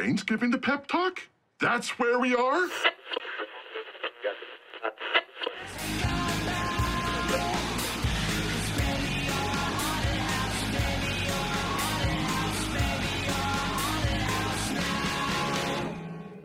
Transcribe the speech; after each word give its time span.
Jane's 0.00 0.22
giving 0.22 0.50
the 0.50 0.56
pep 0.56 0.86
talk? 0.86 1.28
That's 1.60 1.98
where 1.98 2.18
we 2.18 2.34
are? 2.34 2.68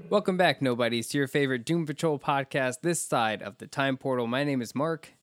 Welcome 0.09 0.35
back, 0.35 0.61
nobodies, 0.61 1.07
to 1.09 1.17
your 1.17 1.27
favorite 1.27 1.65
Doom 1.65 1.85
Patrol 1.85 2.19
podcast 2.19 2.81
this 2.81 3.01
side 3.01 3.41
of 3.41 3.57
the 3.59 3.67
time 3.67 3.95
portal. 3.95 4.27
My 4.27 4.43
name 4.43 4.61
is 4.61 4.75
Mark, 4.75 5.13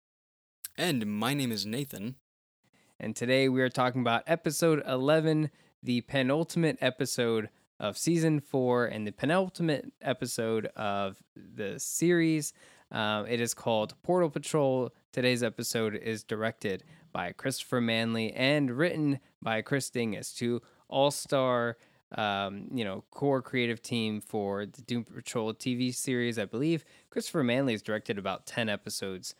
And 0.78 1.06
my 1.06 1.34
name 1.34 1.52
is 1.52 1.66
Nathan. 1.66 2.16
and 2.98 3.14
today 3.14 3.48
we 3.50 3.60
are 3.60 3.68
talking 3.68 4.00
about 4.00 4.22
episode 4.26 4.82
11, 4.86 5.50
the 5.82 6.00
penultimate 6.02 6.78
episode 6.80 7.50
of 7.82 7.98
season 7.98 8.40
four, 8.40 8.86
and 8.86 9.06
the 9.06 9.10
penultimate 9.12 9.92
episode 10.00 10.66
of 10.76 11.20
the 11.34 11.78
series. 11.78 12.54
Um, 12.92 13.26
it 13.26 13.40
is 13.40 13.52
called 13.52 13.94
Portal 14.02 14.30
Patrol. 14.30 14.94
Today's 15.12 15.42
episode 15.42 15.96
is 15.96 16.22
directed 16.22 16.84
by 17.12 17.32
Christopher 17.32 17.80
Manley 17.80 18.32
and 18.32 18.70
written 18.70 19.18
by 19.42 19.60
Chris 19.62 19.90
Dingess, 19.90 20.34
two 20.34 20.62
all 20.88 21.10
star 21.10 21.76
um, 22.16 22.68
you 22.72 22.84
know, 22.84 23.04
core 23.10 23.42
creative 23.42 23.82
team 23.82 24.20
for 24.20 24.66
the 24.66 24.82
Doom 24.82 25.04
Patrol 25.04 25.54
TV 25.54 25.94
series. 25.94 26.38
I 26.38 26.44
believe 26.44 26.84
Christopher 27.10 27.42
Manley 27.42 27.72
has 27.72 27.82
directed 27.82 28.18
about 28.18 28.46
10 28.46 28.68
episodes 28.68 29.34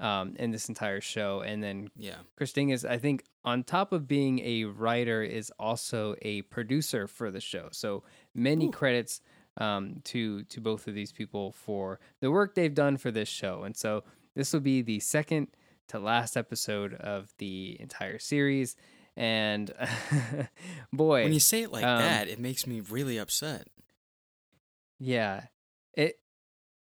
um, 0.00 0.34
in 0.38 0.50
this 0.50 0.68
entire 0.68 1.00
show. 1.00 1.40
And 1.40 1.62
then 1.62 1.90
Yeah. 1.96 2.16
Chris 2.36 2.52
Dingess, 2.52 2.84
I 2.88 2.98
think, 2.98 3.24
on 3.44 3.64
top 3.64 3.92
of 3.92 4.06
being 4.06 4.38
a 4.40 4.64
writer, 4.64 5.22
is 5.22 5.50
also 5.58 6.14
a 6.22 6.42
producer 6.42 7.06
for 7.06 7.30
the 7.30 7.40
show. 7.40 7.68
So 7.72 8.02
many 8.34 8.70
credits 8.70 9.20
um, 9.56 10.00
to 10.04 10.44
to 10.44 10.60
both 10.60 10.86
of 10.86 10.94
these 10.94 11.10
people 11.12 11.50
for 11.52 11.98
the 12.20 12.30
work 12.30 12.54
they've 12.54 12.74
done 12.74 12.96
for 12.96 13.10
this 13.10 13.28
show. 13.28 13.64
And 13.64 13.76
so 13.76 14.04
this 14.36 14.52
will 14.52 14.60
be 14.60 14.82
the 14.82 15.00
second 15.00 15.48
to 15.88 15.98
last 15.98 16.36
episode 16.36 16.94
of 16.94 17.32
the 17.38 17.76
entire 17.80 18.18
series. 18.20 18.76
And 19.16 19.72
boy, 20.92 21.24
When 21.24 21.32
you 21.32 21.40
say 21.40 21.62
it 21.62 21.72
like 21.72 21.84
um, 21.84 21.98
that, 21.98 22.28
it 22.28 22.38
makes 22.38 22.66
me 22.68 22.80
really 22.80 23.18
upset. 23.18 23.66
Yeah, 25.00 25.44
it 25.94 26.20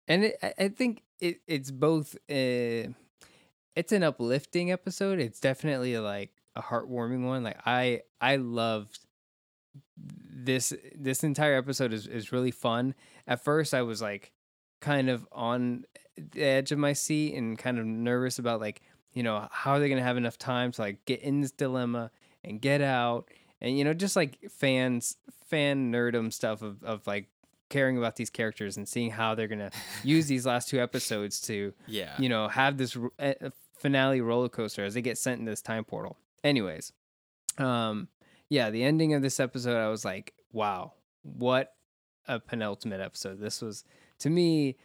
and 0.07 0.23
it, 0.25 0.37
I- 0.41 0.53
I 0.57 0.67
think 0.69 1.03
it 1.19 1.41
it's 1.47 1.69
both. 1.71 2.15
Uh, 2.29 2.93
it's 3.75 3.91
an 3.91 4.03
uplifting 4.03 4.71
episode. 4.71 5.19
It's 5.19 5.39
definitely 5.39 5.97
like 5.97 6.31
a 6.55 6.61
heartwarming 6.61 7.25
one. 7.25 7.43
Like 7.43 7.59
I 7.65 8.01
I 8.21 8.35
loved 8.37 8.99
this 9.97 10.73
this 10.95 11.23
entire 11.23 11.55
episode 11.55 11.93
is 11.93 12.07
is 12.07 12.31
really 12.31 12.51
fun. 12.51 12.95
At 13.27 13.43
first, 13.43 13.73
I 13.73 13.81
was 13.81 14.01
like 14.01 14.31
kind 14.81 15.09
of 15.09 15.25
on 15.31 15.85
the 16.17 16.43
edge 16.43 16.71
of 16.71 16.77
my 16.79 16.93
seat 16.93 17.35
and 17.35 17.57
kind 17.57 17.79
of 17.79 17.85
nervous 17.85 18.37
about 18.39 18.59
like 18.59 18.81
you 19.13 19.23
know 19.23 19.47
how 19.51 19.71
are 19.71 19.79
they 19.79 19.89
gonna 19.89 20.03
have 20.03 20.17
enough 20.17 20.37
time 20.37 20.71
to 20.73 20.81
like 20.81 21.05
get 21.05 21.21
in 21.21 21.41
this 21.41 21.51
dilemma 21.51 22.11
and 22.43 22.61
get 22.61 22.81
out 22.81 23.29
and 23.61 23.77
you 23.77 23.83
know 23.83 23.93
just 23.93 24.15
like 24.15 24.37
fans 24.49 25.15
fan 25.45 25.91
nerdum 25.91 26.31
stuff 26.33 26.61
of 26.61 26.83
of 26.83 27.05
like 27.07 27.29
caring 27.69 27.97
about 27.97 28.17
these 28.17 28.29
characters 28.29 28.75
and 28.77 28.87
seeing 28.87 29.09
how 29.09 29.33
they're 29.33 29.47
gonna 29.47 29.71
use 30.03 30.27
these 30.27 30.45
last 30.45 30.67
two 30.69 30.79
episodes 30.81 31.39
to 31.41 31.73
Yeah. 31.87 32.13
you 32.19 32.27
know 32.29 32.47
have 32.47 32.77
this 32.77 32.97
eh, 33.19 33.33
finale 33.83 34.21
roller 34.21 34.49
coaster 34.49 34.83
as 34.83 34.93
they 34.93 35.01
get 35.01 35.17
sent 35.17 35.39
in 35.39 35.45
this 35.45 35.61
time 35.61 35.83
portal 35.83 36.17
anyways 36.43 36.91
um 37.57 38.07
yeah 38.49 38.69
the 38.69 38.83
ending 38.83 39.13
of 39.13 39.21
this 39.21 39.39
episode 39.39 39.77
i 39.77 39.89
was 39.89 40.03
like 40.03 40.33
wow 40.51 40.93
what 41.21 41.75
a 42.27 42.39
penultimate 42.39 43.01
episode 43.01 43.39
this 43.39 43.61
was 43.61 43.83
to 44.17 44.29
me 44.29 44.75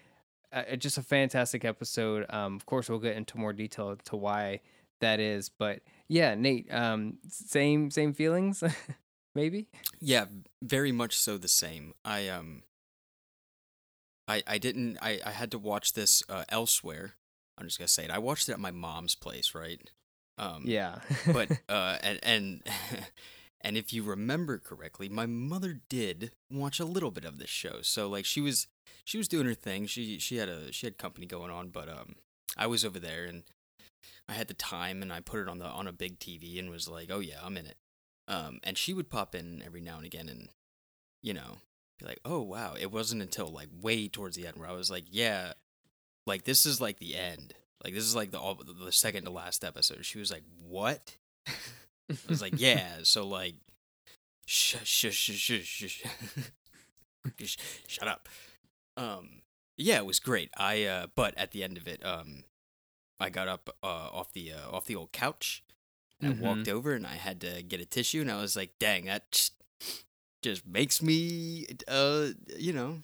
uh, 0.53 0.77
just 0.77 0.99
a 0.99 1.03
fantastic 1.03 1.65
episode 1.65 2.27
um 2.28 2.56
of 2.56 2.67
course 2.67 2.89
we'll 2.89 2.99
get 2.99 3.17
into 3.17 3.39
more 3.39 3.53
detail 3.53 3.97
to 4.05 4.17
why 4.17 4.61
that 5.01 5.21
is 5.21 5.49
but 5.49 5.81
yeah 6.09 6.34
nate 6.34 6.67
um 6.75 7.19
same 7.28 7.91
same 7.91 8.12
feelings 8.12 8.62
maybe 9.34 9.69
Yeah, 10.01 10.27
very 10.62 10.91
much 10.91 11.17
so 11.17 11.39
the 11.39 11.49
same. 11.49 11.95
I 12.05 12.28
um 12.28 12.62
I 14.27 14.43
I 14.47 14.59
didn't 14.59 14.99
I 15.01 15.21
I 15.25 15.31
had 15.31 15.51
to 15.53 15.59
watch 15.59 15.93
this 15.93 16.22
uh, 16.28 16.45
elsewhere. 16.49 17.15
I'm 17.59 17.67
just 17.67 17.79
going 17.79 17.87
to 17.87 17.93
say 17.93 18.05
it. 18.05 18.11
I 18.11 18.19
watched 18.19 18.49
it 18.49 18.53
at 18.53 18.61
my 18.61 18.71
mom's 18.71 19.15
place, 19.15 19.55
right? 19.55 19.81
Um 20.39 20.63
yeah. 20.65 21.01
but 21.33 21.51
uh 21.69 21.99
and 22.03 22.21
and 22.23 22.63
and 23.61 23.77
if 23.77 23.93
you 23.93 24.05
remember 24.05 24.59
correctly 24.59 25.09
my 25.09 25.27
mother 25.27 25.81
did 25.89 26.31
watch 26.51 26.79
a 26.79 26.85
little 26.85 27.11
bit 27.11 27.25
of 27.25 27.39
this 27.39 27.51
show. 27.51 27.83
So 27.83 28.09
like 28.09 28.25
she 28.25 28.41
was 28.41 28.69
she 29.05 29.19
was 29.19 29.29
doing 29.29 29.47
her 29.47 29.55
thing. 29.55 29.87
She 29.87 30.19
she 30.19 30.37
had 30.37 30.49
a 30.49 30.73
she 30.73 30.87
had 30.87 30.97
company 30.97 31.27
going 31.27 31.51
on 31.51 31.69
but 31.71 31.89
um 31.89 32.15
i 32.57 32.67
was 32.67 32.85
over 32.85 32.99
there 32.99 33.25
and 33.25 33.43
i 34.29 34.33
had 34.33 34.49
the 34.49 34.55
time 34.55 35.03
and 35.03 35.13
i 35.13 35.21
put 35.21 35.41
it 35.41 35.49
on 35.49 35.59
the 35.59 35.67
on 35.67 35.87
a 35.87 35.93
big 35.93 36.19
tv 36.19 36.59
and 36.59 36.71
was 36.71 36.89
like 36.89 37.11
oh 37.13 37.21
yeah 37.21 37.41
i'm 37.43 37.57
in 37.57 37.67
it. 37.67 37.77
Um 38.27 38.61
and 38.65 38.79
she 38.79 38.95
would 38.95 39.11
pop 39.11 39.35
in 39.35 39.63
every 39.65 39.81
now 39.81 39.97
and 39.97 40.07
again 40.07 40.29
and 40.29 40.49
you 41.23 41.35
know 41.35 41.59
be 41.99 42.07
like 42.07 42.21
oh 42.25 42.41
wow. 42.41 42.75
It 42.79 42.93
wasn't 42.93 43.23
until 43.23 43.49
like 43.49 43.69
way 43.81 44.07
towards 44.09 44.37
the 44.37 44.47
end 44.47 44.57
where 44.57 44.69
i 44.69 44.73
was 44.73 44.91
like 44.91 45.05
yeah 45.11 45.55
like 46.28 46.44
this 46.44 46.65
is 46.66 46.81
like 46.81 46.99
the 46.99 47.16
end 47.16 47.55
like 47.84 47.94
this 47.94 48.05
is 48.05 48.15
like 48.15 48.31
the 48.31 48.39
all, 48.39 48.55
the 48.55 48.93
second 48.93 49.25
to 49.25 49.31
last 49.31 49.65
episode 49.65 50.05
she 50.05 50.19
was 50.19 50.31
like 50.31 50.44
what 50.69 51.16
I 51.49 52.15
was 52.28 52.41
like, 52.41 52.55
yeah. 52.61 52.87
So 53.03 53.27
like, 53.27 53.55
shush, 54.47 54.87
shush, 54.89 55.15
shush, 55.15 55.41
shush, 55.41 56.03
shush, 57.39 57.59
shut 57.87 58.09
up. 58.09 58.28
Um, 58.97 59.43
yeah, 59.77 59.99
it 59.99 60.06
was 60.06 60.19
great. 60.21 60.50
I 60.56 60.84
uh, 60.84 61.06
but 61.15 61.37
at 61.37 61.53
the 61.53 61.62
end 61.62 61.77
of 61.77 61.87
it, 61.87 62.05
um, 62.05 62.45
I 63.21 63.31
got 63.31 63.49
up 63.49 63.77
uh 63.83 63.87
off 63.87 64.33
the 64.33 64.53
uh, 64.53 64.71
off 64.71 64.87
the 64.87 64.97
old 64.97 65.12
couch. 65.12 65.62
And 66.21 66.34
Mhm. 66.34 66.39
I 66.39 66.43
walked 66.43 66.69
over 66.69 66.95
and 66.95 67.06
I 67.06 67.15
had 67.15 67.41
to 67.43 67.62
get 67.62 67.81
a 67.81 67.87
tissue, 67.87 68.21
and 68.22 68.31
I 68.31 68.41
was 68.41 68.56
like, 68.56 68.72
dang, 68.81 69.05
that 69.05 69.31
just, 69.31 69.53
just 70.43 70.66
makes 70.66 71.00
me, 71.00 71.66
uh, 71.87 72.28
you 72.56 72.72
know, 72.72 73.03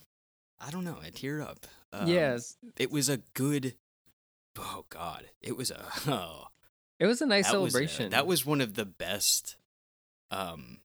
I 0.59 0.71
don't 0.71 0.85
know, 0.85 0.99
I 1.01 1.11
teared 1.11 1.43
up. 1.43 1.67
Um, 2.01 2.09
yes 2.09 2.57
it 2.77 2.91
was 2.91 3.09
a 3.09 3.19
good. 3.35 3.75
Oh 4.59 4.85
God, 4.89 5.25
it 5.41 5.57
was 5.57 5.71
a. 5.71 5.85
Oh, 6.07 6.47
it 6.99 7.07
was 7.07 7.21
a 7.23 7.27
nice 7.27 7.51
that 7.51 7.61
was 7.61 7.75
a- 7.75 7.79
celebration 7.79 8.11
that 8.11 8.27
was 8.27 8.45
one 8.47 8.61
of 8.61 8.75
the 8.75 8.85
best 8.87 9.57
um 10.31 10.81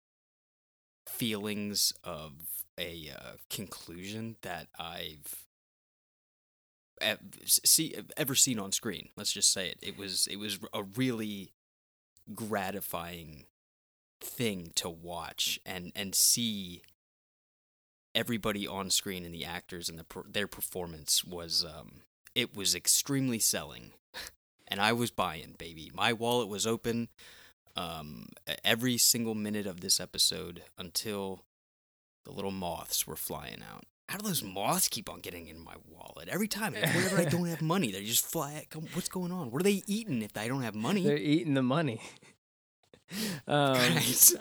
feelings 1.07 1.93
of 2.03 2.33
a 2.77 3.11
uh, 3.15 3.31
conclusion 3.49 4.37
that 4.41 4.67
I've 4.79 5.45
ev- 7.01 7.19
see 7.45 7.95
ever 8.17 8.35
seen 8.35 8.59
on 8.59 8.71
screen. 8.71 9.09
Let's 9.17 9.31
just 9.33 9.51
say 9.51 9.67
it. 9.69 9.79
It 9.81 9.97
was 9.97 10.27
it 10.27 10.37
was 10.37 10.59
a 10.73 10.83
really 10.83 11.53
gratifying 12.33 13.45
thing 14.21 14.71
to 14.75 14.89
watch 14.89 15.59
and 15.65 15.91
and 15.95 16.13
see 16.15 16.81
everybody 18.19 18.67
on 18.67 18.89
screen 18.89 19.23
and 19.25 19.33
the 19.33 19.45
actors 19.45 19.89
and 19.89 19.97
the 19.99 20.05
their 20.29 20.47
performance 20.47 21.23
was 21.23 21.65
um 21.65 22.01
it 22.35 22.55
was 22.55 22.75
extremely 22.75 23.39
selling 23.39 23.91
and 24.67 24.79
I 24.81 24.91
was 24.93 25.11
buying, 25.11 25.55
baby. 25.57 25.91
My 25.93 26.11
wallet 26.13 26.47
was 26.47 26.67
open 26.67 27.07
um, 27.75 28.27
every 28.63 28.97
single 28.97 29.35
minute 29.35 29.65
of 29.65 29.79
this 29.81 29.99
episode 29.99 30.63
until 30.77 31.45
the 32.25 32.31
little 32.31 32.51
moths 32.51 33.07
were 33.07 33.15
flying 33.15 33.61
out. 33.71 33.85
How 34.09 34.17
do 34.17 34.27
those 34.27 34.43
moths 34.43 34.87
keep 34.87 35.09
on 35.09 35.21
getting 35.21 35.47
in 35.47 35.63
my 35.63 35.75
wallet 35.87 36.27
every 36.29 36.47
time? 36.47 36.73
Whenever 36.73 37.17
I 37.17 37.25
don't 37.25 37.45
have 37.45 37.61
money, 37.61 37.91
they 37.91 38.03
just 38.03 38.25
fly. 38.25 38.65
Come, 38.69 38.85
what's 38.93 39.07
going 39.09 39.31
on? 39.31 39.49
What 39.51 39.61
are 39.61 39.63
they 39.71 39.83
eating 39.87 40.21
if 40.23 40.35
I 40.35 40.47
don't 40.47 40.63
have 40.63 40.75
money? 40.75 41.03
they're 41.03 41.17
eating 41.17 41.53
the 41.53 41.63
money 41.63 42.01
um 43.47 43.77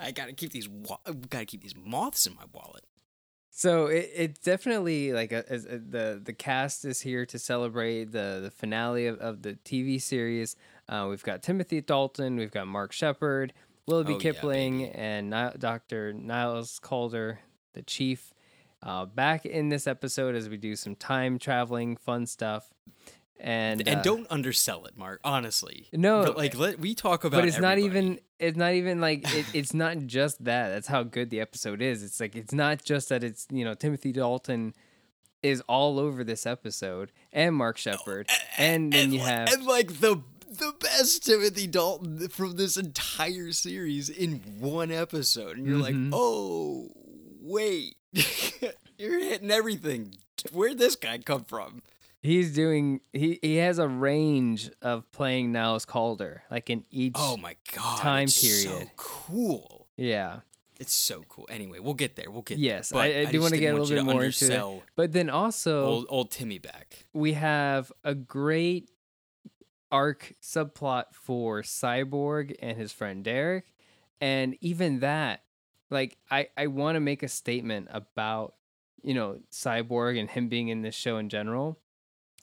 I 0.01 0.11
gotta 0.15 0.33
keep 0.35 0.53
these. 0.53 0.69
wa- 0.69 0.99
Gotta 1.31 1.47
keep 1.47 1.63
these 1.63 1.77
moths 1.77 2.27
in 2.27 2.35
my 2.35 2.45
wallet. 2.53 2.85
So 3.59 3.87
it, 3.87 4.09
it's 4.15 4.39
definitely 4.39 5.13
like 5.13 5.33
a, 5.33 5.45
a, 5.51 5.59
the 5.59 6.21
the 6.23 6.33
cast 6.33 6.85
is 6.85 7.01
here 7.01 7.27
to 7.27 7.41
celebrate 7.41 8.13
the 8.13 8.39
the 8.41 8.53
finale 8.53 9.09
of, 9.09 9.19
of 9.19 9.43
the 9.43 9.55
TV 9.65 10.01
series. 10.01 10.55
Uh, 10.89 11.09
we've 11.11 11.25
got 11.25 11.43
Timothy 11.43 11.81
Dalton, 11.81 12.37
we've 12.37 12.53
got 12.53 12.69
Mark 12.69 12.93
Sheppard, 12.93 13.53
Willoughby 13.89 14.15
Oh, 14.15 14.19
Kipling, 14.19 14.79
baby. 14.79 14.93
and 14.95 15.31
Ni- 15.31 15.59
Dr. 15.59 16.13
Niles 16.13 16.79
Caulder, 16.79 17.41
the 17.73 17.83
chief, 17.83 18.33
uh, 18.81 19.07
back 19.07 19.45
in 19.45 19.71
this 19.71 19.89
episode 19.89 20.37
as 20.37 20.49
we 20.49 20.57
do 20.57 20.77
some 20.77 20.95
time 20.95 21.37
traveling 21.37 21.97
fun 21.97 22.27
stuff. 22.27 22.73
And 23.40 23.87
And 23.87 24.00
uh, 24.00 24.02
don't 24.02 24.26
undersell 24.31 24.85
it, 24.87 24.96
Mark. 24.96 25.20
Honestly, 25.25 25.87
No, 25.93 26.25
But, 26.25 26.37
like 26.37 26.56
let 26.58 26.79
we 26.81 26.94
talk 26.94 27.25
about. 27.25 27.38
but 27.38 27.49
it's 27.49 27.58
not 27.61 27.79
even 27.79 28.19
it's 28.40 28.56
not 28.56 28.73
even 28.75 29.00
like 29.00 29.23
it, 29.35 29.46
it's 29.55 29.73
not 29.75 29.96
just 30.06 30.43
that 30.44 30.69
that's 30.70 30.88
how 30.88 31.02
good 31.05 31.31
the 31.31 31.40
episode 31.40 31.81
is 31.82 32.02
it's 32.02 32.20
like 32.20 32.35
it's 32.37 32.52
not 32.52 32.82
just 32.85 33.08
that 33.08 33.23
it's 33.25 33.46
you 33.50 33.64
know 33.64 33.75
timothy 33.75 34.12
dalton 34.12 34.75
is 35.43 35.61
all 35.69 35.99
over 35.99 36.23
this 36.25 36.46
episode 36.46 37.11
and 37.32 37.55
mark 37.56 37.76
sheppard 37.76 38.29
and 38.58 38.93
then 38.93 39.12
you 39.12 39.19
li- 39.19 39.25
have 39.25 39.52
and 39.52 39.64
like 39.67 40.00
the 40.00 40.20
the 40.50 40.73
best 40.81 41.26
Timothy 41.26 41.67
Dalton 41.67 42.26
from 42.31 42.56
this 42.56 42.76
entire 42.79 43.52
series 43.52 44.08
in 44.08 44.37
one 44.58 44.90
episode, 44.90 45.58
and 45.58 45.67
you're 45.67 45.76
Mhm. 45.79 45.82
like, 45.82 46.11
oh 46.14 46.88
wait, 47.43 47.96
you're 48.99 49.20
hitting 49.20 49.50
everything. 49.50 50.14
Where'd 50.50 50.79
this 50.79 50.96
guy 50.96 51.19
come 51.19 51.44
from? 51.44 51.82
He's 52.29 52.53
doing 52.53 53.01
he 53.13 53.39
he 53.41 53.57
has 53.57 53.79
a 53.79 53.89
range 53.89 54.71
of 54.83 55.11
playing 55.13 55.51
Niles 55.53 55.85
Caulder, 55.87 56.43
like 56.51 56.69
in 56.69 56.85
each 56.91 57.15
Oh 57.17 57.37
my 57.39 57.57
god, 57.75 57.99
Time 58.01 58.25
it's 58.25 58.35
so 58.35 58.69
period. 58.71 58.91
cool. 58.97 59.89
Yeah. 59.97 60.41
It's 60.79 60.93
so 60.93 61.25
cool. 61.29 61.47
Anyway, 61.51 61.79
we'll 61.81 61.95
get 61.95 62.15
there. 62.17 62.31
We'll 62.31 62.43
get 62.43 62.59
Yes, 62.59 62.91
there. 62.91 63.01
I, 63.01 63.25
But 63.25 63.29
I 63.29 63.33
do 63.33 63.41
want 63.41 63.55
to 63.55 63.59
get 63.59 63.75
a 63.75 63.79
little 63.79 63.97
bit 63.97 64.05
more 64.05 64.23
into 64.25 64.53
it. 64.77 64.83
But 64.95 65.13
then 65.13 65.29
also 65.31 65.85
Old, 65.85 66.07
old 66.09 66.31
Timmy 66.31 66.59
back. 66.59 67.07
we 67.13 67.33
have 67.33 67.91
a 68.05 68.15
great 68.15 68.91
arc 69.91 70.35
subplot 70.43 71.05
for 71.15 71.63
Cyborg 71.63 72.55
and 72.61 72.77
his 72.79 72.93
friend 72.93 73.25
Derek. 73.25 73.73
And 74.21 74.57
even 74.61 75.01
that, 75.01 75.43
like 75.91 76.17
I, 76.31 76.49
I 76.57 76.67
want 76.69 76.97
to 76.97 77.01
make 77.01 77.23
a 77.23 77.29
statement 77.29 77.89
about, 77.91 78.55
you 79.03 79.15
know, 79.15 79.39
Cyborg 79.51 80.21
and 80.21 80.29
him 80.31 80.49
being 80.49 80.69
in 80.69 80.83
this 80.83 80.95
show 80.95 81.17
in 81.19 81.29
general. 81.29 81.79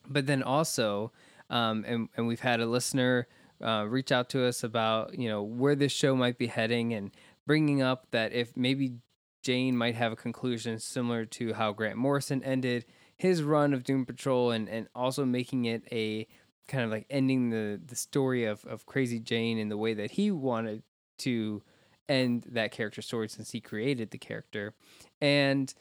But 0.08 0.26
then 0.26 0.44
also, 0.44 1.12
um, 1.50 1.84
and, 1.88 2.10
and 2.16 2.28
we've 2.28 2.40
had 2.40 2.60
a 2.60 2.66
listener 2.66 3.28
uh, 3.64 3.86
reach 3.88 4.12
out 4.12 4.30
to 4.30 4.46
us 4.46 4.64
about, 4.64 5.18
you 5.18 5.30
know, 5.30 5.42
where 5.44 5.76
this 5.76 5.92
show 5.92 6.16
might 6.16 6.38
be 6.38 6.48
heading 6.48 6.94
and 6.94 7.12
bringing 7.46 7.82
up 7.82 8.08
that 8.12 8.34
if 8.34 8.56
maybe 8.58 8.96
Jane 9.42 9.78
might 9.78 9.96
have 9.96 10.12
a 10.12 10.16
conclusion 10.16 10.80
similar 10.80 11.26
to 11.26 11.54
how 11.54 11.72
Grant 11.72 11.98
Morrison 11.98 12.44
ended 12.44 12.86
his 13.16 13.44
run 13.44 13.74
of 13.74 13.84
Doom 13.84 14.06
Patrol 14.06 14.52
and, 14.52 14.68
and 14.68 14.88
also 14.94 15.24
making 15.24 15.66
it 15.66 15.84
a 15.92 16.28
kind 16.68 16.84
of 16.84 16.90
like 16.90 17.06
ending 17.10 17.50
the, 17.50 17.80
the 17.86 17.96
story 17.96 18.46
of, 18.46 18.66
of 18.66 18.86
Crazy 18.86 19.20
Jane 19.20 19.58
in 19.58 19.70
the 19.70 19.78
way 19.78 19.94
that 19.94 20.12
he 20.12 20.32
wanted 20.32 20.84
to 21.20 21.62
end 22.10 22.46
that 22.52 22.72
character 22.72 23.02
story 23.02 23.30
since 23.30 23.52
he 23.52 23.62
created 23.62 24.12
the 24.12 24.18
character. 24.18 24.74
And 25.22 25.74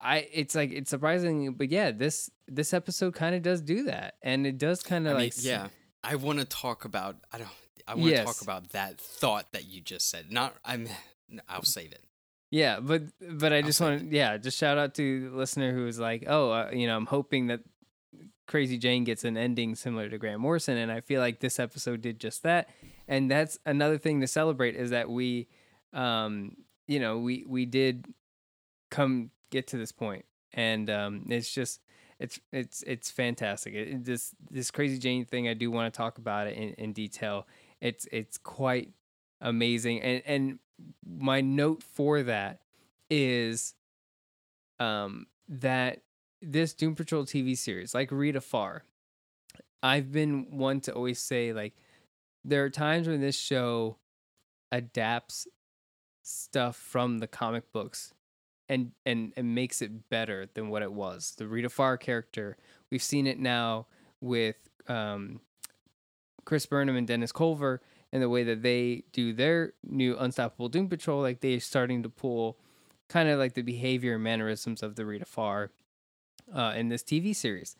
I 0.00 0.28
it's 0.32 0.54
like 0.54 0.70
it's 0.72 0.90
surprising, 0.90 1.54
but 1.54 1.70
yeah, 1.70 1.90
this 1.90 2.30
this 2.46 2.74
episode 2.74 3.14
kind 3.14 3.34
of 3.34 3.42
does 3.42 3.60
do 3.62 3.84
that. 3.84 4.14
And 4.22 4.46
it 4.46 4.58
does 4.58 4.82
kind 4.82 5.06
of 5.08 5.14
like 5.16 5.32
s- 5.32 5.44
yeah. 5.44 5.68
I 6.02 6.16
want 6.16 6.38
to 6.40 6.44
talk 6.44 6.84
about. 6.84 7.16
I 7.32 7.38
don't. 7.38 7.48
I 7.88 7.94
want 7.94 8.06
to 8.06 8.10
Yes. 8.10 8.24
talk 8.26 8.42
about 8.42 8.70
that 8.70 9.00
thought 9.00 9.52
that 9.52 9.66
you 9.66 9.80
just 9.80 10.10
said. 10.10 10.30
Not. 10.30 10.54
I'm. 10.64 10.88
I'll 11.48 11.62
save 11.62 11.92
it. 11.92 12.02
Yeah, 12.50 12.80
but 12.80 13.02
but 13.20 13.52
I 13.52 13.56
I'll 13.56 13.62
just 13.62 13.80
want 13.80 14.00
to 14.00 14.06
yeah, 14.14 14.36
just 14.36 14.58
shout 14.58 14.76
out 14.78 14.94
to 14.96 15.30
the 15.30 15.36
listener 15.36 15.72
who 15.72 15.84
was 15.84 15.98
like, 15.98 16.24
"Oh, 16.26 16.50
uh, 16.50 16.70
you 16.72 16.86
know, 16.86 16.96
I'm 16.96 17.06
hoping 17.06 17.46
that 17.48 17.60
Crazy 18.46 18.76
Jane 18.78 19.04
gets 19.04 19.24
an 19.24 19.36
ending 19.38 19.74
similar 19.74 20.08
to 20.10 20.18
Graham 20.18 20.42
Morrison," 20.42 20.76
and 20.76 20.92
I 20.92 21.00
feel 21.00 21.20
like 21.20 21.40
this 21.40 21.58
episode 21.58 22.02
did 22.02 22.20
just 22.20 22.42
that. 22.42 22.68
And 23.08 23.30
that's 23.30 23.58
another 23.66 23.96
thing 23.98 24.20
to 24.20 24.26
celebrate 24.26 24.76
is 24.76 24.90
that 24.90 25.08
we, 25.10 25.48
um, 25.94 26.56
you 26.86 27.00
know, 27.00 27.18
we 27.18 27.44
we 27.48 27.64
did 27.66 28.06
come 28.90 29.30
get 29.54 29.66
to 29.68 29.78
this 29.78 29.92
point, 29.92 30.24
and 30.52 30.90
um, 30.90 31.24
it's 31.30 31.52
just 31.52 31.80
it's 32.18 32.38
it's 32.52 32.82
it's 32.82 33.10
fantastic. 33.10 33.74
It, 33.74 33.88
it- 33.88 34.04
this 34.04 34.34
this 34.50 34.70
Crazy 34.70 34.98
Jane 34.98 35.24
thing, 35.24 35.48
I 35.48 35.54
do 35.54 35.70
want 35.70 35.92
to 35.92 35.96
talk 35.96 36.18
about 36.18 36.46
it 36.48 36.56
in, 36.56 36.70
in 36.74 36.92
detail. 36.92 37.46
It's 37.80 38.06
it's 38.12 38.36
quite 38.38 38.90
amazing, 39.40 40.02
and 40.02 40.22
and 40.26 40.58
my 41.06 41.40
note 41.40 41.82
for 41.82 42.22
that 42.24 42.60
is 43.10 43.74
um 44.80 45.26
that 45.48 46.00
this 46.42 46.74
Doom 46.74 46.94
Patrol 46.94 47.24
TV 47.24 47.56
series, 47.56 47.94
like 47.94 48.10
Rita 48.10 48.40
Farr, 48.40 48.82
I've 49.82 50.12
been 50.12 50.56
one 50.58 50.80
to 50.82 50.92
always 50.92 51.20
say 51.20 51.52
like 51.52 51.74
there 52.44 52.64
are 52.64 52.70
times 52.70 53.08
when 53.08 53.20
this 53.20 53.38
show 53.38 53.96
adapts 54.72 55.46
stuff 56.22 56.76
from 56.76 57.18
the 57.18 57.26
comic 57.26 57.70
books 57.72 58.12
and 58.68 58.92
and 59.04 59.32
and 59.36 59.54
makes 59.54 59.82
it 59.82 60.08
better 60.08 60.48
than 60.54 60.68
what 60.68 60.82
it 60.82 60.92
was. 60.92 61.34
The 61.36 61.46
Rita 61.46 61.68
Farr 61.68 61.96
character, 61.96 62.56
we've 62.90 63.02
seen 63.02 63.26
it 63.26 63.38
now 63.38 63.86
with 64.20 64.56
um 64.88 65.40
Chris 66.44 66.66
Burnham 66.66 66.96
and 66.96 67.06
Dennis 67.06 67.32
Culver 67.32 67.80
and 68.12 68.22
the 68.22 68.28
way 68.28 68.44
that 68.44 68.62
they 68.62 69.04
do 69.12 69.32
their 69.32 69.72
new 69.82 70.16
Unstoppable 70.16 70.68
Doom 70.68 70.88
Patrol, 70.88 71.20
like 71.20 71.40
they're 71.40 71.60
starting 71.60 72.02
to 72.02 72.08
pull 72.08 72.58
kind 73.08 73.28
of 73.28 73.38
like 73.38 73.54
the 73.54 73.62
behavior 73.62 74.14
and 74.14 74.22
mannerisms 74.22 74.82
of 74.82 74.94
the 74.94 75.04
Rita 75.04 75.24
Farr 75.24 75.72
uh, 76.54 76.74
in 76.76 76.88
this 76.88 77.02
TV 77.02 77.34
series. 77.34 77.76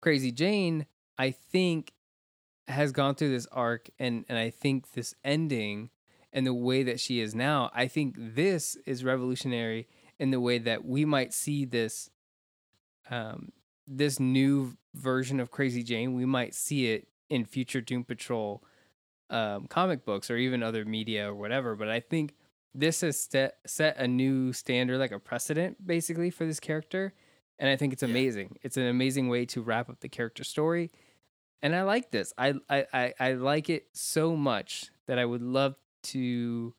Crazy 0.00 0.30
Jane, 0.30 0.86
I 1.18 1.30
think, 1.30 1.92
has 2.68 2.92
gone 2.92 3.14
through 3.14 3.30
this 3.30 3.46
arc, 3.52 3.88
and 3.98 4.24
and 4.28 4.38
I 4.38 4.50
think 4.50 4.92
this 4.92 5.14
ending 5.24 5.90
and 6.34 6.46
the 6.46 6.52
way 6.52 6.82
that 6.82 6.98
she 6.98 7.20
is 7.20 7.34
now, 7.34 7.70
I 7.72 7.86
think 7.86 8.16
this 8.18 8.76
is 8.84 9.04
revolutionary 9.04 9.86
in 10.24 10.30
the 10.30 10.40
way 10.40 10.56
that 10.58 10.84
we 10.86 11.04
might 11.04 11.34
see 11.34 11.66
this, 11.66 12.10
um, 13.10 13.52
this 13.86 14.18
new 14.18 14.74
version 14.94 15.38
of 15.38 15.50
Crazy 15.50 15.82
Jane. 15.82 16.14
We 16.14 16.24
might 16.24 16.54
see 16.54 16.92
it 16.92 17.08
in 17.28 17.44
future 17.44 17.82
Doom 17.82 18.04
Patrol 18.04 18.64
um, 19.28 19.66
comic 19.66 20.04
books 20.04 20.30
or 20.30 20.36
even 20.38 20.62
other 20.62 20.84
media 20.86 21.28
or 21.30 21.34
whatever. 21.34 21.76
But 21.76 21.90
I 21.90 22.00
think 22.00 22.34
this 22.74 23.02
has 23.02 23.20
set 23.20 23.58
set 23.66 23.98
a 23.98 24.08
new 24.08 24.52
standard, 24.54 24.98
like 24.98 25.12
a 25.12 25.18
precedent, 25.18 25.86
basically 25.86 26.30
for 26.30 26.46
this 26.46 26.58
character, 26.60 27.12
and 27.58 27.68
I 27.68 27.76
think 27.76 27.92
it's 27.92 28.02
Yeah. 28.02 28.08
amazing. 28.08 28.56
It's 28.62 28.76
an 28.78 28.86
amazing 28.86 29.28
way 29.28 29.44
to 29.46 29.60
wrap 29.62 29.90
up 29.90 30.00
the 30.00 30.08
character 30.08 30.42
story, 30.44 30.90
and 31.62 31.76
I 31.76 31.82
like 31.82 32.10
this. 32.10 32.32
I 32.38 32.54
I 32.70 32.86
I, 32.92 33.14
I 33.20 33.32
like 33.34 33.68
it 33.68 33.88
so 33.92 34.36
much 34.36 34.90
that 35.06 35.18
I 35.18 35.24
would 35.24 35.42
love 35.42 35.76
to, 36.14 36.74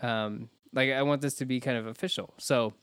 um, 0.00 0.48
like 0.74 0.90
I 0.90 1.02
want 1.02 1.22
this 1.22 1.34
to 1.36 1.46
be 1.46 1.60
kind 1.60 1.78
of 1.78 1.86
official. 1.86 2.34
So. 2.38 2.74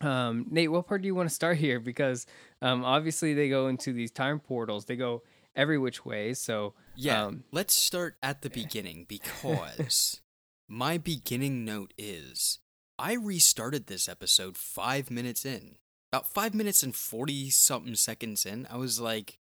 Um, 0.00 0.46
Nate, 0.48 0.70
what 0.70 0.86
part 0.86 1.02
do 1.02 1.06
you 1.08 1.14
want 1.16 1.28
to 1.28 1.34
start 1.34 1.56
here? 1.66 1.80
Because 1.80 2.24
um, 2.62 2.84
obviously 2.84 3.34
they 3.34 3.48
go 3.48 3.66
into 3.66 3.92
these 3.92 4.12
time 4.12 4.38
portals. 4.38 4.84
They 4.84 4.94
go 4.94 5.24
every 5.56 5.76
which 5.76 6.04
way. 6.04 6.34
So 6.34 6.74
Yeah. 6.94 7.24
Um, 7.24 7.42
let's 7.50 7.74
start 7.74 8.16
at 8.22 8.42
the 8.42 8.48
beginning 8.48 9.06
because 9.08 10.20
my 10.68 10.98
beginning 10.98 11.64
note 11.64 11.92
is 11.98 12.60
I 12.96 13.14
restarted 13.14 13.88
this 13.88 14.08
episode 14.08 14.56
five 14.56 15.10
minutes 15.10 15.44
in. 15.44 15.76
About 16.12 16.32
five 16.32 16.54
minutes 16.54 16.82
and 16.84 16.94
40 16.94 17.50
something 17.50 17.94
seconds 17.96 18.46
in, 18.46 18.66
I 18.70 18.76
was 18.76 18.98
like, 19.00 19.38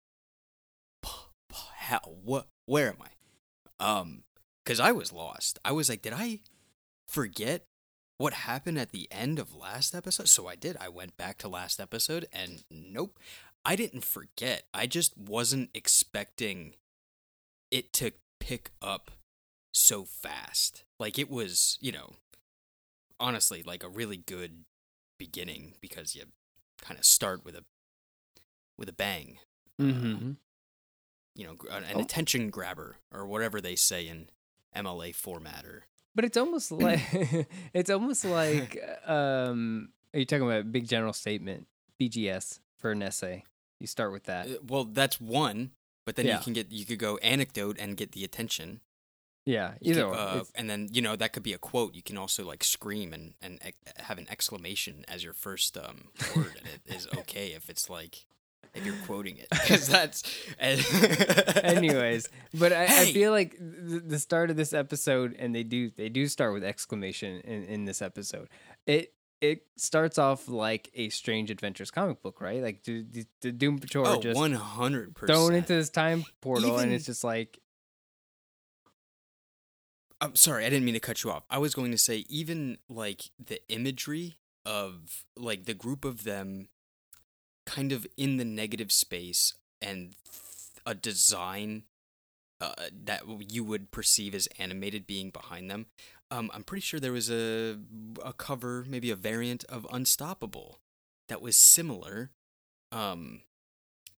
"P- 1.04 1.12
p- 1.50 1.58
how, 1.76 2.00
what, 2.00 2.48
where 2.66 2.90
am 2.90 2.98
I? 3.02 4.00
Um, 4.00 4.24
cause 4.66 4.80
I 4.80 4.94
was 4.94 5.12
lost. 5.14 5.60
I 5.64 5.74
was 5.74 5.90
like, 5.90 6.02
did 6.02 6.14
I 6.14 6.40
forget 7.08 7.66
what 8.18 8.34
happened 8.34 8.80
at 8.80 8.92
the 8.92 9.08
end 9.12 9.40
of 9.40 9.56
last 9.56 9.94
episode? 9.94 10.30
So 10.30 10.48
I 10.48 10.56
did. 10.56 10.78
I 10.80 10.90
went 10.90 11.18
back 11.18 11.38
to 11.40 11.48
last 11.48 11.80
episode 11.80 12.28
and 12.32 12.64
nope. 12.70 13.20
I 13.66 13.76
didn't 13.76 14.04
forget. 14.06 14.64
I 14.74 14.86
just 14.88 15.18
wasn't 15.18 15.70
expecting 15.74 16.76
it 17.72 17.92
to 17.94 18.12
pick 18.40 18.72
up 18.82 19.12
so 19.74 20.06
fast. 20.06 20.84
Like 21.00 21.18
it 21.20 21.30
was, 21.30 21.78
you 21.82 21.92
know, 21.92 22.14
honestly, 23.20 23.64
like 23.64 23.84
a 23.84 23.90
really 23.90 24.18
good 24.18 24.66
beginning 25.18 25.74
because 25.82 26.16
you 26.16 26.24
kind 26.82 27.00
of 27.00 27.06
start 27.06 27.44
with 27.44 27.56
a 27.56 27.64
with 28.78 28.88
a 28.90 28.94
bang. 28.94 29.40
Uh, 29.80 29.84
mhm. 29.84 30.36
you 31.36 31.46
know, 31.46 31.56
an, 31.72 31.84
an 31.84 31.96
Oh. 31.98 32.02
attention 32.02 32.50
grabber 32.50 32.98
or 33.12 33.26
whatever 33.26 33.60
they 33.60 33.76
say 33.76 34.08
in 34.08 34.30
MLA 34.76 35.14
format 35.14 35.66
or 35.66 35.86
But 36.16 36.26
it's 36.26 36.38
almost 36.38 36.72
like 36.86 37.00
it's 37.74 37.90
almost 37.90 38.26
like 38.26 38.80
um 39.06 39.90
are 40.14 40.20
you 40.20 40.26
talking 40.26 40.46
about 40.50 40.72
big 40.72 40.88
general 40.88 41.14
statement 41.14 41.68
BGS 42.02 42.60
for 42.78 42.92
an 42.92 43.04
essay? 43.04 43.44
You 43.80 43.88
start 43.88 44.12
with 44.14 44.24
that. 44.24 44.48
Uh, 44.48 44.54
well, 44.66 44.86
that's 44.86 45.20
one, 45.20 45.72
but 46.06 46.16
then 46.16 46.26
Yeah. 46.26 46.38
you 46.38 46.44
can 46.44 46.54
get 46.54 46.72
you 46.72 46.86
could 46.86 47.00
go 47.00 47.18
anecdote 47.18 47.78
and 47.80 47.98
get 47.98 48.14
the 48.14 48.24
attention. 48.24 48.80
Yeah, 49.46 49.74
either 49.82 50.06
could, 50.06 50.16
uh, 50.16 50.44
and 50.56 50.68
then 50.70 50.90
you 50.92 51.04
know 51.04 51.16
that 51.16 51.32
could 51.34 51.44
be 51.44 51.54
a 51.54 51.60
quote. 51.60 51.94
You 51.94 52.02
can 52.02 52.18
also 52.18 52.44
like 52.44 52.64
scream 52.64 53.14
and 53.14 53.34
and 53.44 53.60
have 53.98 54.18
an 54.18 54.26
exclamation 54.30 55.06
as 55.08 55.24
your 55.24 55.34
first 55.34 55.78
um 55.78 56.08
word, 56.36 56.58
and 56.58 56.66
it 56.68 56.82
is 56.96 57.08
okay 57.20 57.48
if 57.50 57.70
it's 57.70 57.88
like 57.90 58.26
if 58.76 58.86
you're 58.86 58.96
quoting 59.06 59.38
it 59.38 59.48
because 59.52 59.88
that's. 59.88 60.24
Anyways, 60.60 62.30
but 62.54 62.74
I, 62.74 62.84
I 62.84 63.12
feel 63.12 63.32
like 63.32 63.56
the, 63.60 64.20
start 64.20 64.50
of 64.50 64.58
this 64.58 64.74
episode, 64.74 65.36
and 65.38 65.56
they 65.56 65.64
do 65.64 65.90
they 65.90 66.10
do 66.10 66.28
start 66.28 66.54
with 66.54 66.64
exclamation 66.64 67.42
in, 67.42 67.64
in 67.66 67.86
this 67.86 68.02
episode. 68.02 68.50
It 68.86 69.14
it 69.42 69.66
starts 69.78 70.18
off 70.18 70.48
like 70.48 70.90
a 70.94 71.10
Strange 71.10 71.52
Adventures 71.52 71.92
comic 71.92 72.22
book, 72.22 72.42
right? 72.42 72.62
Like 72.62 72.84
the, 72.84 73.26
Doom 73.42 73.80
Patrol 73.80 74.08
oh, 74.08 74.20
just 74.20 74.36
one 74.38 74.54
hundred 74.54 75.16
thrown 75.18 75.54
into 75.54 75.74
this 75.74 75.90
time 75.90 76.26
portal, 76.42 76.78
and 76.78 76.92
it's 76.92 77.06
just 77.06 77.24
like 77.24 77.60
I'm 80.22 80.36
sorry, 80.36 80.66
I 80.66 80.70
didn't 80.70 80.86
mean 80.86 80.94
to 80.94 81.00
cut 81.00 81.24
you 81.24 81.32
off. 81.32 81.44
I 81.50 81.58
was 81.58 81.76
going 81.76 81.92
to 81.92 81.98
say 81.98 82.26
even 82.30 82.78
like 82.90 83.24
the 83.44 83.60
imagery 83.70 84.36
of 84.66 85.26
like 85.38 85.66
the 85.66 85.74
group 85.74 86.06
of 86.06 86.24
them 86.24 86.68
kind 87.66 87.92
of 87.92 88.06
in 88.18 88.38
the 88.38 88.46
negative 88.46 88.92
space 88.92 89.54
and 89.82 90.16
th- 90.24 90.82
a 90.86 90.94
design 90.96 91.84
uh, 92.62 92.74
that 93.04 93.24
you 93.52 93.64
would 93.64 93.92
perceive 93.92 94.34
as 94.36 94.48
animated 94.58 95.06
being 95.08 95.30
behind 95.30 95.70
them. 95.70 95.88
um, 96.32 96.50
I'm 96.54 96.64
pretty 96.64 96.82
sure 96.82 97.00
there 97.00 97.12
was 97.12 97.30
a 97.30 97.78
a 98.24 98.34
cover, 98.34 98.86
maybe 98.88 99.12
a 99.12 99.16
variant 99.16 99.64
of 99.66 99.86
Unstoppable, 99.92 100.80
that 101.30 101.42
was 101.42 101.58
similar, 101.58 102.32
um, 102.92 103.42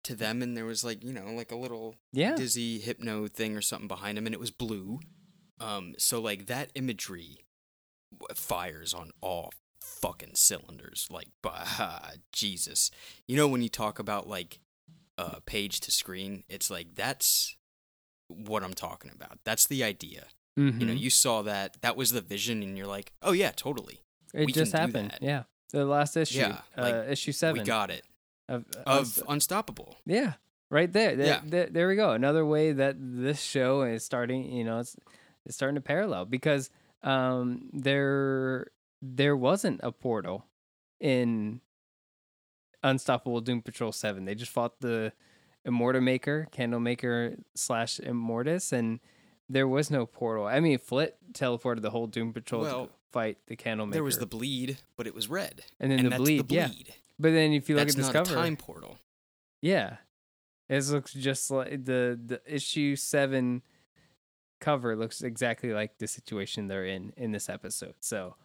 to 0.03 0.15
them, 0.15 0.41
and 0.41 0.55
there 0.55 0.65
was 0.65 0.83
like 0.83 1.03
you 1.03 1.11
know 1.11 1.31
like 1.33 1.51
a 1.51 1.55
little 1.57 1.95
Yeah. 2.13 2.35
dizzy 2.35 2.79
hypno 2.79 3.27
thing 3.27 3.57
or 3.57 3.61
something 3.61 3.87
behind 3.87 4.17
them, 4.17 4.25
and 4.25 4.33
it 4.35 4.39
was 4.39 4.51
blue. 4.51 4.99
Um, 5.59 5.95
so 5.97 6.21
like 6.21 6.45
that 6.45 6.69
imagery 6.75 7.39
fires 8.35 8.93
on 8.93 9.11
all 9.21 9.51
fucking 10.01 10.35
cylinders. 10.35 11.07
Like, 11.11 11.29
bah, 11.41 12.11
Jesus, 12.31 12.91
you 13.27 13.35
know 13.37 13.47
when 13.47 13.61
you 13.61 13.69
talk 13.69 13.99
about 13.99 14.27
like 14.27 14.59
uh 15.17 15.39
page 15.45 15.79
to 15.81 15.91
screen, 15.91 16.43
it's 16.49 16.69
like 16.69 16.95
that's 16.95 17.55
what 18.27 18.63
I'm 18.63 18.73
talking 18.73 19.11
about. 19.13 19.39
That's 19.43 19.65
the 19.67 19.83
idea. 19.83 20.25
Mhm. 20.59 20.79
You 20.81 20.85
know, 20.87 20.93
you 20.93 21.09
saw 21.09 21.43
that. 21.43 21.77
That 21.81 21.95
was 21.95 22.11
the 22.11 22.21
vision, 22.21 22.63
and 22.63 22.77
you're 22.77 22.87
like, 22.87 23.13
oh 23.21 23.31
yeah, 23.31 23.51
totally. 23.55 24.01
it 24.33 24.45
we 24.45 24.51
just 24.51 24.73
happened. 24.73 25.13
Yeah. 25.21 25.43
The 25.71 25.85
last 25.85 26.15
issue, 26.15 26.39
Yeah, 26.39 26.59
like, 26.77 26.93
uh, 26.93 27.03
issue 27.09 27.33
seven 27.33 27.61
We 27.61 27.65
got 27.65 27.89
it 27.91 28.05
of, 28.47 28.63
of 28.85 29.21
Unstoppable. 29.27 29.97
Yeah, 30.05 30.33
right 30.71 30.91
there. 30.91 31.15
There, 31.17 31.25
Yeah. 31.27 31.41
there, 31.43 31.65
there 31.67 31.87
we 31.89 31.95
go. 31.95 32.11
Another 32.11 32.45
way 32.45 32.71
that 32.71 32.95
this 32.97 33.41
show 33.41 33.81
is 33.81 34.03
starting. 34.03 34.49
You 34.51 34.63
know, 34.63 34.79
it's, 34.79 34.95
it's 35.45 35.55
starting 35.55 35.75
to 35.75 35.81
parallel 35.81 36.25
because 36.25 36.69
um, 37.03 37.69
there 37.73 38.67
there 39.01 39.35
wasn't 39.35 39.79
a 39.83 39.91
portal 39.91 40.45
in 40.99 41.61
Unstoppable 42.83 43.41
Doom 43.41 43.61
Patrol 43.61 43.91
Seven. 43.91 44.25
They 44.25 44.35
just 44.35 44.51
fought 44.51 44.79
the 44.79 45.13
Immorta 45.65 46.01
Maker, 46.01 46.47
Candle 46.51 46.79
Maker 46.79 47.35
slash 47.55 47.99
Immortus, 47.99 48.71
and 48.71 48.99
there 49.49 49.67
was 49.67 49.91
no 49.91 50.05
portal. 50.05 50.45
I 50.45 50.59
mean, 50.59 50.77
Flit 50.77 51.17
teleported 51.33 51.81
the 51.81 51.89
whole 51.89 52.07
Doom 52.07 52.33
Patrol 52.33 52.61
Well, 52.61 52.85
to 52.87 52.91
fight 53.11 53.37
the 53.47 53.55
Candle 53.55 53.85
Maker. 53.85 53.95
There 53.95 54.03
was 54.03 54.19
the 54.19 54.25
bleed, 54.25 54.77
but 54.95 55.07
it 55.07 55.13
was 55.15 55.29
red. 55.29 55.63
and 55.79 55.91
then 55.91 55.99
and 55.99 56.11
the 56.11 56.17
bleed, 56.17 56.47
the 56.47 56.55
yeah. 56.55 56.69
But 57.19 57.31
then 57.31 57.51
if 57.53 57.67
you 57.69 57.75
look 57.75 57.87
That's 57.87 57.95
at 57.97 58.01
Discover, 58.03 58.33
a 58.33 58.35
time 58.35 58.55
portal. 58.57 58.97
Yeah. 59.61 59.97
It 60.69 60.85
looks 60.87 61.13
just 61.13 61.49
like 61.49 61.85
the 61.85 62.19
the 62.23 62.41
issue 62.45 62.95
7 62.95 63.61
cover 64.59 64.95
looks 64.95 65.21
exactly 65.21 65.71
like 65.71 65.97
the 65.97 66.07
situation 66.07 66.67
they're 66.67 66.85
in 66.85 67.13
in 67.15 67.31
this 67.31 67.47
episode. 67.49 67.95
So 68.01 68.35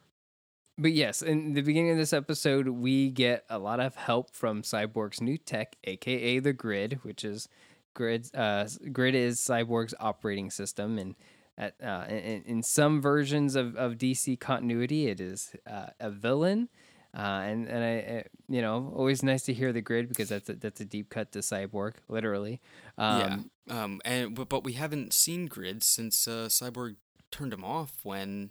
but 0.78 0.92
yes, 0.92 1.22
in 1.22 1.54
the 1.54 1.62
beginning 1.62 1.90
of 1.90 1.96
this 1.96 2.12
episode, 2.12 2.68
we 2.68 3.10
get 3.10 3.44
a 3.50 3.58
lot 3.58 3.80
of 3.80 3.94
help 3.94 4.34
from 4.34 4.62
Cyborg's 4.62 5.20
new 5.20 5.36
tech, 5.36 5.76
aka 5.84 6.38
the 6.38 6.52
Grid, 6.52 7.00
which 7.02 7.24
is 7.24 7.48
Grid. 7.94 8.30
Uh, 8.34 8.66
Grid 8.90 9.14
is 9.14 9.38
Cyborg's 9.38 9.94
operating 10.00 10.50
system, 10.50 10.98
and 10.98 11.14
at 11.58 11.74
uh, 11.82 12.06
in, 12.08 12.42
in 12.46 12.62
some 12.62 13.02
versions 13.02 13.54
of, 13.54 13.76
of 13.76 13.94
DC 13.94 14.40
continuity, 14.40 15.08
it 15.08 15.20
is 15.20 15.54
uh, 15.70 15.88
a 16.00 16.10
villain. 16.10 16.68
Uh, 17.14 17.42
and 17.44 17.68
and 17.68 17.84
I, 17.84 18.24
you 18.48 18.62
know, 18.62 18.90
always 18.96 19.22
nice 19.22 19.42
to 19.42 19.52
hear 19.52 19.72
the 19.72 19.82
Grid 19.82 20.08
because 20.08 20.30
that's 20.30 20.48
a, 20.48 20.54
that's 20.54 20.80
a 20.80 20.86
deep 20.86 21.10
cut 21.10 21.32
to 21.32 21.40
Cyborg, 21.40 21.94
literally. 22.08 22.62
Um, 22.96 23.50
yeah. 23.66 23.82
Um. 23.82 24.00
And 24.06 24.34
but, 24.34 24.48
but 24.48 24.64
we 24.64 24.72
haven't 24.72 25.12
seen 25.12 25.46
Grid 25.46 25.82
since 25.82 26.26
uh, 26.26 26.46
Cyborg 26.48 26.96
turned 27.30 27.52
him 27.52 27.64
off 27.64 27.98
when 28.02 28.50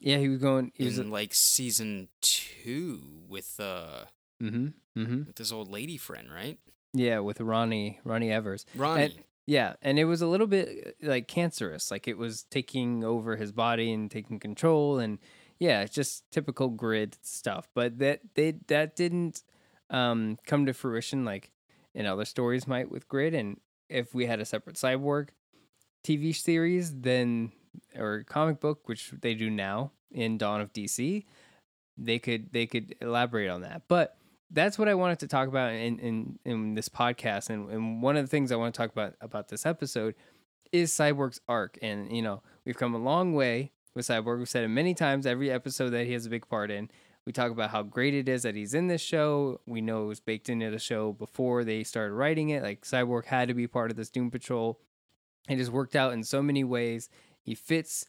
yeah, 0.00 0.18
he 0.18 0.28
was 0.28 0.38
going. 0.38 0.72
He 0.74 0.84
was. 0.84 0.98
in 0.98 1.10
like 1.10 1.34
season 1.34 2.08
two 2.20 3.02
with 3.28 3.56
uh 3.60 4.04
mm-hmm, 4.42 4.68
mm-hmm. 4.98 5.24
with 5.26 5.36
this 5.36 5.52
old 5.52 5.70
lady 5.70 5.96
friend, 5.96 6.32
right? 6.32 6.58
Yeah, 6.92 7.20
with 7.20 7.38
Roni 7.38 7.98
Roni 8.04 8.30
Evers. 8.30 8.66
Roni. 8.76 9.14
Yeah, 9.46 9.74
and 9.82 9.98
it 9.98 10.04
was 10.04 10.22
a 10.22 10.26
little 10.26 10.46
bit 10.46 10.96
like 11.02 11.26
cancerous, 11.26 11.90
like 11.90 12.06
it 12.06 12.16
was 12.18 12.44
taking 12.50 13.04
over 13.04 13.36
his 13.36 13.52
body 13.52 13.92
and 13.92 14.10
taking 14.10 14.38
control, 14.38 14.98
and 14.98 15.18
yeah, 15.58 15.82
it's 15.82 15.94
just 15.94 16.24
typical 16.30 16.68
grid 16.68 17.16
stuff. 17.22 17.68
But 17.74 17.98
that 17.98 18.20
they 18.34 18.54
that 18.68 18.96
didn't 18.96 19.42
um, 19.90 20.38
come 20.46 20.66
to 20.66 20.72
fruition 20.72 21.24
like 21.24 21.50
in 21.94 22.06
other 22.06 22.24
stories 22.24 22.66
might 22.66 22.90
with 22.90 23.08
grid. 23.08 23.34
And 23.34 23.60
if 23.88 24.14
we 24.14 24.26
had 24.26 24.40
a 24.40 24.44
separate 24.44 24.76
cyborg 24.76 25.30
TV 26.04 26.34
series, 26.34 27.00
then 27.00 27.52
or 27.96 28.24
comic 28.24 28.60
book, 28.60 28.88
which 28.88 29.12
they 29.20 29.34
do 29.34 29.50
now 29.50 29.92
in 30.10 30.38
Dawn 30.38 30.60
of 30.60 30.72
DC, 30.72 31.24
they 31.96 32.18
could 32.18 32.52
they 32.52 32.66
could 32.66 32.94
elaborate 33.00 33.48
on 33.48 33.62
that. 33.62 33.82
But 33.88 34.16
that's 34.50 34.78
what 34.78 34.88
I 34.88 34.94
wanted 34.94 35.20
to 35.20 35.28
talk 35.28 35.48
about 35.48 35.72
in 35.72 35.98
in, 35.98 36.38
in 36.44 36.74
this 36.74 36.88
podcast. 36.88 37.50
And, 37.50 37.70
and 37.70 38.02
one 38.02 38.16
of 38.16 38.24
the 38.24 38.28
things 38.28 38.50
I 38.50 38.56
want 38.56 38.74
to 38.74 38.78
talk 38.78 38.90
about 38.90 39.14
about 39.20 39.48
this 39.48 39.66
episode 39.66 40.14
is 40.72 40.92
Cyborg's 40.92 41.40
arc. 41.48 41.78
And 41.82 42.14
you 42.14 42.22
know, 42.22 42.42
we've 42.64 42.78
come 42.78 42.94
a 42.94 42.98
long 42.98 43.34
way 43.34 43.72
with 43.94 44.06
Cyborg. 44.06 44.38
We've 44.38 44.48
said 44.48 44.64
it 44.64 44.68
many 44.68 44.94
times. 44.94 45.26
Every 45.26 45.50
episode 45.50 45.90
that 45.90 46.06
he 46.06 46.12
has 46.12 46.26
a 46.26 46.30
big 46.30 46.48
part 46.48 46.70
in. 46.70 46.90
We 47.26 47.32
talk 47.32 47.50
about 47.50 47.70
how 47.70 47.82
great 47.82 48.14
it 48.14 48.28
is 48.28 48.42
that 48.42 48.54
he's 48.54 48.72
in 48.72 48.88
this 48.88 49.02
show. 49.02 49.60
We 49.66 49.82
know 49.82 50.04
it 50.04 50.06
was 50.06 50.20
baked 50.20 50.48
into 50.48 50.70
the 50.70 50.78
show 50.78 51.12
before 51.12 51.64
they 51.64 51.84
started 51.84 52.14
writing 52.14 52.48
it. 52.48 52.62
Like 52.62 52.82
Cyborg 52.82 53.26
had 53.26 53.48
to 53.48 53.54
be 53.54 53.66
part 53.66 53.90
of 53.90 53.96
this 53.96 54.08
Doom 54.08 54.30
Patrol. 54.30 54.80
It 55.48 55.58
has 55.58 55.70
worked 55.70 55.96
out 55.96 56.12
in 56.12 56.24
so 56.24 56.42
many 56.42 56.64
ways. 56.64 57.10
He 57.42 57.54
fits 57.54 58.06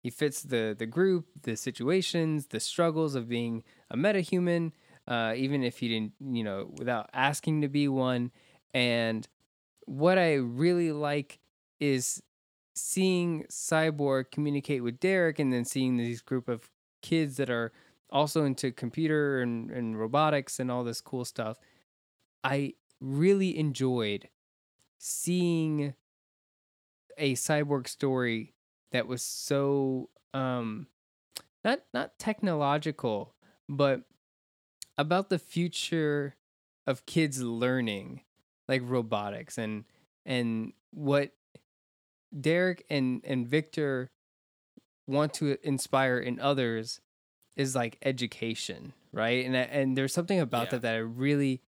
he 0.00 0.10
fits 0.10 0.42
the 0.42 0.74
the 0.78 0.86
group, 0.86 1.26
the 1.42 1.56
situations, 1.56 2.48
the 2.48 2.60
struggles 2.60 3.14
of 3.14 3.28
being 3.28 3.64
a 3.90 3.96
metahuman, 3.96 4.72
uh, 5.08 5.32
even 5.36 5.62
if 5.62 5.78
he 5.78 5.88
didn't, 5.88 6.12
you 6.20 6.44
know, 6.44 6.70
without 6.78 7.08
asking 7.12 7.62
to 7.62 7.68
be 7.68 7.88
one. 7.88 8.30
And 8.72 9.26
what 9.86 10.18
I 10.18 10.34
really 10.34 10.92
like 10.92 11.38
is 11.80 12.22
seeing 12.74 13.44
Cyborg 13.50 14.30
communicate 14.30 14.82
with 14.82 15.00
Derek 15.00 15.38
and 15.38 15.52
then 15.52 15.64
seeing 15.64 15.96
these 15.96 16.20
group 16.20 16.48
of 16.48 16.70
kids 17.02 17.36
that 17.36 17.50
are 17.50 17.72
also 18.10 18.44
into 18.44 18.72
computer 18.72 19.40
and, 19.40 19.70
and 19.70 19.98
robotics 19.98 20.58
and 20.60 20.70
all 20.70 20.84
this 20.84 21.00
cool 21.00 21.24
stuff. 21.24 21.58
I 22.42 22.74
really 23.00 23.58
enjoyed 23.58 24.28
seeing 24.98 25.94
a 27.18 27.34
cyborg 27.34 27.88
story 27.88 28.54
that 28.94 29.08
was 29.08 29.22
so 29.22 30.08
um 30.32 30.86
not 31.64 31.80
not 31.92 32.16
technological 32.18 33.34
but 33.68 34.02
about 34.96 35.28
the 35.30 35.38
future 35.38 36.36
of 36.86 37.04
kids 37.04 37.42
learning 37.42 38.22
like 38.68 38.80
robotics 38.84 39.58
and 39.58 39.84
and 40.24 40.72
what 40.92 41.32
Derek 42.38 42.84
and 42.88 43.20
and 43.24 43.46
Victor 43.46 44.10
want 45.06 45.34
to 45.34 45.56
inspire 45.66 46.18
in 46.18 46.40
others 46.40 47.00
is 47.56 47.74
like 47.74 47.98
education, 48.02 48.92
right? 49.12 49.44
And 49.44 49.54
and 49.56 49.96
there's 49.96 50.12
something 50.14 50.40
about 50.40 50.66
Yeah. 50.66 50.70
that 50.70 50.82
that 50.82 50.94
I 50.94 50.98
really 50.98 51.62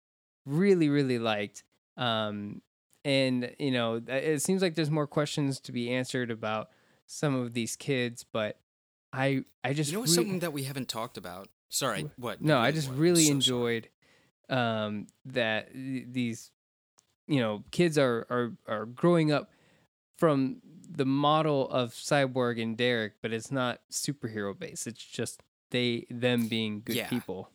really 0.47 0.88
really 0.90 1.19
liked 1.19 1.64
um 1.97 2.61
and 3.04 3.54
you 3.59 3.71
know 3.71 4.00
it 4.07 4.43
seems 4.43 4.61
like 4.62 4.75
there's 4.75 4.90
more 4.90 5.07
questions 5.07 5.59
to 5.61 5.73
be 5.73 5.90
answered 5.90 6.31
about 6.31 6.69
some 7.06 7.34
of 7.34 7.52
these 7.52 7.76
kids 7.76 8.25
but 8.32 8.58
i 9.12 9.44
i 9.62 9.73
just 9.73 9.90
you 9.92 9.99
know 9.99 10.02
rea- 10.02 10.08
something 10.08 10.38
that 10.40 10.52
we 10.52 10.64
haven't 10.64 10.88
talked 10.88 11.16
about? 11.16 11.49
Sorry, 11.68 12.08
what? 12.16 12.40
no 12.40 12.58
i 12.58 12.70
just 12.70 12.88
what? 12.88 12.99
really 12.99 13.25
So 13.25 13.32
enjoyed 13.32 13.88
um 14.49 15.06
that 15.25 15.70
these 15.73 16.50
you 17.26 17.40
know 17.40 17.64
kids 17.70 17.96
are 17.99 18.26
are 18.30 18.52
are 18.68 18.87
growing 18.87 19.32
up 19.32 19.50
from 20.18 20.61
the 20.88 21.04
model 21.06 21.68
of 21.70 21.90
cyborg 21.92 22.62
and 22.62 22.76
derek 22.76 23.14
but 23.23 23.32
it's 23.32 23.50
not 23.50 23.80
superhero 23.90 24.56
based 24.56 24.87
it's 24.87 25.02
just 25.04 25.42
they 25.70 26.06
them 26.11 26.46
being 26.46 26.82
good 26.84 26.96
Yeah. 26.96 27.08
people 27.08 27.50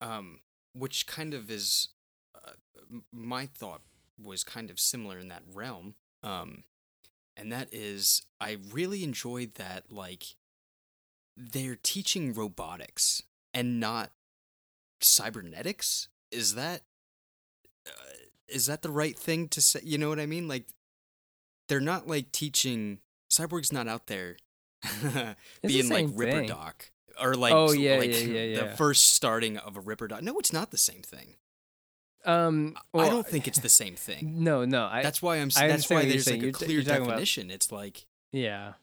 um, 0.00 0.40
which 0.72 1.06
kind 1.06 1.34
of 1.34 1.50
is 1.50 1.88
uh, 2.34 2.52
my 3.12 3.46
thought 3.46 3.82
was 4.20 4.42
kind 4.44 4.70
of 4.70 4.80
similar 4.80 5.18
in 5.18 5.28
that 5.28 5.42
realm 5.52 5.94
um, 6.22 6.64
and 7.40 7.50
that 7.50 7.68
is 7.72 8.22
i 8.40 8.58
really 8.72 9.02
enjoyed 9.02 9.54
that 9.54 9.90
like 9.90 10.36
they're 11.36 11.78
teaching 11.82 12.34
robotics 12.34 13.22
and 13.54 13.80
not 13.80 14.10
cybernetics? 15.00 16.08
Is 16.30 16.54
that 16.54 16.82
uh, 17.86 17.90
is 18.48 18.66
that 18.66 18.82
the 18.82 18.90
right 18.90 19.18
thing 19.18 19.48
to 19.48 19.60
say 19.60 19.80
you 19.82 19.98
know 19.98 20.08
what 20.08 20.20
i 20.20 20.26
mean? 20.26 20.48
Like 20.48 20.66
they're 21.68 21.80
not 21.80 22.06
like 22.06 22.32
teaching 22.32 22.98
cyborg's 23.30 23.72
not 23.72 23.88
out 23.88 24.06
there 24.06 24.36
the 25.02 25.36
being 25.62 25.88
like 25.88 26.08
ripper 26.14 26.46
doc 26.46 26.90
or 27.20 27.34
like 27.34 27.52
Oh, 27.52 27.72
yeah, 27.72 27.96
like 27.96 28.10
yeah, 28.10 28.18
yeah, 28.18 28.60
the 28.60 28.66
yeah. 28.66 28.76
first 28.76 29.14
starting 29.14 29.56
of 29.56 29.76
a 29.76 29.80
ripper 29.80 30.08
doc. 30.08 30.22
No 30.22 30.38
it's 30.38 30.52
not 30.52 30.70
the 30.70 30.78
same 30.78 31.02
thing 31.02 31.36
um 32.26 32.76
I 32.94 33.08
don't 33.08 33.26
think 33.26 33.48
it's 33.48 33.60
the 33.60 33.68
same 33.68 33.96
thing. 33.96 34.42
no 34.44 34.64
no 34.64 34.84
i 34.86 35.02
That's 35.02 35.22
why 35.22 35.36
I'm. 35.36 35.50
I 35.56 35.68
That's 35.68 35.88
why 35.88 36.04
there's 36.04 36.28
like 36.30 36.40
a 36.40 36.44
You're 36.44 36.52
clear 36.52 36.80
you're 36.80 36.80
about- 36.82 37.06
definition. 37.08 37.50
It's 37.50 37.70
like, 37.72 38.06
yeah 38.32 38.74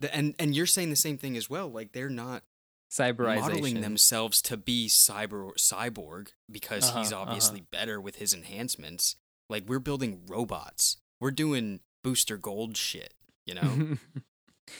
the, 0.00 0.14
and 0.14 0.34
and 0.38 0.54
you're 0.56 0.66
saying 0.66 0.90
the 0.90 0.96
same 0.96 1.18
thing 1.18 1.36
as 1.36 1.48
well. 1.50 1.68
Like 1.70 1.92
they're 1.92 2.08
not 2.10 2.42
cyberization 2.90 3.40
modeling 3.40 3.80
themselves 3.80 4.40
to 4.42 4.56
be 4.56 4.88
cyber 4.88 5.50
cyborg 5.58 6.28
because 6.50 6.84
he's 6.90 7.12
Uh-huh, 7.12 7.22
uh-huh. 7.22 7.30
obviously 7.30 7.60
better 7.70 8.00
with 8.00 8.16
his 8.16 8.32
enhancements. 8.34 9.16
Like 9.48 9.64
we're 9.66 9.78
building 9.80 10.22
robots. 10.26 10.98
We're 11.20 11.30
doing 11.30 11.80
booster 12.04 12.36
gold 12.36 12.76
shit. 12.76 13.14
You 13.44 13.54
know. 13.54 13.96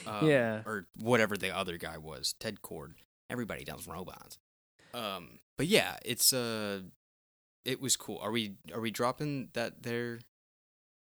Um, 0.05 0.27
Yeah. 0.29 0.63
Or 0.67 0.87
whatever 0.99 1.37
the 1.37 1.57
other 1.57 1.77
guy 1.77 1.97
was, 1.97 2.35
Ted 2.41 2.61
Kord. 2.61 2.95
Everybody 3.31 3.63
does 3.63 3.87
robots. 3.87 4.37
Um, 4.93 5.39
but 5.57 5.69
yeah, 5.69 5.97
it's 6.05 6.33
uh, 6.33 6.81
it 7.67 7.81
was 7.81 7.97
cool. 7.97 8.19
Are 8.23 8.31
we 8.31 8.55
are 8.73 8.81
we 8.81 8.91
dropping 8.91 9.49
that 9.55 9.83
there, 9.83 10.21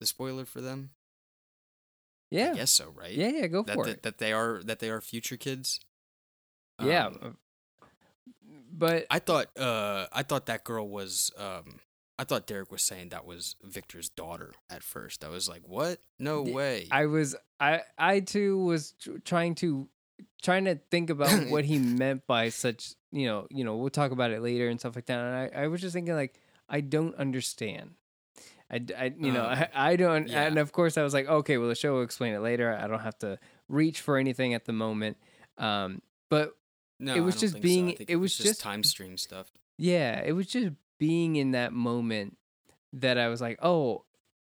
the 0.00 0.06
spoiler 0.06 0.44
for 0.44 0.60
them? 0.60 0.90
Yeah. 2.30 2.52
I 2.52 2.56
guess 2.56 2.70
so, 2.72 2.92
right? 2.96 3.12
Yeah, 3.12 3.28
yeah, 3.28 3.46
go 3.46 3.62
That, 3.62 3.74
for 3.74 3.84
that 3.84 3.90
it. 3.90 4.02
that 4.02 4.18
they 4.18 4.32
are 4.32 4.60
that 4.64 4.80
they 4.80 4.90
are 4.90 5.00
future 5.00 5.36
kids. 5.36 5.80
yeah. 6.82 7.06
Um, 7.06 7.36
But 8.72 9.06
I 9.10 9.18
thought 9.18 9.46
uh 9.58 10.06
I 10.12 10.22
thought 10.22 10.46
that 10.46 10.64
girl 10.64 10.88
was 10.88 11.30
um 11.38 11.80
I 12.18 12.24
thought 12.24 12.46
Derek 12.46 12.70
was 12.72 12.82
saying 12.82 13.10
that 13.10 13.26
was 13.26 13.56
Victor's 13.62 14.08
daughter 14.08 14.52
at 14.70 14.82
first. 14.82 15.22
I 15.22 15.28
was 15.28 15.48
like, 15.50 15.62
"What? 15.66 15.98
No 16.18 16.42
way." 16.42 16.86
I 16.90 17.06
was 17.06 17.36
I 17.60 17.82
I 17.98 18.20
too 18.20 18.58
was 18.64 18.92
tr- 19.00 19.18
trying 19.24 19.54
to 19.56 19.88
trying 20.42 20.64
to 20.64 20.76
think 20.90 21.10
about 21.10 21.46
what 21.50 21.64
he 21.64 21.78
meant 21.78 22.26
by 22.26 22.48
such 22.48 22.94
you 23.12 23.26
know 23.26 23.46
you 23.50 23.64
know 23.64 23.76
we'll 23.76 23.90
talk 23.90 24.12
about 24.12 24.30
it 24.30 24.40
later 24.42 24.68
and 24.68 24.80
stuff 24.80 24.96
like 24.96 25.06
that 25.06 25.18
and 25.18 25.34
I, 25.54 25.64
I 25.64 25.66
was 25.68 25.80
just 25.80 25.92
thinking 25.94 26.14
like 26.14 26.40
I 26.68 26.80
don't 26.80 27.14
understand 27.16 27.90
I, 28.70 28.80
I 28.98 29.12
you 29.18 29.32
know 29.32 29.42
I, 29.44 29.68
I 29.74 29.96
don't 29.96 30.28
yeah. 30.28 30.42
and 30.42 30.58
of 30.58 30.72
course 30.72 30.98
I 30.98 31.02
was 31.02 31.14
like 31.14 31.28
okay 31.28 31.56
well 31.58 31.68
the 31.68 31.74
show 31.74 31.94
will 31.94 32.02
explain 32.02 32.34
it 32.34 32.40
later 32.40 32.72
I 32.76 32.86
don't 32.88 33.00
have 33.00 33.18
to 33.20 33.38
reach 33.68 34.00
for 34.00 34.16
anything 34.18 34.54
at 34.54 34.64
the 34.64 34.72
moment 34.72 35.16
um 35.58 36.02
but 36.30 36.56
no, 36.98 37.14
it 37.14 37.20
was 37.20 37.36
just 37.36 37.54
think 37.54 37.54
so. 37.54 37.58
I 37.58 37.60
being- 37.62 37.96
think 37.96 38.10
it 38.10 38.16
was 38.16 38.36
just, 38.36 38.48
just- 38.48 38.60
time 38.60 38.82
stream 38.82 39.16
stuff. 39.16 39.52
yeah 39.78 40.20
it 40.24 40.32
was 40.32 40.46
just 40.46 40.70
being 40.98 41.36
in 41.36 41.52
that 41.52 41.72
moment 41.72 42.36
that 42.92 43.18
I 43.18 43.28
was 43.28 43.40
like 43.40 43.58
oh 43.62 44.04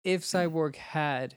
if 0.04 0.22
Cyborg 0.22 0.76
had 0.76 1.36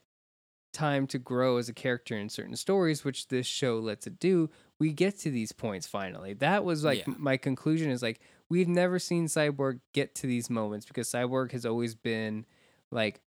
time 0.72 1.08
to 1.08 1.18
grow 1.18 1.58
as 1.58 1.68
a 1.68 1.74
character 1.74 2.16
in 2.16 2.30
certain 2.30 2.56
stories, 2.56 3.04
which 3.04 3.28
this 3.30 3.48
show 3.48 3.80
lets 3.80 4.06
it 4.06 4.20
do, 4.20 4.48
we 4.80 4.94
get 4.94 5.18
to 5.22 5.32
these 5.32 5.52
points 5.52 5.88
finally. 5.88 6.34
That 6.36 6.64
was 6.64 6.84
like 6.84 7.00
Yeah. 7.08 7.16
my 7.18 7.38
conclusion 7.38 7.90
is 7.90 8.04
like 8.04 8.20
we've 8.50 8.68
never 8.68 9.00
seen 9.00 9.28
Cyborg 9.28 9.80
get 9.94 10.16
to 10.16 10.28
these 10.28 10.50
moments 10.50 10.86
because 10.86 11.10
Cyborg 11.10 11.52
has 11.52 11.66
always 11.66 11.96
been 11.96 12.46
like 12.92 13.22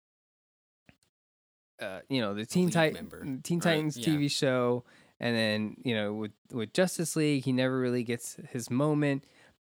uh, 1.81 2.01
you 2.09 2.21
know, 2.21 2.33
the 2.33 2.45
Teen 2.45 2.69
Titan 2.69 3.41
Teen 3.43 3.57
right? 3.59 3.63
Titans 3.63 3.97
Yeah. 3.97 4.09
TV 4.09 4.29
show 4.29 4.83
and 5.19 5.35
then, 5.35 5.77
you 5.83 5.95
know, 5.95 6.13
with 6.13 6.31
with 6.51 6.73
Justice 6.73 7.15
League, 7.15 7.43
he 7.43 7.51
never 7.51 7.79
really 7.79 8.03
gets 8.03 8.37
his 8.49 8.69
moment. 8.69 9.23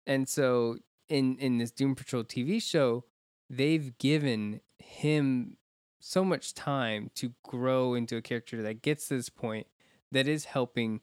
And 0.06 0.28
so 0.28 0.78
in 1.10 1.38
in 1.38 1.58
this 1.58 1.72
Doom 1.72 1.96
Patrol 1.96 2.24
TV 2.24 2.62
show, 2.62 3.06
they've 3.50 3.98
given 3.98 4.62
him 4.78 5.58
so 6.00 6.24
much 6.24 6.54
time 6.54 7.10
to 7.16 7.34
grow 7.44 7.94
into 7.94 8.18
a 8.18 8.22
character 8.22 8.62
that 8.62 8.82
gets 8.82 9.08
to 9.08 9.16
this 9.16 9.30
point 9.30 9.68
that 10.12 10.28
is 10.28 10.46
helping 10.46 11.02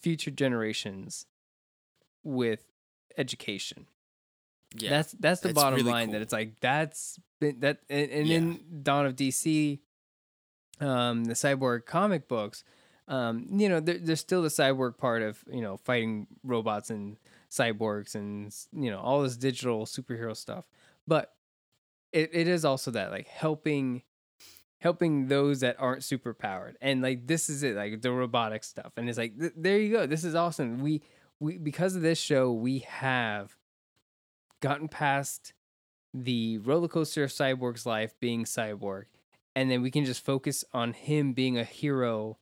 future 0.00 0.30
generations 0.30 1.26
with 2.24 2.71
education. 3.16 3.86
Yeah. 4.74 4.90
That's 4.90 5.12
that's 5.12 5.40
the 5.40 5.52
bottom 5.52 5.76
really 5.78 5.90
line. 5.92 6.10
That 6.12 6.22
it's 6.22 6.32
like 6.32 6.60
that's 6.60 7.18
been 7.40 7.60
that 7.60 7.80
and, 7.90 8.10
and 8.10 8.26
Yeah. 8.26 8.36
in 8.38 8.60
Dawn 8.82 9.06
of 9.06 9.16
DC, 9.16 9.80
um, 10.80 11.24
the 11.24 11.34
cyborg 11.34 11.84
comic 11.86 12.26
books, 12.28 12.64
um, 13.08 13.46
you 13.50 13.68
know, 13.68 13.80
there, 13.80 13.98
there's 13.98 14.20
still 14.20 14.42
the 14.42 14.48
cyborg 14.48 14.96
part 14.96 15.22
of 15.22 15.44
you 15.50 15.60
know 15.60 15.76
fighting 15.76 16.26
robots 16.42 16.90
and 16.90 17.16
cyborgs 17.50 18.14
and 18.14 18.54
you 18.72 18.90
know 18.90 18.98
all 18.98 19.22
this 19.22 19.36
digital 19.36 19.84
superhero 19.84 20.34
stuff, 20.36 20.64
but 21.06 21.34
it, 22.12 22.30
it 22.32 22.48
is 22.48 22.64
also 22.64 22.90
that 22.92 23.10
like 23.10 23.26
helping 23.26 24.02
helping 24.78 25.28
those 25.28 25.60
that 25.60 25.76
aren't 25.78 26.02
super 26.02 26.34
powered 26.34 26.76
and 26.80 27.02
like 27.02 27.24
this 27.26 27.48
is 27.48 27.62
it 27.62 27.76
like 27.76 28.02
the 28.02 28.10
robotic 28.10 28.64
stuff 28.64 28.90
and 28.96 29.08
it's 29.08 29.16
like 29.16 29.38
th- 29.38 29.52
there 29.56 29.78
you 29.78 29.92
go 29.92 30.06
this 30.06 30.24
is 30.24 30.34
awesome 30.34 30.80
we 30.82 31.00
we 31.42 31.58
because 31.58 31.96
of 31.96 32.02
this 32.02 32.18
show 32.18 32.52
we 32.52 32.80
have 32.80 33.56
gotten 34.60 34.88
past 34.88 35.52
the 36.14 36.58
roller 36.58 36.88
coaster 36.88 37.24
of 37.24 37.30
cyborg's 37.30 37.84
life 37.84 38.14
being 38.20 38.44
cyborg 38.44 39.04
and 39.56 39.70
then 39.70 39.82
we 39.82 39.90
can 39.90 40.04
just 40.04 40.24
focus 40.24 40.64
on 40.72 40.92
him 40.92 41.32
being 41.32 41.58
a 41.58 41.64
hero 41.64 42.38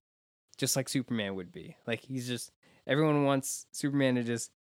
just 0.59 0.77
like 0.77 0.89
superman 0.89 1.35
would 1.35 1.51
be. 1.51 1.77
Like 1.87 2.01
he's 2.01 2.29
just 2.29 2.53
everyone 2.87 3.25
wants 3.25 3.67
superman 3.73 4.17
to 4.17 4.23
just 4.23 4.51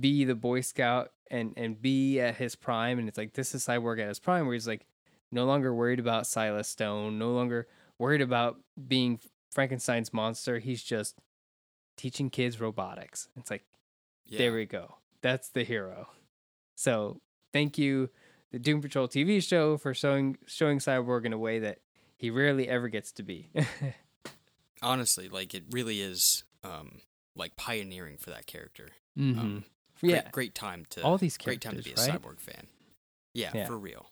be 0.00 0.24
the 0.24 0.34
boy 0.34 0.60
scout 0.60 1.12
and 1.30 1.52
and 1.56 1.80
be 1.80 2.20
at 2.20 2.36
his 2.36 2.56
prime 2.56 2.98
and 2.98 3.08
it's 3.08 3.18
like 3.18 3.34
this 3.34 3.54
is 3.54 3.66
cyborg 3.66 4.00
at 4.00 4.08
his 4.08 4.18
prime 4.18 4.46
where 4.46 4.54
he's 4.54 4.68
like 4.68 4.86
no 5.32 5.44
longer 5.44 5.74
worried 5.74 6.00
about 6.00 6.26
silas 6.26 6.68
stone 6.68 7.18
no 7.18 7.30
longer 7.30 7.66
worried 7.98 8.20
about 8.20 8.58
being 8.88 9.20
frankenstein's 9.50 10.12
monster. 10.12 10.58
He's 10.58 10.82
just 10.82 11.16
teaching 12.00 12.30
kids 12.30 12.58
robotics 12.58 13.28
it's 13.36 13.50
like 13.50 13.62
yeah. 14.26 14.38
there 14.38 14.54
we 14.54 14.64
go. 14.64 14.94
That's 15.22 15.48
the 15.50 15.64
hero. 15.64 16.08
So 16.76 17.20
thank 17.52 17.76
you, 17.76 18.08
the 18.52 18.58
Doom 18.58 18.80
Patrol 18.80 19.06
TV 19.08 19.42
show, 19.46 19.76
for 19.76 19.92
showing 19.92 20.38
showing 20.46 20.78
Cyborg 20.78 21.26
in 21.26 21.32
a 21.34 21.38
way 21.38 21.58
that 21.58 21.80
he 22.16 22.30
rarely 22.30 22.68
ever 22.68 22.88
gets 22.88 23.12
to 23.12 23.22
be. 23.22 23.50
Honestly, 24.82 25.28
like 25.28 25.52
it 25.54 25.64
really 25.70 26.00
is 26.00 26.44
um 26.64 27.00
like 27.36 27.54
pioneering 27.56 28.16
for 28.16 28.30
that 28.30 28.46
character. 28.46 28.88
Mhm. 29.18 29.38
Um, 29.38 29.64
Great, 30.00 30.12
yeah, 30.12 30.30
great 30.30 30.54
time 30.54 30.86
to 30.90 31.02
all 31.02 31.18
these 31.18 31.36
great 31.36 31.60
time 31.60 31.76
to 31.76 31.82
be 31.82 31.92
a 31.92 31.94
right? 31.96 32.22
cyborg 32.22 32.40
fan. 32.40 32.66
Yeah, 33.34 33.50
Yeah. 33.54 33.66
for 33.66 33.78
real. 33.78 34.10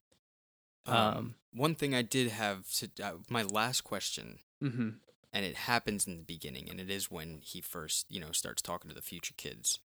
Um, 0.85 0.95
Um, 0.97 1.35
one 1.55 1.75
thing 1.75 1.95
I 1.95 2.03
did 2.03 2.29
have 2.31 2.71
to 2.73 2.91
uh, 3.03 3.13
my 3.31 3.43
last 3.45 3.83
question, 3.85 4.41
hmm 4.61 4.91
and 5.33 5.45
it 5.45 5.55
happens 5.57 6.07
in 6.07 6.17
the 6.17 6.23
beginning, 6.25 6.69
and 6.71 6.81
it 6.81 6.91
is 6.91 7.11
when 7.11 7.41
he 7.43 7.61
first 7.61 8.07
you 8.09 8.21
know 8.21 8.33
starts 8.33 8.63
talking 8.63 8.89
to 8.89 8.95
the 8.95 9.03
future 9.03 9.35
kids. 9.37 9.79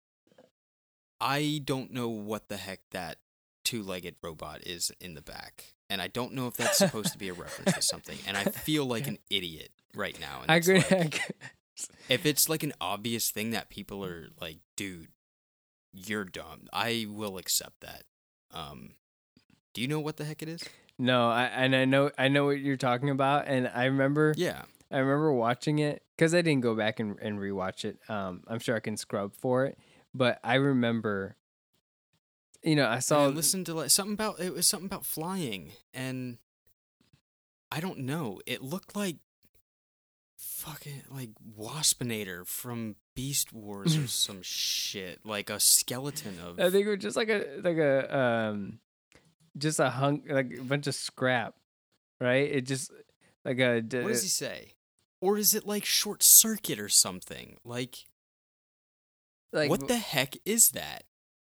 I 1.19 1.62
don't 1.63 1.91
know 1.91 2.10
what 2.10 2.49
the 2.49 2.58
heck 2.58 2.80
that 2.91 3.17
two-legged 3.63 4.15
robot 4.23 4.62
is 4.65 4.91
in 4.99 5.13
the 5.13 5.21
back, 5.21 5.75
and 5.89 6.01
I 6.01 6.08
don't 6.08 6.34
know 6.34 6.47
if 6.47 6.56
that's 6.56 6.77
supposed 6.80 7.12
to 7.13 7.17
be 7.19 7.30
a 7.30 7.34
reference 7.34 7.73
to 7.73 7.82
something. 7.82 8.17
And 8.27 8.36
I 8.36 8.45
feel 8.45 8.86
like 8.86 9.08
an 9.08 9.19
idiot 9.30 9.69
right 9.95 10.19
now. 10.19 10.39
And 10.41 10.51
I 10.51 10.56
agree. 10.56 10.84
like- 10.89 11.21
if 12.10 12.25
it's 12.25 12.47
like 12.49 12.63
an 12.63 12.73
obvious 12.82 13.32
thing 13.32 13.51
that 13.51 13.69
people 13.69 14.04
are 14.06 14.27
like, 14.39 14.58
dude, 14.75 15.08
you're 15.93 16.25
dumb, 16.25 16.67
I 16.73 17.06
will 17.10 17.38
accept 17.38 17.82
that. 17.82 18.04
Um, 18.51 18.91
do 19.73 19.82
you 19.82 19.88
know 19.88 19.99
what 19.99 20.17
the 20.17 20.25
heck 20.25 20.41
it 20.43 20.49
is? 20.49 20.63
no, 20.97 21.30
I 21.30 21.43
and 21.45 21.75
I 21.75 21.86
know 21.86 22.12
I 22.17 22.27
know 22.30 22.45
what 22.45 22.60
you're 22.60 22.77
talking 22.77 23.10
about, 23.10 23.47
and 23.47 23.67
I 23.73 23.86
remember 23.86 24.34
Yeah. 24.38 24.63
I 24.91 24.97
remember 24.97 25.32
watching 25.32 25.80
it 25.80 26.04
because 26.15 26.34
I 26.36 26.41
didn't 26.41 26.62
go 26.62 26.75
back 26.75 26.99
and, 26.99 27.17
and 27.21 27.39
rewatch 27.39 27.86
it. 27.86 27.99
Um, 28.10 28.43
I'm 28.47 28.60
sure 28.60 28.75
I 28.75 28.80
can 28.80 28.97
scrub 28.97 29.34
for 29.36 29.65
it, 29.65 29.77
but 30.13 30.39
I 30.43 30.56
remember. 30.56 31.38
You 32.63 32.75
know, 32.75 32.88
I 32.88 32.99
saw. 32.99 33.25
listen 33.25 33.63
to 33.65 33.73
like 33.73 33.89
something 33.89 34.13
about 34.13 34.39
it 34.39 34.54
was 34.54 34.67
something 34.67 34.86
about 34.86 35.06
flying, 35.06 35.71
and 35.93 36.38
I 37.71 37.80
don't 37.80 37.99
know. 37.99 38.39
It 38.45 38.62
looked 38.62 38.95
like 38.95 39.17
fucking 40.38 41.04
like 41.10 41.30
Waspinator 41.58 42.45
from 42.45 42.97
Beast 43.15 43.51
Wars 43.54 43.97
or 43.97 44.08
some 44.08 44.41
shit, 44.41 45.25
like 45.25 45.49
a 45.49 45.60
skeleton 45.60 46.38
of. 46.45 46.60
I 46.60 46.69
think 46.69 46.86
it 46.86 46.89
was 46.89 46.99
just 46.99 47.17
like 47.17 47.30
a 47.30 47.62
like 47.63 47.77
a 47.77 48.17
um, 48.17 48.80
just 49.58 49.80
a 49.80 49.89
hunk 49.89 50.25
like 50.30 50.58
a 50.60 50.63
bunch 50.63 50.86
of 50.88 50.93
scrap, 50.93 51.56
right? 52.19 52.51
It 52.51 52.67
just 52.67 52.91
like 53.43 53.60
a. 53.60 53.82
d- 53.82 54.01
what 54.01 54.10
does 54.10 54.23
he 54.23 54.30
say? 54.30 54.73
Or 55.21 55.38
is 55.38 55.53
it 55.53 55.65
like 55.67 55.86
short 55.86 56.23
circuit 56.23 56.79
or 56.79 56.89
something? 56.89 57.57
Like 57.63 58.05
like 59.53 59.69
what 59.69 59.88
the 59.88 59.97
heck 59.97 60.36
is 60.45 60.71
that? 60.71 61.03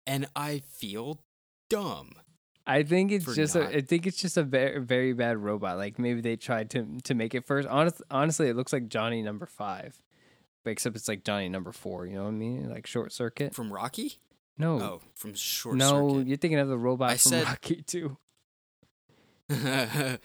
And 0.06 0.26
I 0.36 0.60
feel 0.60 1.20
dumb. 1.68 2.12
I 2.66 2.82
think 2.82 3.10
it's 3.12 3.34
just 3.34 3.54
not- 3.54 3.72
a. 3.72 3.78
I 3.78 3.80
think 3.82 4.06
it's 4.06 4.16
just 4.18 4.36
a 4.36 4.42
very 4.42 4.80
very 4.80 5.12
bad 5.12 5.36
robot. 5.38 5.76
Like 5.76 5.98
maybe 5.98 6.20
they 6.20 6.36
tried 6.36 6.70
to 6.70 6.98
to 7.04 7.14
make 7.14 7.34
it 7.34 7.44
first. 7.44 7.68
Honest, 7.68 8.00
honestly, 8.10 8.48
it 8.48 8.56
looks 8.56 8.72
like 8.72 8.88
Johnny 8.88 9.22
Number 9.22 9.44
Five, 9.46 10.00
except 10.64 10.96
it's 10.96 11.08
like 11.08 11.24
Johnny 11.24 11.48
Number 11.48 11.72
Four. 11.72 12.06
You 12.06 12.14
know 12.14 12.22
what 12.24 12.28
I 12.28 12.32
mean? 12.32 12.70
Like 12.70 12.86
Short 12.86 13.12
Circuit. 13.12 13.54
From 13.54 13.72
Rocky? 13.72 14.18
No, 14.56 14.80
Oh, 14.80 15.00
from 15.16 15.34
Short 15.34 15.74
no, 15.76 16.10
Circuit. 16.12 16.28
you're 16.28 16.36
thinking 16.36 16.58
of 16.60 16.68
the 16.68 16.78
robot 16.78 17.10
I 17.10 17.16
from 17.16 17.30
said- 17.30 17.44
Rocky 17.44 17.82
Two. 17.82 18.16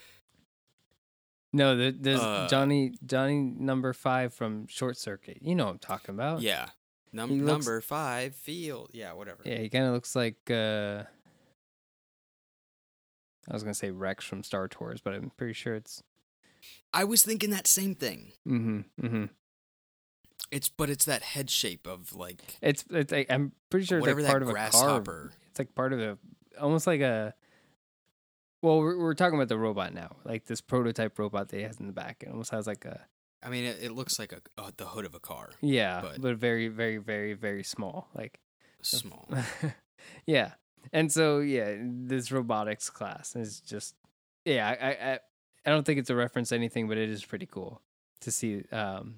No, 1.51 1.75
the, 1.75 1.91
there's 1.97 2.19
Uh, 2.19 2.47
Johnny 2.49 2.93
Johnny 3.05 3.37
Number 3.39 3.93
Five 3.93 4.33
from 4.33 4.67
Short 4.67 4.97
Circuit. 4.97 5.39
You 5.41 5.55
know 5.55 5.65
what 5.65 5.71
I'm 5.71 5.79
talking 5.79 6.13
about? 6.15 6.41
yeah. 6.41 6.69
Num- 7.11 7.31
looks- 7.43 7.65
number 7.65 7.81
five 7.81 8.35
field. 8.35 8.91
Yeah, 8.93 9.13
whatever. 9.13 9.41
Yeah, 9.43 9.57
he 9.57 9.69
kind 9.69 9.85
of 9.85 9.93
looks 9.93 10.15
like. 10.15 10.37
uh 10.51 11.03
I 13.49 13.53
was 13.53 13.63
gonna 13.63 13.73
say 13.73 13.89
Rex 13.91 14.25
from 14.25 14.43
Star 14.43 14.67
Tours, 14.67 15.01
but 15.01 15.13
I'm 15.13 15.31
pretty 15.35 15.53
sure 15.53 15.73
it's. 15.75 16.03
I 16.93 17.03
was 17.05 17.23
thinking 17.23 17.49
that 17.51 17.65
same 17.67 17.95
thing. 17.95 18.33
Mm-hmm. 18.47 18.81
Mm-hmm. 19.03 19.25
It's 20.51 20.69
but 20.69 20.89
it's 20.89 21.05
that 21.05 21.23
head 21.23 21.49
shape 21.49 21.87
of 21.87 22.15
like 22.15 22.57
It's 22.61 22.83
it's 22.91 23.11
like 23.11 23.31
I'm 23.31 23.53
pretty 23.69 23.85
sure 23.87 23.97
it's 23.99 24.07
like 24.07 24.25
part 24.27 24.43
of 24.43 24.49
a 24.49 24.53
car. 24.53 24.69
grasshopper. 24.69 25.31
It's 25.49 25.57
like 25.59 25.73
part 25.73 25.93
of 25.93 25.99
a, 25.99 26.17
almost 26.61 26.85
like 26.85 27.01
a. 27.01 27.33
Well, 28.61 28.79
we're, 28.79 28.97
we're 28.97 29.13
talking 29.13 29.35
about 29.35 29.47
the 29.47 29.57
robot 29.57 29.93
now, 29.93 30.17
like 30.25 30.45
this 30.45 30.59
prototype 30.61 31.17
robot 31.17 31.49
that 31.49 31.57
he 31.57 31.63
has 31.63 31.79
in 31.79 31.87
the 31.87 31.93
back. 31.93 32.23
It 32.25 32.29
almost 32.29 32.51
has 32.51 32.67
like 32.67 32.85
a 32.85 33.05
I 33.41 33.47
mean, 33.49 33.63
it, 33.63 33.77
it 33.81 33.91
looks 33.93 34.19
like 34.19 34.33
a, 34.33 34.41
uh, 34.61 34.71
the 34.75 34.85
hood 34.85 35.05
of 35.05 35.15
a 35.15 35.19
car, 35.19 35.51
Yeah, 35.61 36.01
But- 36.01 36.21
but, 36.21 36.35
very, 36.35 36.67
very, 36.67 36.97
very, 36.97 37.33
very 37.33 37.63
small. 37.63 38.09
Like 38.13 38.39
small. 38.81 39.29
yeah. 40.25 40.51
And 40.91 41.11
so 41.11 41.39
yeah, 41.39 41.75
this 41.81 42.31
robotics 42.31 42.89
class 42.89 43.35
is 43.35 43.59
just 43.61 43.95
yeah, 44.45 44.67
I, 44.67 44.87
I 45.11 45.19
I 45.65 45.69
don't 45.69 45.85
think 45.85 45.99
it's 45.99 46.09
a 46.09 46.15
reference 46.15 46.49
to 46.49 46.55
anything, 46.55 46.87
but 46.87 46.97
it 46.97 47.09
is 47.09 47.23
pretty 47.23 47.45
cool 47.45 47.81
to 48.21 48.31
see. 48.31 48.63
Um 48.71 49.15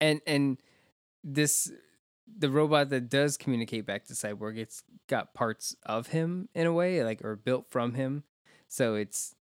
and 0.00 0.20
and 0.26 0.58
this 1.24 1.72
the 2.36 2.50
robot 2.50 2.90
that 2.90 3.08
does 3.08 3.36
communicate 3.36 3.86
back 3.86 4.06
to 4.06 4.14
Cyborg, 4.14 4.58
it's 4.58 4.82
got 5.06 5.34
parts 5.34 5.74
of 5.84 6.08
him 6.08 6.48
in 6.54 6.66
a 6.66 6.72
way, 6.72 7.02
like 7.02 7.24
or 7.24 7.36
built 7.36 7.70
from 7.70 7.94
him. 7.94 8.24
So 8.68 8.94
it's 8.94 9.34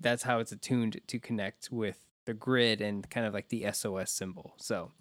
that's 0.00 0.24
how 0.24 0.38
it's 0.40 0.52
attuned 0.52 1.00
to 1.06 1.18
connect 1.18 1.70
with 1.70 1.98
the 2.24 2.34
grid 2.34 2.80
and 2.80 3.08
kind 3.10 3.26
of 3.26 3.34
like 3.34 3.48
the 3.48 3.66
SOS 3.72 4.10
symbol. 4.10 4.54
So 4.56 4.92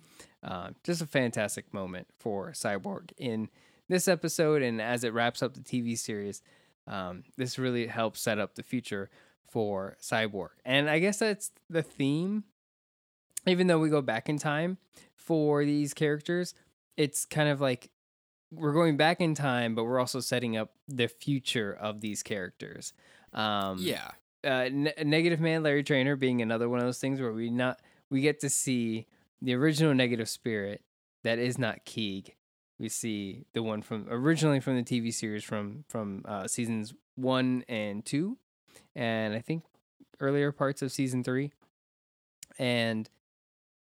um, 0.43 0.75
just 0.83 1.01
a 1.01 1.07
fantastic 1.07 1.73
moment 1.73 2.07
for 2.19 2.51
Cyborg 2.51 3.12
in 3.17 3.49
this 3.89 4.07
episode, 4.07 4.62
and 4.62 4.81
as 4.81 5.03
it 5.03 5.13
wraps 5.13 5.41
up 5.41 5.53
the 5.53 5.62
TV 5.62 5.97
series, 5.97 6.41
um, 6.88 7.23
this 7.38 7.57
really 7.57 7.88
helps 7.88 8.21
set 8.21 8.39
up 8.39 8.55
the 8.55 8.63
future 8.63 9.09
for 9.49 9.97
Cyborg. 10.01 10.49
And 10.65 10.89
I 10.89 10.99
guess 10.99 11.19
that's 11.19 11.51
the 11.69 11.83
theme. 11.83 12.43
Even 13.45 13.67
though 13.67 13.79
we 13.79 13.89
go 13.89 14.01
back 14.01 14.29
in 14.29 14.38
time 14.38 14.77
for 15.15 15.65
these 15.65 15.93
characters, 15.93 16.53
it's 16.97 17.25
kind 17.25 17.49
of 17.49 17.62
like 17.62 17.89
we're 18.51 18.73
going 18.73 18.97
back 18.97 19.19
in 19.19 19.36
time, 19.36 19.75
but 19.75 19.84
we're 19.84 19.99
also 19.99 20.19
setting 20.19 20.58
up 20.58 20.73
the 20.88 21.08
future 21.08 21.73
of 21.73 22.01
these 22.01 22.23
characters. 22.23 22.93
Um, 23.34 23.77
yeah, 23.79 24.12
uh, 24.43 24.69
ne- 24.71 24.93
Negative 25.03 25.39
Man, 25.39 25.63
Larry 25.63 25.84
Trainer 25.84 26.15
being 26.15 26.41
another 26.41 26.69
one 26.69 26.79
of 26.79 26.86
those 26.86 26.99
things 26.99 27.19
where 27.19 27.34
we 27.34 27.49
not 27.49 27.79
we 28.10 28.21
get 28.21 28.39
to 28.41 28.49
see 28.49 29.08
the 29.41 29.53
original 29.56 29.93
Negative 29.93 30.29
Spirit 30.29 30.82
that 31.23 31.39
is 31.39 31.58
not 31.58 31.86
Keeg. 31.86 32.36
We 32.79 32.89
see 32.89 33.45
the 33.53 33.63
one 33.63 33.82
from 33.82 34.08
originally 34.10 34.60
from 34.60 34.75
the 34.75 34.84
TV 34.84 35.13
series 35.13 35.43
from 35.43 35.86
from 35.88 36.23
uh, 36.27 36.47
seasons 36.47 36.93
one 37.15 37.63
and 37.67 38.06
two, 38.06 38.38
and 38.95 39.34
I 39.34 39.39
think 39.39 39.63
earlier 40.19 40.51
parts 40.51 40.82
of 40.82 40.91
season 40.91 41.23
three, 41.23 41.51
and 42.60 43.10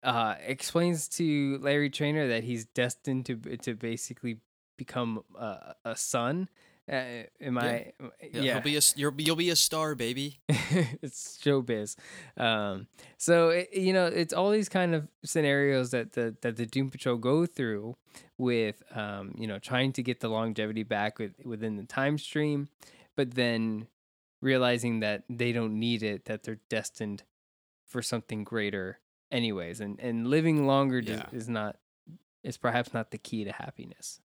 uh, 0.02 0.34
explains 0.44 1.08
to 1.08 1.58
Larry 1.60 1.90
Trainer 1.90 2.28
that 2.28 2.44
he's 2.44 2.64
destined 2.66 3.26
to 3.26 3.36
to 3.36 3.74
basically 3.74 4.38
become 4.76 5.22
uh, 5.38 5.74
a 5.84 5.96
son. 5.96 6.48
Uh, 6.90 7.22
am 7.40 7.56
I? 7.58 7.92
yeah. 8.32 8.54
He'll 8.54 8.60
be 8.62 8.76
a, 8.76 8.80
you'll, 8.96 9.12
be- 9.12 9.22
you'll 9.22 9.36
be 9.36 9.50
a 9.50 9.56
star, 9.56 9.94
baby. 9.94 10.40
it's 10.48 11.38
showbiz. 11.40 11.94
Um, 12.36 12.88
so 13.16 13.50
it, 13.50 13.68
you 13.72 13.92
know, 13.92 14.06
it's 14.06 14.32
all 14.32 14.50
these 14.50 14.68
kind 14.68 14.94
of 14.94 15.06
scenarios 15.24 15.92
that 15.92 16.14
the 16.14 16.34
that 16.40 16.56
the 16.56 16.66
Doom 16.66 16.90
Patrol 16.90 17.16
go 17.16 17.46
through 17.46 17.94
with, 18.38 18.82
um, 18.92 19.34
you 19.38 19.46
know, 19.46 19.58
trying 19.60 19.92
to 19.92 20.02
get 20.02 20.18
the 20.20 20.28
longevity 20.28 20.82
back 20.82 21.18
with, 21.18 21.32
within 21.44 21.76
the 21.76 21.84
time 21.84 22.18
stream, 22.18 22.68
but 23.16 23.34
then 23.34 23.86
realizing 24.40 25.00
that 25.00 25.22
they 25.28 25.52
don't 25.52 25.78
need 25.78 26.02
it, 26.02 26.24
that 26.24 26.42
they're 26.42 26.60
destined 26.68 27.22
for 27.86 28.02
something 28.02 28.42
greater, 28.42 28.98
anyways, 29.30 29.80
and 29.80 29.98
and 30.00 30.26
living 30.26 30.66
longer 30.66 31.00
does, 31.00 31.18
Yeah. 31.18 31.26
is 31.32 31.48
not 31.48 31.76
is 32.42 32.56
perhaps 32.56 32.92
not 32.94 33.10
the 33.10 33.18
key 33.18 33.44
to 33.44 33.52
happiness 33.52 34.20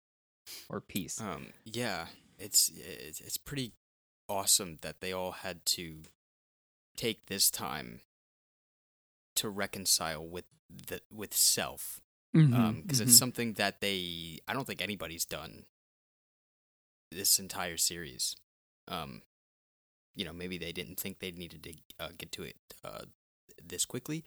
or 0.70 0.82
peace. 0.82 1.20
Um, 1.22 1.48
yeah, 1.66 2.08
it's 2.38 2.70
it's 2.76 3.20
it's 3.22 3.38
pretty 3.38 3.74
awesome 4.30 4.78
that 4.82 5.02
they 5.02 5.12
all 5.12 5.32
had 5.32 5.66
to 5.66 6.04
take 6.96 7.26
this 7.26 7.50
time 7.52 8.02
to 9.36 9.50
reconcile 9.50 10.26
with 10.28 10.46
the 10.70 11.02
with 11.12 11.34
self 11.34 12.00
Mm-hmm. 12.36 12.54
um 12.56 12.82
because 12.82 13.00
it's 13.00 13.16
something 13.16 13.54
that 13.54 13.80
they 13.80 14.40
I 14.48 14.54
don't 14.54 14.66
think 14.66 14.82
anybody's 14.82 15.24
done 15.24 15.66
this 17.12 17.38
entire 17.38 17.78
series. 17.78 18.36
Um, 18.88 19.22
you 20.16 20.26
know, 20.26 20.34
maybe 20.34 20.58
they 20.58 20.72
didn't 20.72 21.00
think 21.00 21.20
they 21.20 21.30
needed 21.30 21.62
to 21.64 21.74
uh, 22.00 22.10
get 22.18 22.32
to 22.32 22.42
it 22.44 22.56
uh, 22.84 23.02
this 23.64 23.86
quickly, 23.86 24.24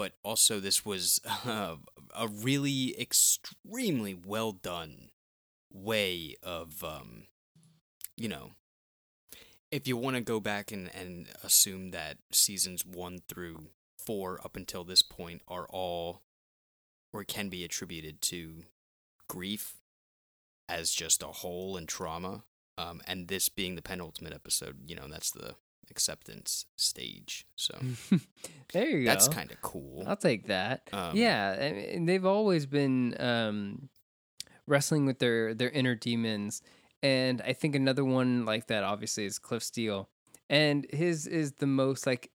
but 0.00 0.14
also 0.22 0.60
this 0.60 0.82
was 0.82 1.20
uh, 1.44 1.76
a 2.16 2.26
really 2.26 2.98
extremely 2.98 4.14
well 4.14 4.50
done 4.50 5.10
way 5.70 6.36
of, 6.42 6.82
um, 6.82 7.24
you 8.16 8.26
know, 8.26 8.52
if 9.70 9.86
you 9.86 9.98
want 9.98 10.16
to 10.16 10.22
go 10.22 10.40
back 10.40 10.72
and, 10.72 10.90
and 10.98 11.26
assume 11.44 11.90
that 11.90 12.16
seasons 12.32 12.86
one 12.86 13.18
through 13.28 13.66
four 13.98 14.40
up 14.42 14.56
until 14.56 14.84
this 14.84 15.02
point 15.02 15.42
are 15.46 15.66
all 15.68 16.22
or 17.12 17.22
can 17.22 17.50
be 17.50 17.62
attributed 17.62 18.22
to 18.22 18.62
grief 19.28 19.74
as 20.66 20.92
just 20.92 21.22
a 21.22 21.26
whole 21.26 21.76
and 21.76 21.86
trauma. 21.86 22.44
Um, 22.78 23.02
and 23.06 23.28
this 23.28 23.50
being 23.50 23.74
the 23.74 23.82
penultimate 23.82 24.32
episode, 24.32 24.78
you 24.86 24.96
know, 24.96 25.08
that's 25.10 25.30
the 25.30 25.56
acceptance 25.90 26.66
stage. 26.76 27.46
So 27.56 27.78
there 28.72 28.86
you 28.86 29.04
go. 29.04 29.10
that's 29.10 29.28
kind 29.28 29.50
of 29.50 29.60
cool. 29.62 30.04
I'll 30.06 30.16
take 30.16 30.46
that. 30.46 30.88
Um, 30.92 31.16
yeah, 31.16 31.72
mean, 31.72 32.06
they've 32.06 32.24
always 32.24 32.66
been 32.66 33.16
um, 33.20 33.88
wrestling 34.66 35.06
with 35.06 35.18
their 35.18 35.54
their 35.54 35.70
inner 35.70 35.94
demons, 35.94 36.62
and 37.02 37.40
I 37.42 37.52
think 37.52 37.74
another 37.74 38.04
one 38.04 38.44
like 38.44 38.66
that 38.68 38.84
obviously 38.84 39.24
is 39.24 39.38
Cliff 39.38 39.62
Steele, 39.62 40.08
and 40.48 40.86
his 40.90 41.26
is 41.26 41.52
the 41.52 41.66
most 41.66 42.06
like 42.06 42.30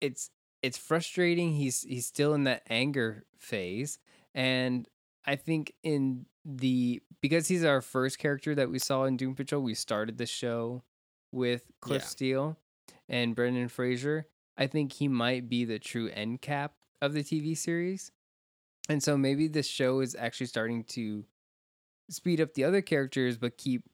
it's 0.00 0.30
it's 0.62 0.78
frustrating. 0.78 1.54
He's 1.54 1.82
he's 1.82 2.06
still 2.06 2.34
in 2.34 2.44
that 2.44 2.62
anger 2.68 3.24
phase, 3.38 3.98
and 4.34 4.88
I 5.24 5.36
think 5.36 5.74
in 5.82 6.26
the 6.44 7.02
because 7.20 7.48
he's 7.48 7.64
our 7.64 7.80
first 7.80 8.18
character 8.18 8.54
that 8.54 8.70
we 8.70 8.78
saw 8.78 9.04
in 9.04 9.16
Doom 9.16 9.34
Patrol, 9.34 9.62
we 9.62 9.74
started 9.74 10.18
the 10.18 10.26
show 10.26 10.82
with 11.32 11.62
Cliff 11.80 12.02
Yeah. 12.02 12.06
Steele 12.08 12.56
and 13.08 13.34
Brendan 13.34 13.68
Fraser. 13.68 14.26
I 14.56 14.66
think 14.66 14.92
he 14.92 15.08
might 15.08 15.48
be 15.48 15.64
the 15.64 15.78
true 15.78 16.08
end 16.08 16.40
cap 16.42 16.74
of 17.00 17.12
the 17.12 17.22
TV 17.22 17.56
series. 17.56 18.12
And 18.88 19.02
so 19.02 19.16
maybe 19.16 19.48
this 19.48 19.66
show 19.68 20.00
is 20.00 20.16
actually 20.18 20.46
starting 20.46 20.84
to 20.84 21.24
speed 22.10 22.40
up 22.40 22.54
the 22.54 22.64
other 22.64 22.82
characters 22.82 23.38
but 23.38 23.56
keep 23.56 23.84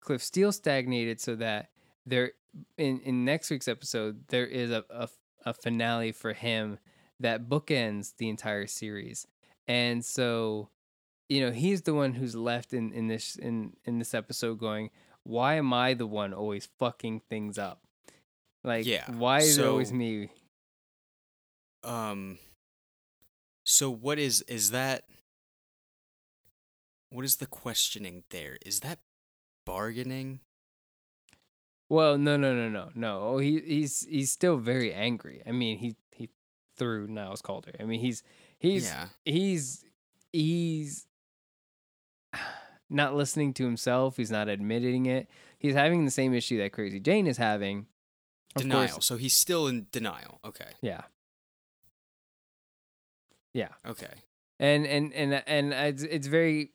Cliff 0.00 0.22
Steele 0.22 0.52
stagnated 0.52 1.20
so 1.20 1.36
that 1.36 1.68
there 2.06 2.32
in 2.78 3.00
in 3.00 3.24
next 3.24 3.50
week's 3.50 3.68
episode 3.68 4.26
there 4.28 4.46
is 4.46 4.70
a 4.70 4.84
a, 4.90 5.08
a 5.44 5.52
finale 5.54 6.12
for 6.12 6.32
him 6.32 6.78
that 7.20 7.48
bookends 7.48 8.16
the 8.16 8.28
entire 8.28 8.66
series. 8.66 9.26
And 9.68 10.04
so 10.04 10.70
you 11.28 11.40
know, 11.40 11.50
he's 11.52 11.82
the 11.82 11.94
one 11.94 12.12
who's 12.14 12.34
left 12.34 12.72
in 12.74 12.92
in 12.92 13.06
this 13.06 13.36
in 13.36 13.74
in 13.84 13.98
this 13.98 14.12
episode 14.14 14.58
going, 14.58 14.90
"Why 15.24 15.54
am 15.54 15.72
I 15.72 15.94
the 15.94 16.06
one 16.06 16.32
always 16.32 16.68
fucking 16.78 17.20
things 17.28 17.58
up?" 17.58 17.82
Like, 18.64 18.86
Yeah, 18.86 19.10
why 19.10 19.40
is 19.40 19.58
it 19.58 19.66
always 19.66 19.92
me? 19.92 20.28
Um. 21.82 22.38
So 23.64 23.90
what 23.90 24.18
is 24.18 24.42
is 24.42 24.70
that? 24.70 25.04
What 27.10 27.24
is 27.24 27.36
the 27.36 27.46
questioning 27.46 28.24
there? 28.30 28.58
Is 28.64 28.80
that 28.80 29.00
bargaining? 29.66 30.40
Well, 31.88 32.16
no, 32.16 32.36
no, 32.38 32.54
no, 32.54 32.68
no, 32.68 32.90
no. 32.94 33.20
Oh, 33.22 33.38
he 33.38 33.60
he's 33.60 34.06
he's 34.08 34.32
still 34.32 34.56
very 34.56 34.94
angry. 34.94 35.42
I 35.46 35.52
mean, 35.52 35.78
he 35.78 35.96
he 36.10 36.30
threw 36.76 37.06
Niles 37.06 37.42
Caulder. 37.42 37.72
I 37.78 37.84
mean, 37.84 38.00
he's 38.00 38.22
he's 38.58 38.86
yeah. 38.86 39.08
he's 39.24 39.84
he's 40.32 41.06
not 42.92 43.14
listening 43.14 43.52
to 43.54 43.64
himself. 43.64 44.16
He's 44.16 44.30
not 44.30 44.48
admitting 44.48 45.06
it. 45.06 45.28
He's 45.58 45.74
having 45.74 46.04
the 46.04 46.10
same 46.10 46.34
issue 46.34 46.58
that 46.58 46.72
Crazy 46.72 47.00
Jane 47.00 47.26
is 47.26 47.36
having. 47.38 47.86
Of 48.54 48.62
Denial. 48.62 48.88
course- 48.88 49.06
So 49.06 49.16
he's 49.16 49.34
still 49.34 49.66
in 49.66 49.86
denial. 49.92 50.38
Okay. 50.44 50.68
yeah. 50.82 51.02
Yeah. 53.54 53.68
Okay. 53.86 54.12
and 54.58 54.86
and 54.86 55.12
and 55.12 55.42
and 55.46 55.72
it's, 55.72 56.02
it's 56.02 56.26
very 56.26 56.70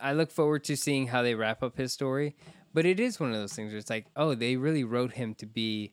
i 0.00 0.12
look 0.12 0.30
forward 0.32 0.64
to 0.64 0.76
seeing 0.76 1.06
how 1.08 1.22
they 1.22 1.34
wrap 1.34 1.62
up 1.62 1.76
his 1.76 1.92
story 1.92 2.34
but 2.74 2.84
it 2.86 2.98
is 2.98 3.20
one 3.20 3.30
of 3.32 3.36
those 3.36 3.52
things 3.52 3.70
where 3.70 3.78
it's 3.78 3.90
like 3.90 4.06
oh 4.16 4.34
they 4.34 4.56
really 4.56 4.82
wrote 4.82 5.12
him 5.12 5.34
to 5.34 5.46
be 5.46 5.92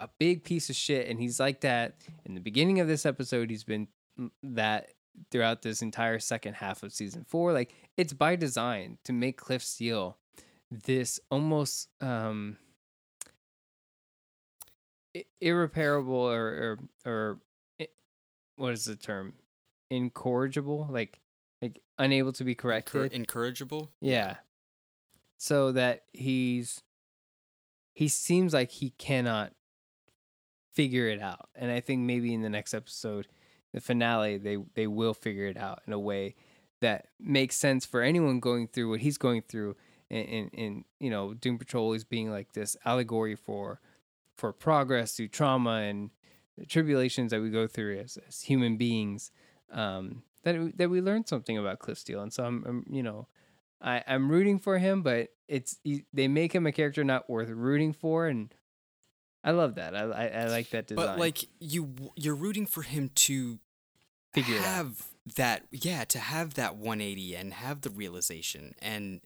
a 0.00 0.08
big 0.18 0.42
piece 0.42 0.70
of 0.70 0.74
shit 0.76 1.06
and 1.08 1.20
he's 1.20 1.38
like 1.38 1.60
that 1.60 1.94
in 2.24 2.34
the 2.34 2.40
beginning 2.40 2.80
of 2.80 2.88
this 2.88 3.04
episode 3.06 3.50
he's 3.50 3.62
been 3.64 3.86
mm, 4.18 4.30
that 4.42 4.88
throughout 5.30 5.62
this 5.62 5.82
entire 5.82 6.18
second 6.18 6.54
half 6.54 6.82
of 6.82 6.92
season 6.92 7.24
four 7.28 7.52
like 7.52 7.74
it's 7.96 8.12
by 8.12 8.36
design 8.36 8.98
to 9.04 9.12
make 9.12 9.36
cliff 9.36 9.62
steele 9.62 10.16
this 10.70 11.20
almost 11.30 11.88
um 12.00 12.56
irreparable 15.40 16.14
or 16.14 16.78
or, 17.04 17.10
or 17.10 17.38
what 18.56 18.72
is 18.72 18.84
the 18.86 18.96
term 18.96 19.34
incorrigible 19.90 20.88
like 20.90 21.20
like 21.60 21.80
unable 21.98 22.32
to 22.32 22.44
be 22.44 22.54
corrected 22.54 23.12
incorrigible. 23.12 23.90
yeah 24.00 24.36
so 25.36 25.72
that 25.72 26.04
he's 26.12 26.82
he 27.94 28.08
seems 28.08 28.54
like 28.54 28.70
he 28.70 28.90
cannot 28.90 29.52
figure 30.72 31.08
it 31.08 31.20
out. 31.20 31.48
And 31.54 31.70
I 31.70 31.80
think 31.80 32.00
maybe 32.00 32.32
in 32.32 32.42
the 32.42 32.48
next 32.48 32.74
episode, 32.74 33.26
the 33.72 33.80
finale, 33.80 34.38
they 34.38 34.58
they 34.74 34.86
will 34.86 35.14
figure 35.14 35.46
it 35.46 35.56
out 35.56 35.82
in 35.86 35.92
a 35.92 35.98
way 35.98 36.34
that 36.80 37.06
makes 37.18 37.56
sense 37.56 37.86
for 37.86 38.02
anyone 38.02 38.40
going 38.40 38.68
through 38.68 38.90
what 38.90 39.00
he's 39.00 39.18
going 39.18 39.42
through. 39.42 39.76
And, 40.10 40.28
and, 40.28 40.50
and 40.58 40.84
you 41.00 41.08
know, 41.08 41.32
Doom 41.32 41.58
Patrol 41.58 41.94
is 41.94 42.04
being 42.04 42.30
like 42.30 42.52
this 42.52 42.76
allegory 42.84 43.34
for 43.34 43.80
for 44.36 44.52
progress 44.52 45.16
through 45.16 45.28
trauma 45.28 45.82
and 45.82 46.10
tribulations 46.68 47.30
that 47.30 47.40
we 47.40 47.50
go 47.50 47.66
through 47.66 47.98
as, 47.98 48.18
as 48.28 48.42
human 48.42 48.76
beings. 48.76 49.30
Um, 49.70 50.22
that 50.42 50.76
that 50.76 50.90
we 50.90 51.00
learned 51.00 51.28
something 51.28 51.56
about 51.56 51.78
Cliff 51.78 51.98
Steele, 51.98 52.20
and 52.20 52.32
so 52.32 52.44
I'm, 52.44 52.64
I'm 52.66 52.86
you 52.90 53.02
know, 53.02 53.28
I 53.80 54.02
I'm 54.06 54.30
rooting 54.30 54.58
for 54.58 54.78
him, 54.78 55.02
but 55.02 55.28
it's 55.48 55.78
he, 55.84 56.04
they 56.12 56.28
make 56.28 56.52
him 56.52 56.66
a 56.66 56.72
character 56.72 57.04
not 57.04 57.30
worth 57.30 57.48
rooting 57.48 57.92
for, 57.92 58.26
and 58.26 58.52
I 59.44 59.50
love 59.50 59.74
that. 59.76 59.94
I 59.94 60.02
I, 60.04 60.26
I 60.26 60.44
like 60.46 60.70
that 60.70 60.86
design. 60.86 61.06
But 61.06 61.18
like 61.18 61.44
you, 61.58 61.94
you're 62.16 62.34
rooting 62.34 62.66
for 62.66 62.82
him 62.82 63.10
to 63.14 63.58
Figure 64.34 64.60
have 64.60 65.08
that, 65.36 65.64
yeah, 65.70 66.04
to 66.04 66.18
have 66.18 66.54
that 66.54 66.76
180 66.76 67.34
and 67.34 67.52
have 67.54 67.82
the 67.82 67.90
realization, 67.90 68.74
and 68.80 69.20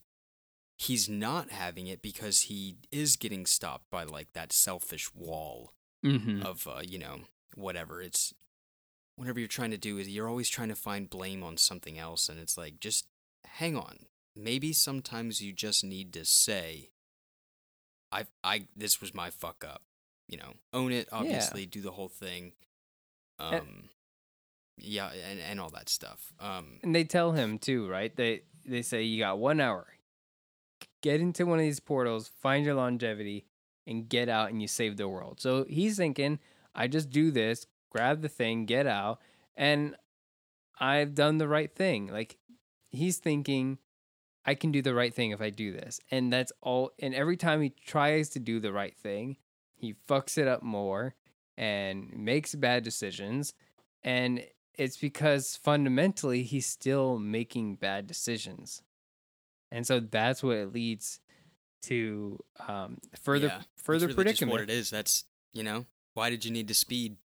he's 0.76 1.09
not 1.09 1.50
having 1.50 1.87
it 1.87 2.02
because 2.02 2.42
he 2.42 2.76
is 2.90 3.16
getting 3.16 3.46
stopped 3.46 3.88
by 3.90 4.05
like 4.05 4.33
that 4.33 4.52
selfish 4.52 5.14
wall 5.14 5.72
Mhm. 6.05 6.44
of, 6.44 6.66
uh, 6.66 6.83
you 6.87 6.98
know, 6.98 7.20
whatever. 7.55 8.02
It's 8.02 8.35
whatever 9.16 9.38
you're 9.38 9.48
trying 9.48 9.70
to 9.70 9.79
do 9.79 9.96
is 9.96 10.09
you're 10.09 10.29
always 10.29 10.50
trying 10.50 10.68
to 10.68 10.76
find 10.76 11.09
blame 11.09 11.42
on 11.42 11.57
something 11.57 11.98
else, 11.98 12.29
and 12.29 12.38
it's 12.40 12.59
like 12.59 12.81
just 12.81 13.07
hang 13.44 13.76
on. 13.76 14.07
Maybe 14.35 14.72
sometimes 14.74 15.40
you 15.40 15.52
just 15.55 15.83
need 15.85 16.12
to 16.12 16.24
say, 16.26 16.90
"I, 18.12 18.26
I, 18.44 18.66
this 18.76 19.00
was 19.00 19.14
my 19.14 19.31
fuck 19.31 19.64
up." 19.64 19.83
You 20.28 20.38
know, 20.38 20.54
own 20.72 20.92
it. 20.92 21.08
Obviously, 21.12 21.66
do 21.66 21.80
the 21.80 21.92
whole 21.92 22.08
thing. 22.08 22.52
Um, 23.38 23.54
And- 23.54 23.88
yeah, 24.78 25.10
and 25.30 25.40
and 25.40 25.60
all 25.60 25.70
that 25.70 25.88
stuff. 25.88 26.32
Um, 26.38 26.80
and 26.82 26.94
they 26.94 27.04
tell 27.04 27.32
him 27.32 27.58
too, 27.58 27.88
right? 27.88 28.14
They 28.14 28.42
they 28.64 28.82
say 28.82 29.02
you 29.02 29.18
got 29.20 29.38
one 29.38 29.60
hour. 29.60 29.86
Get 31.02 31.20
into 31.20 31.46
one 31.46 31.58
of 31.58 31.64
these 31.64 31.80
portals, 31.80 32.28
find 32.28 32.64
your 32.64 32.74
longevity, 32.74 33.46
and 33.86 34.08
get 34.08 34.28
out, 34.28 34.50
and 34.50 34.60
you 34.60 34.68
save 34.68 34.96
the 34.96 35.08
world. 35.08 35.40
So 35.40 35.64
he's 35.68 35.96
thinking, 35.96 36.40
I 36.74 36.88
just 36.88 37.10
do 37.10 37.30
this, 37.30 37.66
grab 37.90 38.22
the 38.22 38.28
thing, 38.28 38.66
get 38.66 38.86
out, 38.86 39.20
and 39.56 39.94
I've 40.80 41.14
done 41.14 41.38
the 41.38 41.48
right 41.48 41.72
thing. 41.74 42.08
Like 42.08 42.36
he's 42.90 43.18
thinking, 43.18 43.78
I 44.44 44.54
can 44.54 44.72
do 44.72 44.82
the 44.82 44.94
right 44.94 45.14
thing 45.14 45.30
if 45.30 45.40
I 45.40 45.50
do 45.50 45.72
this, 45.72 46.00
and 46.10 46.32
that's 46.32 46.52
all. 46.60 46.90
And 46.98 47.14
every 47.14 47.36
time 47.36 47.62
he 47.62 47.70
tries 47.70 48.28
to 48.30 48.40
do 48.40 48.58
the 48.60 48.72
right 48.72 48.96
thing, 48.96 49.36
he 49.76 49.94
fucks 50.08 50.36
it 50.38 50.48
up 50.48 50.62
more 50.62 51.14
and 51.56 52.12
makes 52.16 52.54
bad 52.54 52.82
decisions, 52.82 53.54
and 54.02 54.44
it's 54.74 54.96
because 54.96 55.56
fundamentally 55.56 56.42
he's 56.42 56.66
still 56.66 57.18
making 57.18 57.76
bad 57.76 58.06
decisions. 58.06 58.82
And 59.72 59.86
so 59.86 60.00
that's 60.00 60.42
what 60.42 60.56
it 60.56 60.72
leads 60.72 61.20
to 61.84 62.38
um, 62.68 62.98
further 63.22 63.46
yeah, 63.48 63.62
further 63.82 64.06
really 64.06 64.14
predicament. 64.16 64.52
what 64.52 64.60
it 64.60 64.70
is. 64.70 64.90
That's 64.90 65.24
you 65.52 65.62
know, 65.62 65.86
why 66.14 66.30
did 66.30 66.44
you 66.44 66.50
need 66.50 66.68
to 66.68 66.74
speed 66.74 67.16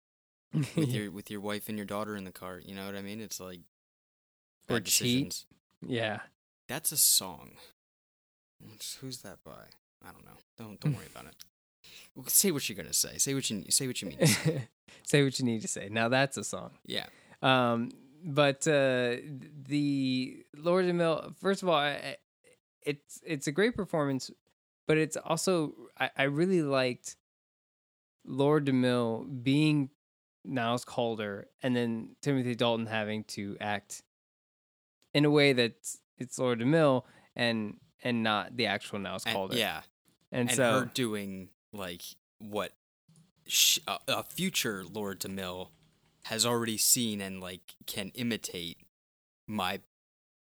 with 0.77 0.89
your 0.95 1.11
with 1.11 1.31
your 1.31 1.41
wife 1.41 1.69
and 1.69 1.77
your 1.77 1.87
daughter 1.87 2.15
in 2.17 2.25
the 2.25 2.31
car? 2.33 2.61
You 2.65 2.75
know 2.75 2.87
what 2.87 2.95
I 2.97 3.03
mean? 3.03 3.21
It's 3.21 3.41
like 3.41 3.61
Or 4.69 4.77
bad 4.77 4.85
cheat. 4.87 5.31
decisions. 5.31 5.47
yeah. 5.87 6.21
That's 6.69 6.93
a 6.93 6.97
song. 6.97 7.51
Who's 9.01 9.23
that 9.23 9.39
by? 9.45 9.67
I 10.07 10.13
don't 10.13 10.25
know. 10.25 10.39
Don't 10.57 10.79
don't 10.81 10.95
worry 10.95 11.07
about 11.13 11.27
it. 11.27 11.35
Say 12.27 12.51
what 12.51 12.69
you're 12.69 12.77
gonna 12.77 12.93
say. 12.93 13.19
Say 13.19 13.35
what 13.35 13.49
you 13.51 13.65
say 13.71 13.87
what 13.87 14.01
you 14.03 14.09
mean. 14.09 14.19
to 14.19 14.27
say. 14.27 14.69
say 15.07 15.23
what 15.25 15.39
you 15.39 15.45
need 15.45 15.63
to 15.63 15.69
say. 15.69 15.89
Now 15.91 16.09
that's 16.09 16.37
a 16.37 16.45
song. 16.45 16.71
Yeah. 16.87 17.07
Um, 17.43 17.91
but 18.25 18.67
uh, 18.69 19.17
the 19.67 20.45
Lord 20.57 20.85
of 20.85 20.89
the 20.89 20.95
Mill. 20.95 21.35
First 21.41 21.63
of 21.63 21.69
all, 21.69 21.77
I, 21.77 22.17
it's 22.83 23.21
it's 23.25 23.47
a 23.47 23.53
great 23.53 23.77
performance, 23.77 24.31
but 24.87 24.99
it's 24.99 25.17
also 25.17 25.73
I, 25.99 26.11
I 26.17 26.23
really 26.25 26.63
liked 26.63 27.17
Laura 28.27 28.61
DeMille 28.61 29.43
being 29.43 29.91
Niles 30.45 30.85
Caulder, 30.85 31.49
and 31.63 31.75
then 31.75 32.17
Timothy 32.23 32.55
Dalton 32.55 32.87
having 32.87 33.25
to 33.25 33.57
act 33.61 34.03
in 35.15 35.25
a 35.25 35.31
way 35.31 35.53
that 35.53 35.75
it's 36.19 36.39
Laura 36.39 36.57
DeMille 36.57 37.05
and 37.35 37.77
and 38.03 38.23
not 38.23 38.57
the 38.57 38.67
actual 38.67 38.99
Niles 38.99 39.25
And, 39.27 39.35
Caulder. 39.35 39.57
yeah. 39.57 39.83
and, 40.33 40.49
And, 40.49 40.57
so 40.57 40.81
her 40.81 40.91
doing 40.93 41.49
like 41.73 42.03
what 42.39 42.73
sh- 43.47 43.79
a, 43.87 43.99
a 44.09 44.23
future 44.25 44.85
Laura 44.91 45.17
DeMille 45.17 45.69
has 46.25 46.45
already 46.47 46.79
seen 46.79 47.21
and 47.21 47.41
like 47.41 47.75
can 47.87 48.11
imitate 48.15 48.79
my 49.47 49.81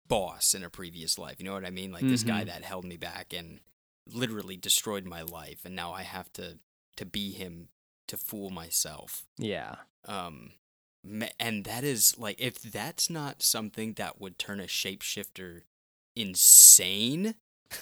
boss 0.07 0.53
in 0.53 0.63
a 0.63 0.69
previous 0.69 1.17
life. 1.17 1.35
You 1.39 1.45
know 1.45 1.53
what 1.53 1.65
I 1.65 1.69
mean? 1.71 1.91
Like 1.91 2.07
this 2.07 2.23
guy 2.23 2.43
Mhm. 2.43 2.47
that 2.47 2.63
held 2.63 2.85
me 2.85 2.97
back 2.97 3.33
and 3.33 3.59
literally 4.05 4.57
destroyed 4.57 5.05
my 5.05 5.21
life, 5.21 5.63
and 5.65 5.75
now 5.75 5.93
I 5.93 6.03
have 6.03 6.31
to 6.33 6.59
to 6.97 7.05
be 7.05 7.31
him 7.31 7.69
to 8.07 8.17
fool 8.17 8.49
myself. 8.51 9.23
yeah, 9.37 9.75
Um, 10.05 10.51
and 11.39 11.63
that 11.65 11.83
is 11.83 12.17
like 12.19 12.39
if 12.39 12.61
that's 12.61 13.09
not 13.09 13.41
something 13.41 13.93
that 13.93 14.19
would 14.21 14.37
turn 14.37 14.59
a 14.59 14.63
shapeshifter 14.67 15.61
insane. 16.15 17.35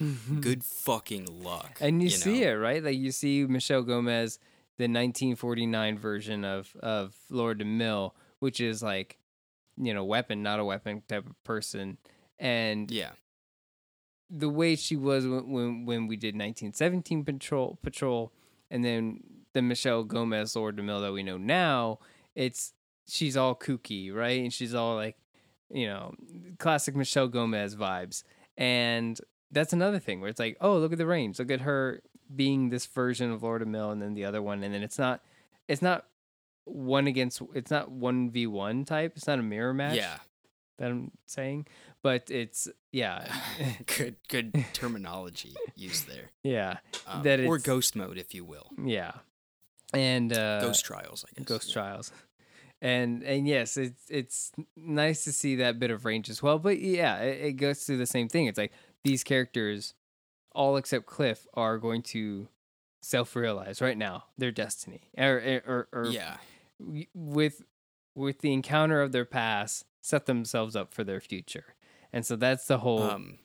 Mm-hmm. 0.00 0.40
Good 0.40 0.62
fucking 0.64 1.42
luck. 1.42 1.78
and 1.80 2.02
you, 2.02 2.10
see 2.10 2.40
know? 2.40 2.48
it 2.48 2.52
right 2.54 2.82
like 2.84 2.96
you 2.98 3.10
see 3.12 3.46
michelle 3.46 3.82
gomez 3.82 4.38
the 4.78 4.84
1949 4.84 5.98
version 5.98 6.44
of 6.44 6.74
of 6.80 7.14
laura 7.30 7.54
DeMille, 7.54 8.12
which 8.40 8.60
is 8.60 8.82
like 8.82 9.18
you 9.78 9.94
know 9.94 10.04
weapon 10.04 10.42
not 10.42 10.60
a 10.60 10.64
weapon 10.64 11.02
type 11.08 11.26
of 11.26 11.42
person 11.44 11.96
and 12.38 12.90
Yeah. 12.90 13.10
the 14.28 14.48
way 14.50 14.76
she 14.76 14.96
was 14.96 15.26
when 15.26 15.50
when, 15.50 15.86
when 15.86 16.06
we 16.08 16.16
did 16.16 16.34
1917 16.34 17.24
patrol 17.24 17.78
patrol 17.82 18.32
and 18.70 18.84
then 18.84 19.20
the 19.54 19.62
michelle 19.62 20.04
gomez 20.04 20.54
laura 20.56 20.72
DeMille 20.72 21.00
that 21.02 21.12
we 21.12 21.22
know 21.22 21.38
now 21.38 21.98
it's 22.34 22.74
she's 23.08 23.36
all 23.36 23.54
kooky 23.54 24.12
right 24.12 24.40
and 24.42 24.52
she's 24.52 24.74
all 24.74 24.94
like 24.96 25.16
you 25.70 25.86
know 25.86 26.14
classic 26.58 26.94
michelle 26.94 27.28
gomez 27.28 27.74
vibes 27.76 28.24
and 28.58 29.20
that's 29.52 29.72
another 29.72 29.98
thing 29.98 30.20
where 30.20 30.28
it's 30.30 30.40
like 30.40 30.56
oh 30.60 30.76
look 30.78 30.92
at 30.92 30.98
the 30.98 31.06
range 31.06 31.38
look 31.38 31.50
at 31.50 31.60
her 31.62 32.02
being 32.34 32.70
this 32.70 32.86
version 32.86 33.30
of 33.30 33.42
lord 33.42 33.66
Mill 33.66 33.90
and 33.90 34.02
then 34.02 34.14
the 34.14 34.24
other 34.24 34.42
one 34.42 34.62
and 34.64 34.74
then 34.74 34.82
it's 34.82 34.98
not 34.98 35.22
it's 35.68 35.82
not 35.82 36.06
one 36.64 37.06
against 37.06 37.40
it's 37.54 37.70
not 37.70 37.90
one 37.90 38.30
v 38.30 38.46
one 38.46 38.84
type 38.84 39.12
it's 39.16 39.26
not 39.26 39.38
a 39.38 39.42
mirror 39.42 39.72
match 39.72 39.96
Yeah. 39.96 40.16
that 40.78 40.90
i'm 40.90 41.12
saying 41.26 41.66
but 42.02 42.28
it's 42.30 42.68
yeah 42.92 43.32
good 43.96 44.16
good 44.28 44.64
terminology 44.72 45.54
used 45.76 46.08
there. 46.08 46.30
yeah 46.42 46.78
Um, 47.06 47.22
That 47.22 47.40
or 47.40 47.58
ghost 47.58 47.94
mode 47.94 48.18
if 48.18 48.34
you 48.34 48.44
will. 48.44 48.68
yeah 48.84 49.12
and 49.94 50.32
uh 50.32 50.60
ghost 50.60 50.84
trials, 50.84 51.24
I 51.28 51.30
guess. 51.38 51.46
ghost 51.46 51.68
yeah. 51.68 51.74
trials 51.74 52.10
and 52.82 53.22
and 53.22 53.46
yes 53.46 53.76
it's 53.76 54.02
it's 54.10 54.52
nice 54.76 55.24
to 55.24 55.32
see 55.32 55.56
that 55.56 55.78
bit 55.78 55.90
of 55.90 56.04
range 56.04 56.28
as 56.28 56.42
well 56.42 56.58
but 56.58 56.78
yeah 56.80 57.18
it, 57.20 57.44
it 57.46 57.52
goes 57.52 57.84
through 57.84 57.96
the 57.98 58.06
same 58.06 58.28
thing 58.28 58.46
it's 58.46 58.58
like 58.58 58.72
these 59.06 59.22
characters 59.24 59.94
all 60.52 60.76
except 60.76 61.06
cliff 61.06 61.46
are 61.54 61.78
going 61.78 62.02
to 62.02 62.48
self-realize 63.02 63.80
right 63.80 63.96
now 63.98 64.24
their 64.38 64.50
destiny 64.50 65.10
or 65.16 65.62
or, 65.66 65.88
or 65.92 66.10
Yeah. 66.10 66.38
with 67.14 67.62
with 68.14 68.40
the 68.40 68.52
encounter 68.52 69.00
of 69.02 69.12
their 69.12 69.24
past 69.24 69.84
set 70.02 70.26
themselves 70.26 70.74
up 70.74 70.92
for 70.94 71.04
their 71.04 71.20
future 71.20 71.74
and 72.12 72.24
so 72.26 72.36
that's 72.36 72.66
the 72.66 72.78
whole 72.78 73.02
Um 73.02 73.38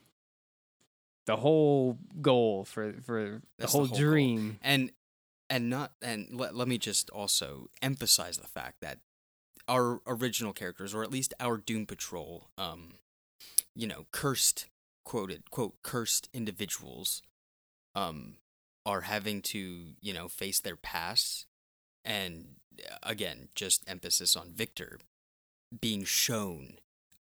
the 1.27 1.37
whole 1.37 1.99
goal 2.21 2.65
for 2.65 2.93
for 3.01 3.23
the 3.23 3.41
That's 3.59 3.71
the 3.73 3.77
whole 3.77 3.87
whole 3.87 3.97
goal. 3.97 4.05
dream 4.09 4.57
and 4.61 4.91
and 5.49 5.69
not 5.69 5.91
and 6.01 6.29
let, 6.31 6.55
let 6.55 6.67
me 6.67 6.77
just 6.77 7.09
also 7.11 7.69
emphasize 7.81 8.37
the 8.37 8.47
fact 8.47 8.77
that 8.81 8.99
our 9.67 10.01
original 10.07 10.53
characters 10.53 10.93
or 10.95 11.03
at 11.03 11.11
least 11.11 11.33
our 11.39 11.57
doom 11.57 11.85
patrol 11.85 12.49
um 12.57 12.93
you 13.75 13.85
know 13.85 14.05
cursed 14.11 14.67
quoted 15.03 15.49
quote 15.51 15.75
cursed 15.83 16.29
individuals 16.33 17.21
um 17.95 18.35
are 18.85 19.01
having 19.01 19.41
to 19.41 19.93
you 20.01 20.13
know 20.13 20.27
face 20.27 20.59
their 20.59 20.75
pasts 20.75 21.45
and 22.05 22.55
uh, 22.89 22.95
again 23.03 23.49
just 23.55 23.83
emphasis 23.87 24.35
on 24.35 24.51
victor 24.51 24.99
being 25.79 26.03
shown 26.03 26.77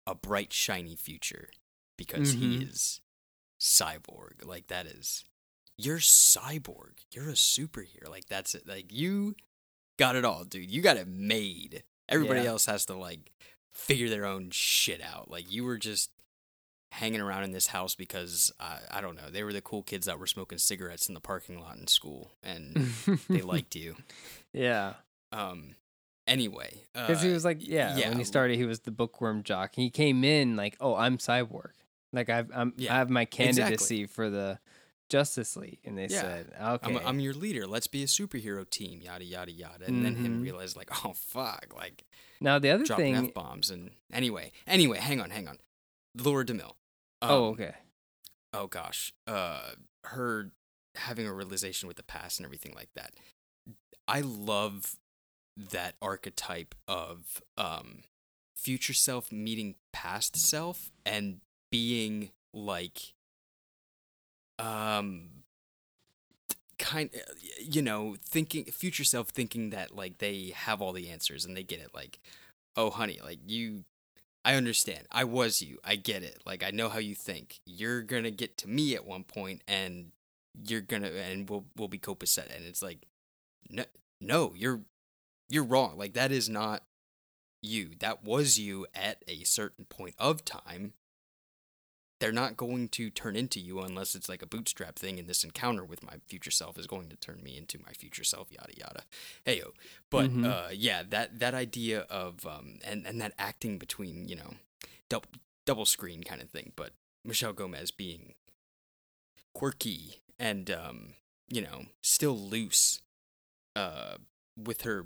a 0.06 0.16
bright 0.16 0.54
shiny 0.54 0.96
future 0.96 1.50
because 1.98 2.34
he 2.34 2.58
Mhm. 2.60 2.70
is 2.72 3.02
cyborg. 3.60 4.46
Like 4.46 4.68
that 4.68 4.86
is 4.86 5.26
you're 5.78 6.00
cyborg. 6.00 7.00
You're 7.12 7.30
a 7.30 7.34
superhero. 7.34 8.10
Like 8.10 8.28
that's 8.28 8.56
it. 8.56 8.68
Like 8.68 8.92
you 8.92 9.36
got 9.98 10.16
it 10.16 10.26
all 10.26 10.44
dude. 10.44 10.70
You 10.72 10.82
got 10.82 10.98
it 10.98 11.08
made. 11.08 11.84
Everybody 12.10 12.42
Yeah. 12.42 12.48
else 12.50 12.66
has 12.68 12.86
to 12.86 12.96
like 12.96 13.32
figure 13.74 14.10
their 14.10 14.26
own 14.26 14.50
shit 14.52 15.02
out. 15.02 15.30
Like 15.30 15.52
you 15.52 15.64
were 15.64 15.78
just 15.78 16.10
hanging 16.92 17.22
around 17.22 17.44
in 17.44 17.52
this 17.52 17.68
house 17.68 17.96
because 17.96 18.52
uh, 18.60 18.80
I 18.90 19.02
don't 19.02 19.16
know 19.16 19.30
they 19.30 19.44
were 19.44 19.54
the 19.54 19.62
cool 19.62 19.84
kids 19.84 20.06
that 20.06 20.20
were 20.20 20.28
smoking 20.28 20.58
cigarettes 20.58 21.08
in 21.08 21.14
the 21.14 21.20
parking 21.20 21.60
lot 21.60 21.78
in 21.78 21.88
school 21.88 22.32
and 22.42 22.94
they 23.30 23.42
liked 23.42 23.76
you. 23.76 23.96
yeah. 24.54 24.94
Um. 25.32 25.76
Anyway, 26.26 26.84
Because 26.94 27.22
he 27.22 27.30
uh, 27.30 27.34
was 27.34 27.46
like, 27.46 27.58
yeah, 27.62 27.96
yeah, 27.98 28.10
when 28.10 28.18
he 28.18 28.26
started, 28.26 28.58
he 28.58 28.66
was 28.66 28.82
the 28.82 28.92
bookworm 28.92 29.44
jock. 29.44 29.76
He 29.76 29.90
came 29.90 30.26
in 30.26 30.58
like, 30.58 30.76
oh, 30.82 30.94
I'm 30.94 31.18
cyborg. 31.18 31.72
Like 32.12 32.30
I've, 32.30 32.52
I'm, 32.54 32.74
Yeah, 32.76 32.96
I 32.96 32.98
have 32.98 33.10
my 33.10 33.22
exactly. 33.22 33.46
candidacy 33.56 34.06
for 34.08 34.30
the 34.30 34.60
Justice 35.10 35.56
League, 35.56 35.80
and 35.86 35.98
they 35.98 36.10
Yeah. 36.10 36.20
said, 36.22 36.48
okay, 36.62 36.86
I'm, 36.86 36.98
I'm 36.98 37.20
your 37.22 37.34
leader. 37.34 37.66
Let's 37.66 37.88
be 37.88 38.04
a 38.04 38.08
superhero 38.08 38.70
team. 38.70 39.00
Yada 39.02 39.24
yada 39.24 39.52
yada. 39.54 39.86
And 39.86 40.04
then 40.04 40.16
him 40.18 40.40
Mhm. 40.40 40.42
realized 40.42 40.76
like, 40.76 40.90
oh 41.06 41.14
fuck, 41.14 41.74
like 41.74 42.04
now 42.42 42.60
the 42.60 42.72
other 42.72 42.84
dropping 42.84 43.14
thing. 43.14 43.32
bombs. 43.34 43.70
And 43.70 43.92
anyway, 44.12 44.52
anyway, 44.68 44.98
hang 44.98 45.22
on, 45.22 45.30
hang 45.30 45.48
on. 45.48 45.60
Laura 46.20 46.46
DeMille. 46.46 46.74
Um, 47.22 47.32
oh, 47.32 47.46
okay. 47.50 47.76
Oh 48.54 48.68
gosh, 48.68 49.14
uh, 49.28 49.72
her 50.06 50.52
having 50.96 51.28
a 51.28 51.34
realization 51.34 51.88
with 51.88 51.98
the 51.98 52.04
past 52.04 52.40
and 52.40 52.46
everything 52.46 52.74
like 52.76 52.90
that. 52.96 53.12
I 54.08 54.22
love 54.22 54.96
that 55.72 55.96
archetype 56.02 56.76
of 56.88 57.42
um 57.58 58.04
future 58.56 58.94
self 58.94 59.32
meeting 59.32 59.76
past 59.92 60.38
self 60.38 60.92
and 61.06 61.40
being 61.72 62.32
like 62.54 63.14
um 64.60 65.30
kind 66.78 67.10
you 67.60 67.82
know 67.82 68.16
thinking 68.24 68.66
future 68.66 69.04
self 69.04 69.30
thinking 69.30 69.72
that 69.72 69.96
like 69.96 70.20
they 70.20 70.54
have 70.56 70.82
all 70.82 70.94
the 70.94 71.10
answers 71.10 71.44
and 71.44 71.58
they 71.58 71.64
get 71.64 71.80
it 71.80 71.90
like 71.94 72.20
oh 72.76 72.90
honey 72.90 73.20
like 73.24 73.40
you 73.48 73.84
i 74.48 74.56
understand. 74.56 75.06
I 75.12 75.26
was 75.26 75.62
you. 75.62 75.78
I 75.84 75.98
get 75.98 76.24
it. 76.24 76.42
Like 76.46 76.64
i 76.64 76.72
know 76.72 76.88
how 76.88 77.00
you 77.00 77.16
think. 77.16 77.60
You're 77.66 78.02
gonna 78.02 78.32
get 78.32 78.58
to 78.60 78.70
me 78.70 78.96
at 78.96 79.06
one 79.06 79.26
point 79.26 79.62
and 79.68 80.12
you're 80.66 80.82
gonna 80.82 81.10
and 81.10 81.50
we'll 81.50 81.66
we'll 81.76 81.90
be 81.90 82.00
copacetic. 82.00 82.56
And 82.56 82.66
it's 82.66 82.82
like 82.82 83.06
no 83.70 83.84
no 84.22 84.54
you're 84.56 84.80
you're 85.50 85.66
wrong. 85.66 85.98
Like 85.98 86.14
that 86.14 86.32
is 86.32 86.48
not 86.48 86.84
you. 87.62 87.92
That 88.00 88.24
was 88.24 88.58
you 88.58 88.88
at 88.96 89.22
a 89.28 89.44
certain 89.44 89.84
point 89.84 90.16
of 90.18 90.46
time 90.46 90.94
they're 92.20 92.32
not 92.32 92.58
going 92.58 92.90
to 92.90 93.10
turn 93.10 93.36
into 93.36 93.60
you 93.60 93.80
unless 93.80 94.16
it's 94.16 94.28
like 94.28 94.42
a 94.42 94.48
bootstrap 94.48 94.96
thing 94.98 95.20
and 95.20 95.28
this 95.28 95.44
encounter 95.44 95.84
with 95.86 96.04
my 96.04 96.16
future 96.28 96.50
self 96.52 96.78
is 96.78 96.88
going 96.88 97.10
to 97.10 97.16
turn 97.16 97.42
me 97.44 97.56
into 97.58 97.78
my 97.86 97.92
future 97.94 98.24
self 98.24 98.52
yada 98.52 98.74
yada 98.78 99.04
heyo 99.46 99.72
but 100.10 100.30
Mhm. 100.32 100.46
uh 100.46 100.70
yeah 100.74 101.04
that 101.08 101.40
that 101.40 101.54
idea 101.54 102.02
of 102.10 102.46
um 102.46 102.80
and 102.84 103.06
and 103.06 103.22
that 103.22 103.34
acting 103.38 103.78
between 103.78 104.28
you 104.28 104.36
know 104.36 104.56
double 105.10 105.30
double 105.66 105.86
screen 105.86 106.24
kind 106.24 106.42
of 106.42 106.50
thing 106.50 106.72
but 106.76 106.92
michelle 107.24 107.54
gomez 107.54 107.92
being 107.92 108.34
quirky 109.54 110.22
and 110.40 110.70
um 110.70 111.14
you 111.50 111.62
know 111.62 111.86
still 112.02 112.38
loose 112.38 113.02
uh 113.76 114.16
with 114.56 114.82
her 114.82 115.06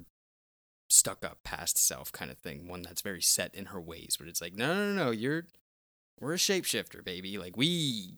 stuck 0.89 1.24
up 1.24 1.39
past 1.43 1.78
self 1.78 2.12
kind 2.12 2.30
of 2.32 2.38
thing 2.38 2.67
one 2.67 2.82
that's 2.82 3.02
very 3.02 3.21
set 3.21 3.54
in 3.56 3.67
her 3.67 3.80
ways 3.80 4.15
but 4.19 4.28
it's 4.28 4.41
like 4.41 4.56
no 4.56 4.67
no 4.74 4.93
no 4.93 5.06
no 5.06 5.12
you're 5.12 5.45
we're 6.21 6.34
a 6.34 6.38
shapeshifter 6.38 7.03
baby. 7.03 7.38
Like 7.38 7.57
we 7.57 8.15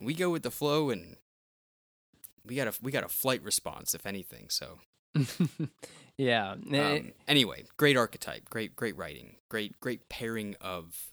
we 0.00 0.14
go 0.14 0.30
with 0.30 0.42
the 0.42 0.50
flow 0.50 0.90
and 0.90 1.16
we 2.44 2.56
got 2.56 2.66
a 2.66 2.72
we 2.82 2.90
got 2.90 3.04
a 3.04 3.08
flight 3.08 3.42
response 3.42 3.94
if 3.94 4.06
anything 4.06 4.48
so. 4.50 4.78
Yeah. 6.16 6.54
eh, 6.72 6.98
um, 6.98 7.12
anyway 7.26 7.64
great 7.76 7.96
archetype 7.96 8.48
great 8.48 8.76
great 8.76 8.96
writing 8.96 9.36
great 9.48 9.80
great 9.80 10.08
pairing 10.08 10.54
of 10.60 11.08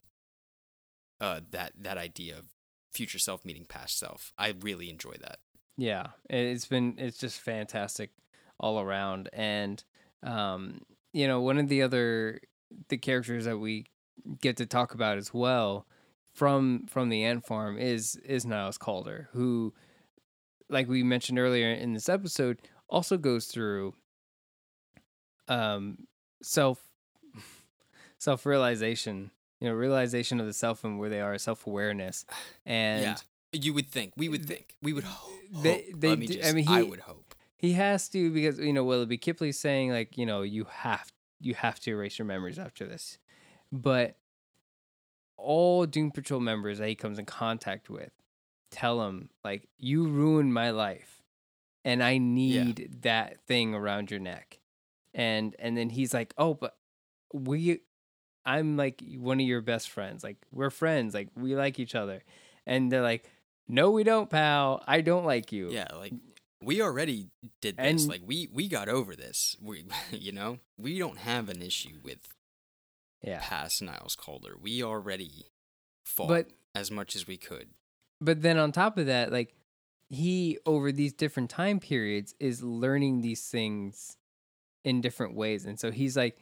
uh 1.19 1.41
that 1.49 1.73
that 1.79 1.97
idea 1.97 2.37
of 2.37 2.45
future 2.91 3.19
self 3.19 3.43
meeting 3.45 3.65
past 3.65 3.97
self. 3.97 4.33
I 4.37 4.53
really 4.61 4.89
enjoy 4.89 5.15
that. 5.21 5.39
Yeah, 5.77 6.07
it's 6.29 6.65
been 6.67 6.95
it's 6.97 7.17
just 7.17 7.39
fantastic 7.39 8.11
all 8.59 8.79
around, 8.79 9.29
and 9.33 9.83
um, 10.23 10.81
you 11.13 11.27
know, 11.27 11.41
one 11.41 11.57
of 11.57 11.67
the 11.69 11.81
other 11.81 12.41
the 12.89 12.97
characters 12.97 13.45
that 13.45 13.57
we 13.57 13.85
get 14.39 14.57
to 14.57 14.65
talk 14.65 14.93
about 14.93 15.17
as 15.17 15.33
well 15.33 15.87
from 16.33 16.85
from 16.87 17.09
the 17.09 17.23
ant 17.23 17.45
farm 17.45 17.77
is 17.77 18.15
is 18.17 18.45
Niles 18.45 18.77
Caulder, 18.77 19.29
who, 19.33 19.73
like 20.69 20.87
we 20.87 21.03
mentioned 21.03 21.39
earlier 21.39 21.71
in 21.71 21.93
this 21.93 22.07
episode, 22.09 22.59
also 22.89 23.17
goes 23.17 23.45
through 23.47 23.93
um 25.47 25.97
self 26.41 26.79
self 28.17 28.45
realization, 28.45 29.31
you 29.59 29.67
know, 29.69 29.73
realization 29.75 30.39
of 30.39 30.45
the 30.45 30.53
self 30.53 30.83
and 30.83 30.99
where 30.99 31.09
they 31.09 31.21
are, 31.21 31.37
self 31.37 31.67
awareness, 31.67 32.25
and 32.65 33.01
yeah 33.03 33.15
you 33.53 33.73
would 33.73 33.89
think 33.89 34.13
we 34.15 34.29
would 34.29 34.45
think 34.45 34.75
we 34.81 34.93
would 34.93 35.03
hope 35.03 35.29
they- 35.61 35.91
they 35.93 36.07
Let 36.09 36.19
me 36.19 36.27
do- 36.27 36.33
I 36.39 36.41
just, 36.43 36.55
mean, 36.55 36.67
I 36.69 36.83
he- 36.83 36.89
would 36.89 37.01
hope. 37.01 37.35
He 37.57 37.73
has 37.73 38.07
to 38.09 38.31
because 38.31 38.57
you 38.59 38.71
know 38.71 38.85
Willoughby 38.85 39.17
Kipling's 39.17 39.59
saying 39.59 39.91
like 39.91 40.17
you 40.17 40.25
know 40.25 40.41
you 40.41 40.63
have 40.69 41.11
you 41.41 41.53
have 41.55 41.77
to 41.81 41.91
erase 41.91 42.17
your 42.17 42.25
memories 42.25 42.57
after 42.57 42.85
this, 42.87 43.17
but 43.71 44.15
all 45.41 45.85
Doom 45.85 46.11
Patrol 46.11 46.39
members 46.39 46.79
that 46.79 46.87
he 46.87 46.95
comes 46.95 47.19
in 47.19 47.25
contact 47.25 47.89
with 47.89 48.11
tell 48.71 49.05
him 49.05 49.29
like 49.43 49.67
you 49.77 50.07
ruined 50.07 50.53
my 50.53 50.71
life, 50.71 51.21
and 51.83 52.03
I 52.03 52.17
need 52.17 52.99
that 53.01 53.41
thing 53.47 53.75
around 53.75 54.11
your 54.11 54.19
neck, 54.19 54.59
and 55.13 55.55
and 55.59 55.75
then 55.77 55.89
he's 55.89 56.13
like 56.13 56.33
oh 56.37 56.53
but 56.53 56.75
we 57.33 57.81
I'm 58.45 58.77
like 58.77 59.03
one 59.17 59.39
of 59.39 59.45
your 59.45 59.61
best 59.61 59.89
friends. 59.89 60.23
Like 60.23 60.37
we're 60.51 60.69
friends. 60.69 61.13
Like 61.13 61.29
we 61.35 61.55
like 61.55 61.79
each 61.79 61.95
other, 61.95 62.23
and 62.65 62.91
they're 62.91 63.01
like 63.01 63.29
no 63.67 63.91
we 63.91 64.03
don't 64.03 64.29
pal. 64.29 64.83
I 64.87 65.01
don't 65.01 65.25
like 65.25 65.51
you. 65.51 65.69
Yeah 65.69 65.87
like 65.95 66.13
we 66.63 66.81
already 66.81 67.29
did 67.61 67.77
this. 67.77 68.03
And- 68.03 68.09
like 68.09 68.21
we 68.25 68.47
we 68.53 68.67
got 68.67 68.89
over 68.89 69.15
this. 69.15 69.55
We 69.61 69.85
you 70.11 70.31
know? 70.31 70.59
We 70.77 70.99
don't 70.99 71.17
have 71.19 71.49
an 71.49 71.61
issue 71.61 71.99
with 72.03 72.19
yeah 73.23 73.39
past 73.41 73.81
niles 73.81 74.15
caulder 74.15 74.55
we 74.59 74.83
already 74.83 75.45
fought 76.03 76.27
but 76.27 76.47
as 76.75 76.91
much 76.91 77.15
as 77.15 77.27
we 77.27 77.37
could 77.37 77.69
but 78.19 78.41
then 78.41 78.57
on 78.57 78.71
top 78.71 78.97
of 78.97 79.05
that 79.05 79.31
like 79.31 79.53
he 80.09 80.57
over 80.65 80.91
these 80.91 81.13
different 81.13 81.49
time 81.49 81.79
periods 81.79 82.33
is 82.39 82.63
learning 82.63 83.21
these 83.21 83.47
things 83.47 84.17
in 84.83 84.99
different 85.01 85.35
ways 85.35 85.65
and 85.65 85.79
so 85.79 85.91
he's 85.91 86.17
like 86.17 86.37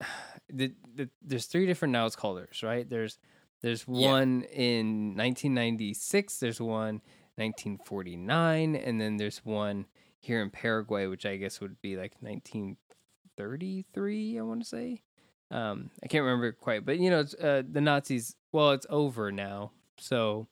the, 0.48 0.72
the 0.94 1.08
there's 1.22 1.46
three 1.46 1.66
different 1.66 1.92
Niles 1.92 2.16
Caulders, 2.16 2.62
right? 2.62 2.88
There's 2.88 3.18
there's 3.60 3.84
Yeah. 3.86 4.12
one 4.12 4.42
in 4.44 5.14
1996, 5.14 6.38
there's 6.40 6.58
one 6.60 7.02
1949, 7.36 8.74
and 8.76 8.98
then 9.00 9.18
there's 9.18 9.44
one 9.44 9.86
here 10.18 10.40
in 10.42 10.48
Paraguay, 10.50 11.06
which 11.06 11.26
I 11.26 11.36
guess 11.36 11.60
would 11.60 11.80
be 11.82 11.96
like 11.96 12.14
1933, 12.20 14.38
I 14.38 14.42
want 14.42 14.62
to 14.62 14.68
say. 14.68 15.02
Um, 15.50 15.90
I 16.02 16.06
can't 16.06 16.24
remember 16.24 16.52
quite, 16.52 16.84
but 16.84 16.98
you 16.98 17.10
know, 17.10 17.20
it's, 17.20 17.34
uh, 17.34 17.62
the 17.68 17.80
Nazis. 17.80 18.36
Well, 18.52 18.70
it's 18.72 18.86
over 18.90 19.32
now, 19.32 19.72
so 19.98 20.46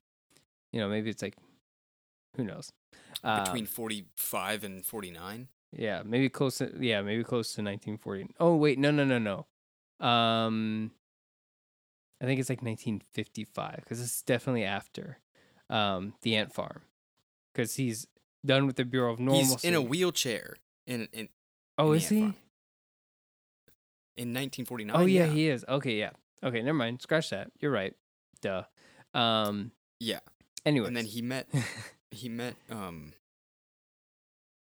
you 0.73 0.81
know, 0.81 0.89
maybe 0.89 1.11
it's 1.11 1.23
like, 1.23 1.37
who 2.37 2.45
knows? 2.45 2.73
Uh, 3.25 3.45
between 3.45 3.67
45 3.67 4.65
and 4.65 4.85
49 4.85 5.49
yeah, 5.77 6.03
maybe 6.05 6.29
close 6.29 6.59
to 6.59 6.73
yeah, 6.81 7.03
maybe 7.03 7.23
close 7.25 7.53
to 7.55 7.63
1940. 7.63 8.29
Oh 8.41 8.57
wait, 8.57 8.79
no, 8.79 8.91
no, 8.91 9.05
no, 9.05 9.19
no. 9.19 10.07
Um, 10.07 10.93
I 12.23 12.25
think 12.25 12.41
it's 12.41 12.49
like 12.49 12.63
1955 12.63 13.77
because 13.77 14.01
it's 14.01 14.23
definitely 14.23 14.65
after 14.65 15.19
um 15.71 16.15
the 16.23 16.37
ant 16.37 16.55
farm 16.55 16.83
because 17.53 17.75
he's 17.75 18.07
done 18.47 18.67
with 18.67 18.77
the 18.77 18.85
Bureau 18.85 19.13
of 19.13 19.21
Normalcy. 19.21 19.55
he's 19.55 19.65
in 19.65 19.75
a 19.75 19.83
wheelchair 19.83 20.57
in 20.87 21.09
in 21.13 21.29
Oh, 21.77 21.93
in 21.93 21.99
is 21.99 22.09
he? 22.09 22.21
Farm. 22.21 22.35
In 24.19 24.29
1949 24.35 24.97
Oh 24.97 25.07
yeah, 25.07 25.27
he 25.27 25.49
is. 25.49 25.65
Okay, 25.69 25.99
yeah. 25.99 26.11
Okay, 26.43 26.63
never 26.63 26.77
mind. 26.77 27.01
Scratch 27.03 27.31
that. 27.31 27.51
You're 27.61 27.71
right. 27.71 27.95
Duh. 28.43 28.65
Um. 29.15 29.73
yeah 30.01 30.21
Anyway, 30.67 30.87
and 30.89 30.97
then 30.97 31.07
he 31.07 31.23
met 31.23 31.49
he 32.11 32.29
met 32.29 32.55
um 32.71 33.13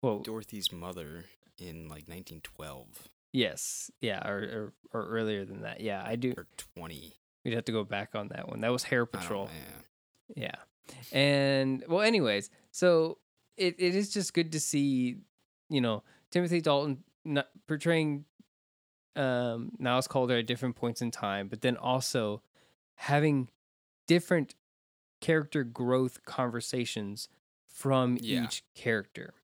well, 0.03 0.21
dorothy's 0.21 0.71
mother 0.73 1.25
in 1.59 1.85
like 1.89 2.07
1912 2.07 2.87
yes, 3.33 3.91
yeah, 4.01 4.27
or, 4.27 4.73
or 4.93 5.01
or 5.01 5.09
earlier 5.09 5.45
than 5.45 5.63
that. 5.63 5.81
Yeah, 5.81 6.03
I 6.07 6.17
do. 6.17 6.33
or 6.37 6.47
20 6.77 7.13
We'd 7.45 7.55
have 7.55 7.65
to 7.67 7.73
go 7.73 7.85
back 7.85 8.15
on 8.15 8.29
that 8.29 8.49
one. 8.49 8.61
That 8.61 8.73
was 8.73 8.83
Hair 8.85 9.07
Patrol. 9.07 9.49
yeah. 10.35 10.43
Yeah. 10.47 10.97
And 11.13 11.85
well, 11.89 12.01
anyways, 12.03 12.51
so 12.73 13.19
it, 13.57 13.77
it 13.79 13.95
is 13.95 14.11
just 14.13 14.35
good 14.35 14.53
to 14.53 14.61
see, 14.61 15.17
you 15.69 15.81
know, 15.81 16.03
Timothy 16.31 16.61
Dalton 16.61 17.05
not 17.25 17.49
portraying 17.69 18.25
um 19.17 19.73
Niles 19.79 20.07
Caulder 20.09 20.39
at 20.39 20.47
different 20.47 20.77
points 20.77 21.01
in 21.03 21.11
time, 21.11 21.49
but 21.49 21.61
then 21.63 21.77
also 21.77 22.43
having 22.97 23.49
different 24.07 24.55
character 25.21 25.65
growth 25.65 26.25
conversations 26.25 27.29
from 27.67 28.19
Yeah. 28.21 28.45
each 28.45 28.63
character. 28.75 29.35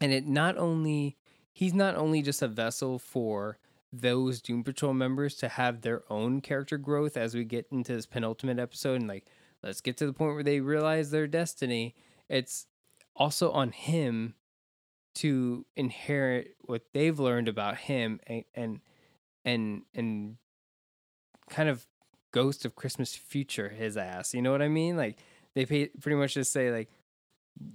And 0.00 0.12
it 0.12 0.26
not 0.26 0.56
only 0.58 1.16
he's 1.52 1.74
not 1.74 1.94
only 1.96 2.20
just 2.22 2.42
a 2.42 2.48
vessel 2.48 2.98
for 2.98 3.58
those 3.92 4.42
Doom 4.42 4.64
Patrol 4.64 4.92
members 4.92 5.36
to 5.36 5.48
have 5.48 5.82
their 5.82 6.02
own 6.10 6.40
character 6.40 6.76
growth 6.76 7.16
as 7.16 7.34
we 7.34 7.44
get 7.44 7.66
into 7.70 7.92
this 7.94 8.06
penultimate 8.06 8.58
episode 8.58 8.96
and 9.00 9.06
like 9.08 9.26
let's 9.62 9.80
get 9.80 9.96
to 9.98 10.06
the 10.06 10.12
point 10.12 10.34
where 10.34 10.42
they 10.42 10.60
realize 10.60 11.10
their 11.10 11.28
destiny. 11.28 11.94
It's 12.28 12.66
also 13.14 13.52
on 13.52 13.70
him 13.70 14.34
to 15.16 15.64
inherit 15.76 16.56
what 16.62 16.86
they've 16.92 17.20
learned 17.20 17.46
about 17.48 17.76
him 17.76 18.18
and 18.26 18.44
and 18.54 18.80
and, 19.44 19.82
and 19.94 20.36
kind 21.50 21.68
of 21.68 21.86
ghost 22.32 22.64
of 22.64 22.74
Christmas 22.74 23.14
future 23.14 23.68
his 23.68 23.96
ass. 23.96 24.34
You 24.34 24.42
know 24.42 24.52
what 24.52 24.62
I 24.62 24.68
mean? 24.68 24.96
Like 24.96 25.18
they 25.54 25.66
pay, 25.66 25.86
pretty 26.00 26.16
much 26.16 26.34
just 26.34 26.52
say 26.52 26.70
like 26.70 26.88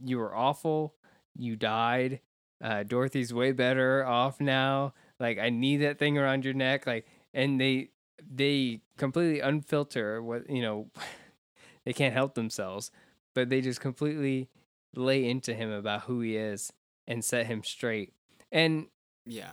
you 0.04 0.18
were 0.18 0.36
awful, 0.36 0.96
you 1.36 1.56
died. 1.56 2.20
Uh, 2.62 2.84
Dorothy's 2.84 3.34
way 3.34 3.54
better 3.54 4.06
off 4.06 4.42
now. 4.42 4.94
Like 5.20 5.40
I 5.40 5.50
need 5.50 5.78
that 5.78 5.98
thing 5.98 6.18
around 6.18 6.44
your 6.44 6.54
neck. 6.54 6.86
Like 6.86 7.08
and 7.34 7.60
they 7.60 7.90
they 8.30 8.82
completely 8.98 9.40
unfilter 9.42 10.22
what 10.22 10.50
you 10.50 10.62
know. 10.62 10.88
they 11.86 11.94
can't 11.94 12.14
help 12.14 12.36
themselves, 12.36 12.92
but 13.34 13.50
they 13.50 13.62
just 13.62 13.80
completely 13.80 14.50
lay 14.96 15.28
into 15.28 15.54
him 15.54 15.72
about 15.72 16.02
who 16.02 16.20
he 16.20 16.36
is 16.36 16.74
and 17.08 17.24
set 17.24 17.46
him 17.46 17.64
straight. 17.64 18.14
And 18.52 18.88
Yeah. 19.26 19.52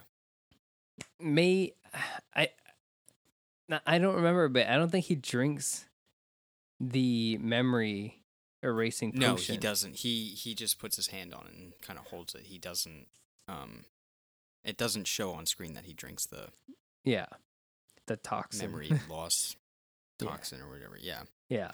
May 1.21 1.75
I 2.35 2.49
I 3.87 3.99
don't 3.99 4.15
remember, 4.15 4.49
but 4.49 4.67
I 4.69 4.77
don't 4.77 4.91
think 4.91 5.07
he 5.07 5.15
drinks 5.17 5.87
the 6.81 7.39
memory 7.39 8.23
erasing 8.63 9.13
potion. 9.13 9.21
No, 9.21 9.35
he 9.37 9.57
doesn't. 9.57 9.97
He 9.97 10.27
he 10.31 10.55
just 10.55 10.79
puts 10.79 10.97
his 10.97 11.09
hand 11.09 11.35
on 11.35 11.47
it 11.47 11.55
and 11.55 11.73
kind 11.83 11.99
of 11.99 12.07
holds 12.07 12.35
it. 12.35 12.43
He 12.43 12.59
doesn't. 12.59 13.07
Um, 13.49 13.85
it 14.65 14.77
doesn't 14.77 15.07
show 15.07 15.33
on 15.33 15.47
screen 15.47 15.75
that 15.75 15.85
he 15.85 15.93
drinks 15.93 16.27
the 16.27 16.49
Yeah, 17.05 17.27
the 18.07 18.17
toxin 18.17 18.71
memory 18.71 18.91
loss 19.11 19.57
Yeah. 20.21 20.29
toxin 20.31 20.61
or 20.61 20.69
whatever. 20.71 20.99
Yeah. 21.01 21.23
Yeah. 21.49 21.73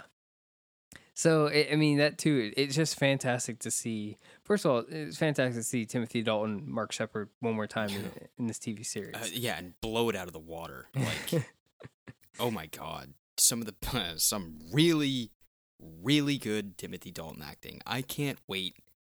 So 1.14 1.48
I 1.48 1.68
I 1.72 1.76
mean 1.76 1.98
that 1.98 2.18
too. 2.18 2.52
It's 2.56 2.74
just 2.74 2.98
fantastic 2.98 3.58
to 3.60 3.70
see. 3.70 4.18
First 4.44 4.64
of 4.64 4.70
all, 4.70 4.84
it's 4.88 5.18
fantastic 5.18 5.54
to 5.54 5.62
see 5.62 5.84
Timothy 5.84 6.22
Dalton, 6.22 6.64
Mark 6.66 6.92
Sheppard 6.92 7.28
one 7.40 7.54
more 7.54 7.66
time 7.66 7.90
in, 7.90 8.10
in 8.38 8.46
this 8.46 8.58
TV 8.58 8.84
series. 8.84 9.14
Uh, 9.14 9.26
yeah, 9.32 9.58
and 9.58 9.78
blow 9.80 10.08
it 10.08 10.16
out 10.16 10.26
of 10.26 10.32
the 10.32 10.38
water. 10.38 10.88
Like, 10.94 11.46
oh 12.40 12.50
my 12.50 12.66
god, 12.66 13.12
some 13.38 13.60
of 13.60 13.66
the 13.66 14.14
some 14.16 14.58
really, 14.72 15.30
really 15.78 16.38
good 16.38 16.78
Timothy 16.78 17.10
Dalton 17.10 17.42
acting. 17.42 17.80
I 17.86 18.02
can't 18.02 18.38
wait 18.48 18.76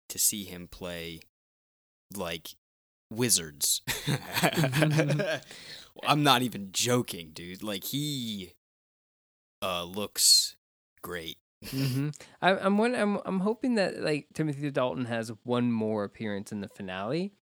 to 0.09 0.19
see 0.19 0.43
him 0.43 0.67
play 0.67 1.21
like 2.15 2.49
wizards. 3.09 3.81
I'm 6.05 6.23
not 6.23 6.41
even 6.41 6.69
joking, 6.73 7.31
dude. 7.33 7.63
Like 7.63 7.85
he 7.85 8.53
uh 9.61 9.85
looks 9.85 10.57
great. 11.01 11.37
Hmm 11.69 12.09
I, 12.41 12.57
I'm 12.57 12.77
one. 12.77 12.95
I'm 12.95 13.19
I'm 13.25 13.39
hoping 13.39 13.75
that 13.75 14.01
like 14.01 14.27
Timothy 14.33 14.69
Dalton 14.71 15.05
has 15.05 15.31
one 15.43 15.71
more 15.71 16.03
appearance 16.03 16.51
in 16.51 16.61
the 16.61 16.69
finale 16.69 17.33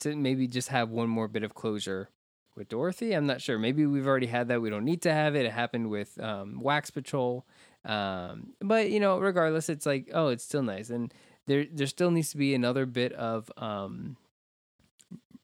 to 0.00 0.14
maybe 0.16 0.46
just 0.46 0.68
have 0.68 0.90
one 0.90 1.08
more 1.08 1.28
bit 1.28 1.42
of 1.42 1.54
closure 1.54 2.10
with 2.56 2.68
Dorothy. 2.68 3.12
I'm 3.12 3.26
not 3.26 3.40
sure. 3.40 3.58
Maybe 3.58 3.86
we've 3.86 4.06
already 4.06 4.26
had 4.26 4.48
that. 4.48 4.60
We 4.60 4.70
don't 4.70 4.84
need 4.84 5.02
to 5.02 5.12
have 5.12 5.34
it. 5.36 5.46
It 5.46 5.52
happened 5.52 5.90
with 5.90 6.18
um, 6.20 6.60
Wax 6.60 6.90
Patrol. 6.90 7.46
Um, 7.84 8.54
but 8.60 8.90
you 8.90 9.00
know, 9.00 9.18
regardless, 9.18 9.68
it's 9.68 9.86
like 9.86 10.10
oh, 10.12 10.28
it's 10.28 10.44
still 10.44 10.62
nice, 10.62 10.90
and 10.90 11.12
there 11.46 11.66
there 11.72 11.86
still 11.86 12.10
needs 12.10 12.30
to 12.30 12.36
be 12.36 12.54
another 12.54 12.86
bit 12.86 13.12
of 13.14 13.50
um, 13.56 14.16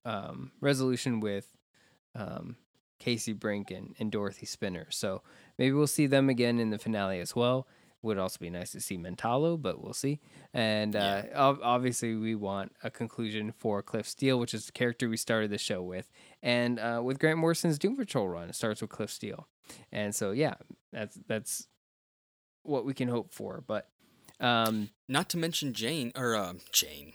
um, 0.05 0.53
resolution 0.61 1.21
with 1.21 1.57
um, 2.15 2.57
Casey 2.99 3.33
Brink 3.33 3.71
and, 3.71 3.95
and 3.99 4.11
Dorothy 4.11 4.47
Spinner. 4.47 4.87
So 4.91 5.23
maybe 5.59 5.73
we'll 5.73 5.87
see 5.87 6.07
them 6.07 6.29
again 6.29 6.59
in 6.59 6.71
the 6.71 6.79
finale 6.79 7.21
as 7.21 7.35
well. 7.35 7.67
Would 8.03 8.19
also 8.19 8.39
be 8.41 8.51
nice 8.51 8.73
to 8.73 8.81
see 8.81 8.97
Mentalo, 8.97 9.61
but 9.61 9.83
we'll 9.83 9.93
see. 9.93 10.21
And 10.55 10.95
uh, 10.95 11.23
obviously, 11.35 12.15
we 12.15 12.35
want 12.35 12.73
a 12.85 12.91
conclusion 12.91 13.53
for 13.53 13.83
Cliff 13.83 14.07
Steele, 14.07 14.39
which 14.39 14.55
is 14.55 14.67
the 14.67 14.73
character 14.73 15.09
we 15.09 15.17
started 15.17 15.51
the 15.51 15.59
show 15.59 15.83
with. 15.83 16.09
And 16.43 16.79
uh, 16.79 17.01
with 17.03 17.19
Grant 17.19 17.39
Morrison's 17.39 17.79
Doom 17.79 17.97
Patrol 17.97 18.29
run, 18.29 18.49
it 18.49 18.55
starts 18.55 18.81
with 18.81 18.91
Cliff 18.91 19.11
Steele. 19.11 19.49
And 19.91 20.15
so, 20.15 20.31
yeah, 20.31 20.55
that's 20.93 21.19
that's 21.27 21.67
what 22.63 22.85
we 22.85 22.95
can 22.95 23.09
hope 23.09 23.33
for. 23.33 23.65
But 23.67 23.89
um, 24.41 24.91
Not 25.09 25.29
to 25.31 25.39
mention 25.39 25.73
Jane 25.73 26.13
or 26.15 26.37
uh, 26.37 26.55
Jane. 26.73 27.15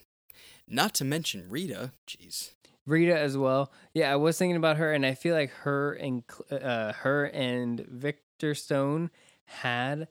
Not 0.67 0.93
to 0.95 1.05
mention 1.05 1.47
Rita. 1.49 1.91
Jeez. 2.07 2.51
Rita 2.85 3.17
as 3.17 3.37
well. 3.37 3.71
Yeah, 3.93 4.11
I 4.11 4.15
was 4.15 4.37
thinking 4.37 4.55
about 4.57 4.77
her, 4.77 4.91
and 4.91 5.05
I 5.05 5.13
feel 5.13 5.35
like 5.35 5.51
her 5.51 5.93
and 5.93 6.23
uh, 6.49 6.93
her 6.93 7.25
and 7.25 7.79
Victor 7.81 8.55
Stone 8.55 9.11
had 9.45 10.07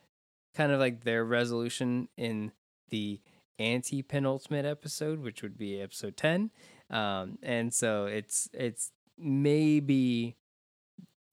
kind 0.54 0.72
of 0.72 0.80
like 0.80 1.04
their 1.04 1.24
resolution 1.24 2.08
in 2.16 2.52
the 2.90 3.20
anti 3.58 4.02
penultimate 4.02 4.64
episode, 4.64 5.20
which 5.20 5.42
would 5.42 5.56
be 5.56 5.80
episode 5.80 6.16
ten. 6.16 6.50
Um, 6.90 7.38
and 7.42 7.72
so 7.72 8.06
it's 8.06 8.48
it's 8.52 8.90
maybe 9.18 10.36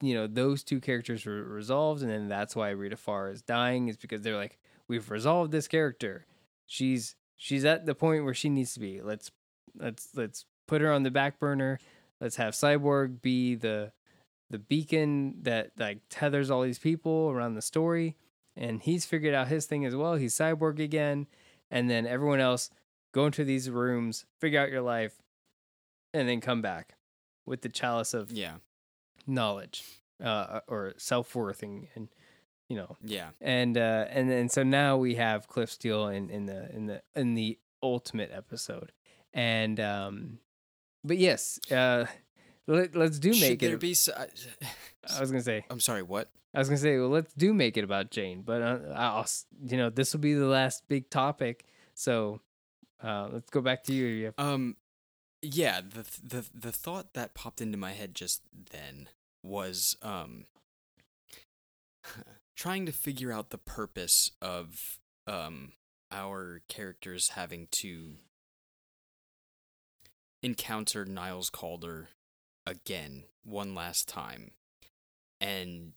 you 0.00 0.14
know 0.14 0.26
those 0.26 0.62
two 0.62 0.80
characters 0.80 1.26
were 1.26 1.42
resolved, 1.42 2.02
and 2.02 2.10
then 2.10 2.28
that's 2.28 2.54
why 2.54 2.70
Rita 2.70 2.96
Farr 2.96 3.30
is 3.30 3.42
dying 3.42 3.88
is 3.88 3.96
because 3.96 4.22
they're 4.22 4.36
like 4.36 4.58
we've 4.86 5.10
resolved 5.10 5.52
this 5.52 5.68
character. 5.68 6.26
She's 6.66 7.16
she's 7.36 7.64
at 7.64 7.86
the 7.86 7.94
point 7.94 8.24
where 8.24 8.34
she 8.34 8.48
needs 8.48 8.74
to 8.74 8.80
be. 8.80 9.00
Let's 9.00 9.30
let's 9.76 10.10
let's 10.14 10.44
put 10.66 10.80
her 10.80 10.92
on 10.92 11.02
the 11.02 11.10
back 11.10 11.38
burner. 11.38 11.80
Let's 12.20 12.36
have 12.36 12.54
Cyborg 12.54 13.20
be 13.22 13.54
the 13.54 13.92
the 14.50 14.58
beacon 14.58 15.42
that 15.42 15.72
like 15.78 16.00
tethers 16.08 16.50
all 16.50 16.62
these 16.62 16.78
people 16.78 17.30
around 17.30 17.54
the 17.54 17.62
story. 17.62 18.16
And 18.58 18.82
he's 18.82 19.06
figured 19.06 19.34
out 19.34 19.46
his 19.48 19.66
thing 19.66 19.84
as 19.86 19.94
well. 19.94 20.14
He's 20.16 20.34
Cyborg 20.34 20.80
again. 20.80 21.28
And 21.70 21.88
then 21.88 22.06
everyone 22.06 22.40
else 22.40 22.70
go 23.14 23.26
into 23.26 23.44
these 23.44 23.70
rooms, 23.70 24.26
figure 24.40 24.60
out 24.60 24.70
your 24.70 24.82
life, 24.82 25.22
and 26.12 26.28
then 26.28 26.40
come 26.40 26.60
back 26.60 26.96
with 27.46 27.62
the 27.62 27.68
chalice 27.68 28.12
of 28.14 28.32
Yeah. 28.32 28.56
knowledge 29.26 29.84
uh, 30.22 30.60
or 30.66 30.94
self 30.96 31.34
worth 31.36 31.62
and, 31.62 31.86
and 31.94 32.08
you 32.68 32.76
know 32.76 32.96
Yeah. 33.02 33.28
and 33.40 33.78
uh 33.78 34.06
and 34.10 34.28
then 34.28 34.48
so 34.48 34.62
now 34.64 34.96
we 34.96 35.14
have 35.14 35.46
Cliff 35.46 35.70
Steele 35.70 36.08
in 36.08 36.28
in 36.28 36.46
the 36.46 36.68
in 36.74 36.86
the 36.86 37.02
in 37.14 37.34
the 37.34 37.58
ultimate 37.82 38.30
episode 38.32 38.90
and 39.32 39.78
um 39.78 40.38
but 41.04 41.16
yes 41.18 41.58
uh 41.70 42.06
let, 42.68 42.94
let's 42.94 43.18
do 43.18 43.32
Should 43.32 43.48
make 43.48 43.58
there 43.60 43.74
it 43.74 43.80
be? 43.80 43.90
s- 43.92 44.08
I- 44.08 44.28
I 45.16 45.20
was 45.20 45.30
gonna 45.30 45.42
say 45.42 45.64
I'm 45.70 45.80
sorry. 45.80 46.02
What? 46.02 46.28
I 46.54 46.58
was 46.60 46.68
gonna 46.68 46.78
say 46.78 46.96
well 46.98 47.08
let's 47.08 47.32
do 47.34 47.52
make 47.52 47.76
it 47.76 47.82
about 47.84 48.10
Jane 48.10 48.42
but 48.42 48.62
uh, 48.62 48.78
I'll 48.94 49.26
you 49.66 49.76
know 49.76 49.90
this 49.90 50.12
will 50.12 50.20
be 50.20 50.34
the 50.34 50.46
last 50.46 50.86
big 50.88 51.10
topic 51.10 51.64
so 51.94 52.40
uh 53.02 53.28
let's 53.32 53.50
go 53.50 53.60
back 53.60 53.82
to 53.84 53.94
you 53.94 54.32
Um, 54.38 54.76
yeah. 55.42 55.80
The 55.80 56.04
the 56.22 56.44
the 56.54 56.72
thought 56.72 57.14
that 57.14 57.34
popped 57.34 57.60
into 57.60 57.78
my 57.78 57.92
head 57.92 58.14
just 58.14 58.42
then 58.70 59.08
was 59.42 59.96
um 60.02 60.46
trying 62.56 62.86
to 62.86 62.92
figure 62.92 63.30
out 63.32 63.50
the 63.50 63.58
purpose 63.58 64.30
of 64.42 64.98
um 65.26 65.72
our 66.10 66.60
characters 66.68 67.30
having 67.30 67.68
to 67.70 68.14
encounter 70.42 71.04
Niles 71.04 71.50
Caulder 71.50 72.08
again 72.68 73.24
one 73.42 73.74
last 73.74 74.08
time 74.08 74.52
and 75.40 75.92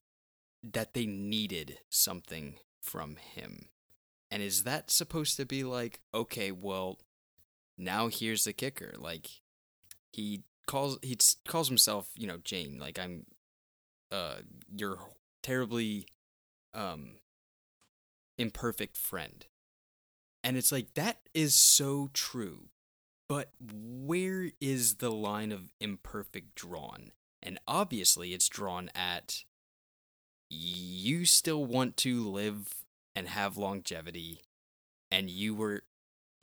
that 0.64 0.94
they 0.94 1.06
needed 1.06 1.80
something 1.90 2.56
from 2.82 3.18
him. 3.18 3.68
And 4.30 4.42
is 4.42 4.64
that 4.64 4.90
supposed 4.90 5.38
to 5.38 5.46
be 5.46 5.64
like, 5.64 6.00
okay, 6.14 6.52
well, 6.52 7.00
now 7.78 8.08
here's 8.08 8.46
the 8.46 8.54
kicker. 8.54 8.94
Like 8.98 9.28
he 10.12 10.44
calls 10.68 10.98
he 11.02 11.18
calls 11.48 11.68
himself, 11.68 12.10
you 12.16 12.28
know, 12.28 12.38
Jane. 12.44 12.80
Like 12.80 12.98
I'm 12.98 13.26
uh 14.12 14.38
your 14.74 15.00
terribly 15.44 16.08
um 16.74 17.18
imperfect 18.38 18.96
friend. 18.98 19.46
And 20.44 20.58
it's 20.58 20.72
like 20.72 20.94
that 20.94 21.20
is 21.34 21.56
so 21.56 22.10
true. 22.14 22.70
But 23.32 23.50
where 23.62 24.52
is 24.60 24.96
the 24.96 25.10
line 25.10 25.54
of 25.54 25.72
imperfect 25.80 26.54
drawn? 26.54 27.12
And 27.42 27.60
obviously 27.66 28.34
it's 28.34 28.50
drawn 28.50 28.90
at 28.94 29.46
you 30.50 31.24
still 31.24 31.64
want 31.66 31.96
to 31.98 32.30
live 32.30 32.74
and 33.16 33.30
have 33.30 33.56
longevity 33.56 34.42
and 35.10 35.30
you 35.30 35.56
were 35.56 35.84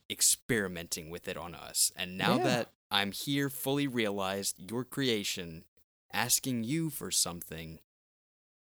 experimenting 0.09 1.11
with 1.11 1.29
it 1.29 1.37
on 1.37 1.55
us. 1.55 1.93
And 1.95 2.17
now 2.17 2.37
Yeah. 2.39 2.45
that 2.45 2.73
I'm 2.91 3.13
here 3.13 3.51
fully 3.51 3.87
realized 3.87 4.59
your 4.71 4.83
creation 4.85 5.67
asking 6.11 6.65
you 6.65 6.89
for 6.89 7.11
something, 7.11 7.81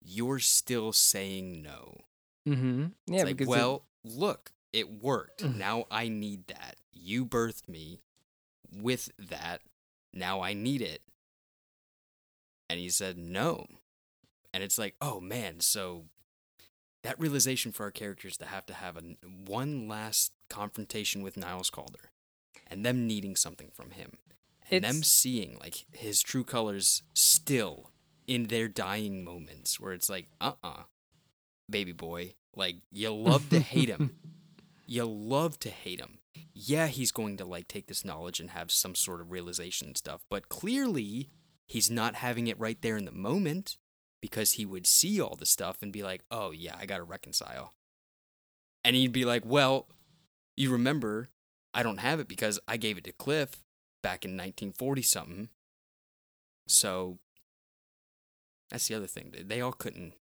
you're 0.02 0.40
still 0.40 0.92
saying 0.92 1.62
no. 1.62 2.04
Mm-hmm. 2.46 2.88
yeah 3.06 3.14
It's 3.20 3.24
like, 3.24 3.36
because 3.38 3.46
it- 3.46 3.58
well, 3.58 3.86
look, 4.04 4.52
it 4.74 4.90
worked. 4.90 5.42
Mm. 5.42 5.56
now 5.56 5.84
I 5.90 6.08
need 6.08 6.48
that. 6.48 6.76
You 6.92 7.24
birthed 7.24 7.66
me 7.66 8.02
with 8.74 9.10
that. 9.18 9.60
Now 10.12 10.40
I 10.40 10.52
need 10.52 10.82
it. 10.82 11.02
And 12.68 12.78
he 12.78 12.88
said 12.90 13.18
no. 13.18 13.66
And 14.52 14.62
it's 14.62 14.78
like, 14.78 14.94
oh 15.00 15.20
man, 15.20 15.60
so 15.60 16.04
that 17.02 17.18
realization 17.18 17.72
for 17.72 17.84
our 17.84 17.90
characters 17.90 18.36
to 18.38 18.46
have 18.46 18.66
to 18.66 18.74
have 18.74 18.96
a, 18.96 19.02
one 19.46 19.88
last 19.88 20.32
confrontation 20.48 21.22
with 21.22 21.36
Niles 21.36 21.70
Caulder 21.70 22.10
and 22.66 22.84
them 22.84 23.06
needing 23.06 23.36
something 23.36 23.70
from 23.72 23.90
him 23.90 24.18
and 24.70 24.84
them 24.84 25.02
seeing 25.02 25.56
like 25.58 25.86
his 25.92 26.22
true 26.22 26.44
colors 26.44 27.02
still 27.14 27.90
in 28.26 28.44
their 28.44 28.68
dying 28.68 29.24
moments 29.24 29.80
where 29.80 29.92
it's 29.92 30.08
like, 30.10 30.28
uh-uh, 30.40 30.82
baby 31.68 31.92
boy, 31.92 32.34
like 32.54 32.76
you 32.92 33.12
love 33.12 33.48
to 33.50 33.60
hate 33.60 33.88
him. 33.88 34.16
You 34.86 35.04
love 35.04 35.60
to 35.60 35.70
hate 35.70 36.00
him. 36.00 36.18
Yeah, 36.54 36.86
he's 36.86 37.12
going 37.12 37.36
to 37.38 37.44
like 37.44 37.68
take 37.68 37.86
this 37.86 38.04
knowledge 38.04 38.40
and 38.40 38.50
have 38.50 38.70
some 38.70 38.94
sort 38.94 39.20
of 39.20 39.30
realization 39.30 39.88
and 39.88 39.96
stuff, 39.96 40.24
but 40.30 40.48
clearly 40.48 41.30
he's 41.66 41.90
not 41.90 42.16
having 42.16 42.46
it 42.46 42.58
right 42.58 42.80
there 42.80 42.96
in 42.96 43.04
the 43.04 43.12
moment 43.12 43.78
because 44.20 44.52
he 44.52 44.66
would 44.66 44.86
see 44.86 45.20
all 45.20 45.34
the 45.34 45.46
stuff 45.46 45.78
and 45.82 45.92
be 45.92 46.02
like, 46.02 46.22
"Oh 46.30 46.50
yeah, 46.50 46.76
I 46.78 46.86
got 46.86 46.98
to 46.98 47.04
reconcile." 47.04 47.74
And 48.84 48.94
he'd 48.94 49.12
be 49.12 49.24
like, 49.24 49.44
"Well, 49.44 49.88
you 50.56 50.70
remember 50.70 51.30
I 51.74 51.82
don't 51.82 51.98
have 51.98 52.20
it 52.20 52.28
because 52.28 52.58
I 52.68 52.76
gave 52.76 52.98
it 52.98 53.04
to 53.04 53.12
Cliff 53.12 53.64
back 54.02 54.24
in 54.24 54.32
1940 54.32 55.02
something." 55.02 55.48
So 56.68 57.18
that's 58.70 58.86
the 58.86 58.94
other 58.94 59.06
thing. 59.08 59.34
They- 59.36 59.60
all 59.60 59.72
couldn't 59.72 60.14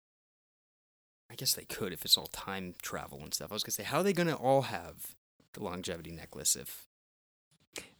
I 1.30 1.36
guess 1.36 1.54
they 1.54 1.66
could 1.66 1.92
if 1.92 2.06
it's 2.06 2.18
all 2.18 2.28
time 2.28 2.76
travel 2.82 3.20
and 3.22 3.34
stuff. 3.34 3.52
I 3.52 3.56
was 3.56 3.64
gonna 3.64 3.74
say, 3.74 3.84
how 3.84 3.98
are 3.98 4.04
they 4.04 4.14
gonna 4.14 4.34
all 4.34 4.62
have 4.64 5.17
the 5.58 5.64
longevity 5.64 6.12
necklace 6.12 6.56
if? 6.56 6.86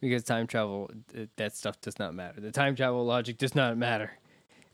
because 0.00 0.24
time 0.24 0.46
travel 0.48 0.90
that 1.36 1.54
stuff 1.54 1.80
does 1.80 2.00
not 2.00 2.12
matter 2.12 2.40
the 2.40 2.50
time 2.50 2.74
travel 2.74 3.04
logic 3.04 3.38
does 3.38 3.54
not 3.54 3.76
matter 3.76 4.10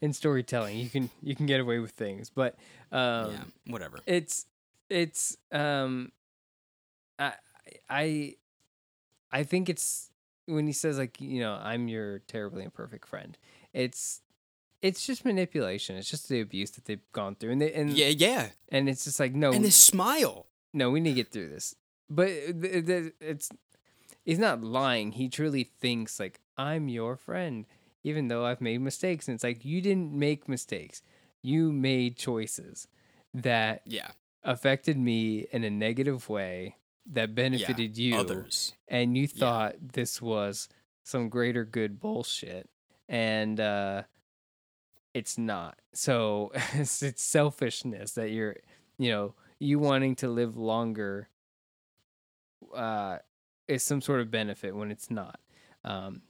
in 0.01 0.15
storytelling 0.15 0.79
you 0.79 0.89
can 0.89 1.11
you 1.23 1.37
can 1.37 1.45
get 1.45 1.61
away 1.61 1.79
with 1.79 1.91
things 1.91 2.31
but 2.31 2.55
um 2.91 3.31
yeah, 3.33 3.45
whatever. 3.67 3.99
it's 4.07 4.47
it's 4.89 5.37
um 5.53 6.11
i 7.19 7.33
i 7.91 8.35
i 9.31 9.43
think 9.43 9.69
it's 9.69 10.11
when 10.47 10.67
he 10.67 10.73
says 10.73 10.97
like 10.97 11.21
you 11.21 11.41
know 11.41 11.59
i'm 11.63 11.87
your 11.87 12.21
terribly 12.21 12.65
imperfect 12.65 13.07
friend 13.07 13.37
it's 13.75 14.23
it's 14.81 15.07
just 15.07 15.23
manipulation 15.25 15.97
it's 15.97 16.09
just 16.11 16.31
the 16.31 16.41
abuse 16.41 16.71
that 16.73 16.87
they've 16.87 17.13
gone 17.13 17.35
through 17.35 17.51
and 17.53 17.61
they 17.61 17.73
and 17.75 17.91
Yeah, 17.91 18.09
yeah. 18.09 18.49
and 18.71 18.89
it's 18.89 19.05
just 19.05 19.21
like 19.21 19.35
no 19.35 19.53
And 19.53 19.63
this 19.65 19.77
smile. 19.77 20.47
no, 20.73 20.91
we 20.91 21.01
need 21.01 21.11
to 21.11 21.15
get 21.17 21.31
through 21.31 21.49
this. 21.51 21.75
But 22.11 22.29
it's 22.31 23.51
he's 24.25 24.39
not 24.39 24.63
lying. 24.63 25.13
He 25.13 25.29
truly 25.29 25.65
thinks 25.65 26.21
like 26.21 26.41
I'm 26.57 26.89
your 26.89 27.17
friend, 27.17 27.67
even 28.03 28.29
though 28.29 28.45
I've 28.45 28.61
made 28.61 28.81
mistakes. 28.81 29.29
And 29.29 29.35
it's 29.35 29.45
like 29.45 29.65
you 29.65 29.81
didn't 29.81 30.13
make 30.13 30.49
mistakes. 30.49 31.03
You 31.43 31.73
made 31.73 32.17
choices 32.17 32.89
that 33.33 33.83
Yeah. 33.87 34.11
affected 34.43 34.97
me 34.97 35.47
in 35.51 35.65
a 35.65 35.71
negative 35.71 36.29
way 36.29 36.77
that 37.07 37.35
benefited 37.35 37.99
you, 37.99 38.17
Others. 38.17 38.73
and 38.89 39.17
you 39.17 39.25
Yeah. 39.27 39.39
thought 39.39 39.75
this 39.93 40.23
was 40.23 40.69
some 41.03 41.29
greater 41.29 41.65
good 41.65 42.01
bullshit, 42.01 42.69
and 43.09 43.61
uh, 43.61 44.05
it's 45.13 45.37
not. 45.39 45.79
So 45.93 46.51
it's, 46.75 47.03
it's 47.03 47.23
selfishness 47.23 48.13
that 48.13 48.31
you're, 48.31 48.57
you 48.99 49.11
know, 49.11 49.35
you 49.59 49.79
wanting 49.79 50.17
to 50.17 50.29
live 50.29 50.57
longer 50.57 51.29
uh, 52.75 53.19
is 53.69 53.83
some 53.83 54.01
sort 54.01 54.21
of 54.21 54.31
benefit 54.31 54.75
when 54.75 54.91
it's 54.91 55.11
not. 55.11 55.41
Um, 55.85 56.23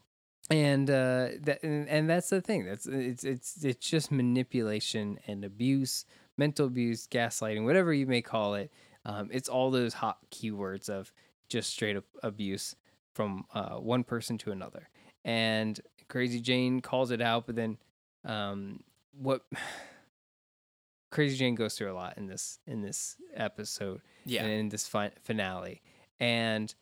and 0.50 0.90
uh, 0.90 1.28
that 1.42 1.62
and, 1.62 1.88
and 1.88 2.08
that's 2.10 2.28
the 2.30 2.40
thing. 2.40 2.66
That's 2.66 2.86
it's 2.86 3.24
it's 3.24 3.64
it's 3.64 3.88
just 3.88 4.12
manipulation 4.12 5.18
and 5.26 5.44
abuse, 5.44 6.04
mental 6.36 6.66
abuse, 6.66 7.06
gaslighting, 7.06 7.64
whatever 7.64 7.92
you 7.94 8.06
may 8.06 8.20
call 8.22 8.54
it. 8.54 8.70
Um, 9.06 9.28
it's 9.32 9.48
all 9.48 9.70
those 9.70 9.94
hot 9.94 10.18
keywords 10.30 10.88
of 10.88 11.12
just 11.48 11.70
straight 11.70 11.96
up 11.96 12.04
abuse 12.22 12.74
from 13.14 13.44
uh, 13.54 13.76
one 13.76 14.02
person 14.04 14.36
to 14.38 14.50
another. 14.50 14.88
And 15.24 15.80
Crazy 16.08 16.40
Jane 16.40 16.80
calls 16.80 17.10
it 17.10 17.20
out, 17.22 17.46
but 17.46 17.54
then 17.56 17.78
um, 18.24 18.80
what 19.16 19.42
Crazy 21.10 21.36
Jane 21.36 21.54
goes 21.54 21.74
through 21.76 21.92
a 21.92 21.94
lot 21.94 22.18
in 22.18 22.26
this 22.26 22.58
in 22.66 22.82
this 22.82 23.16
episode 23.34 24.00
Yeah. 24.24 24.42
and 24.42 24.52
in 24.52 24.68
this 24.68 24.86
fi- 24.86 25.12
finale. 25.22 25.80
And 26.20 26.74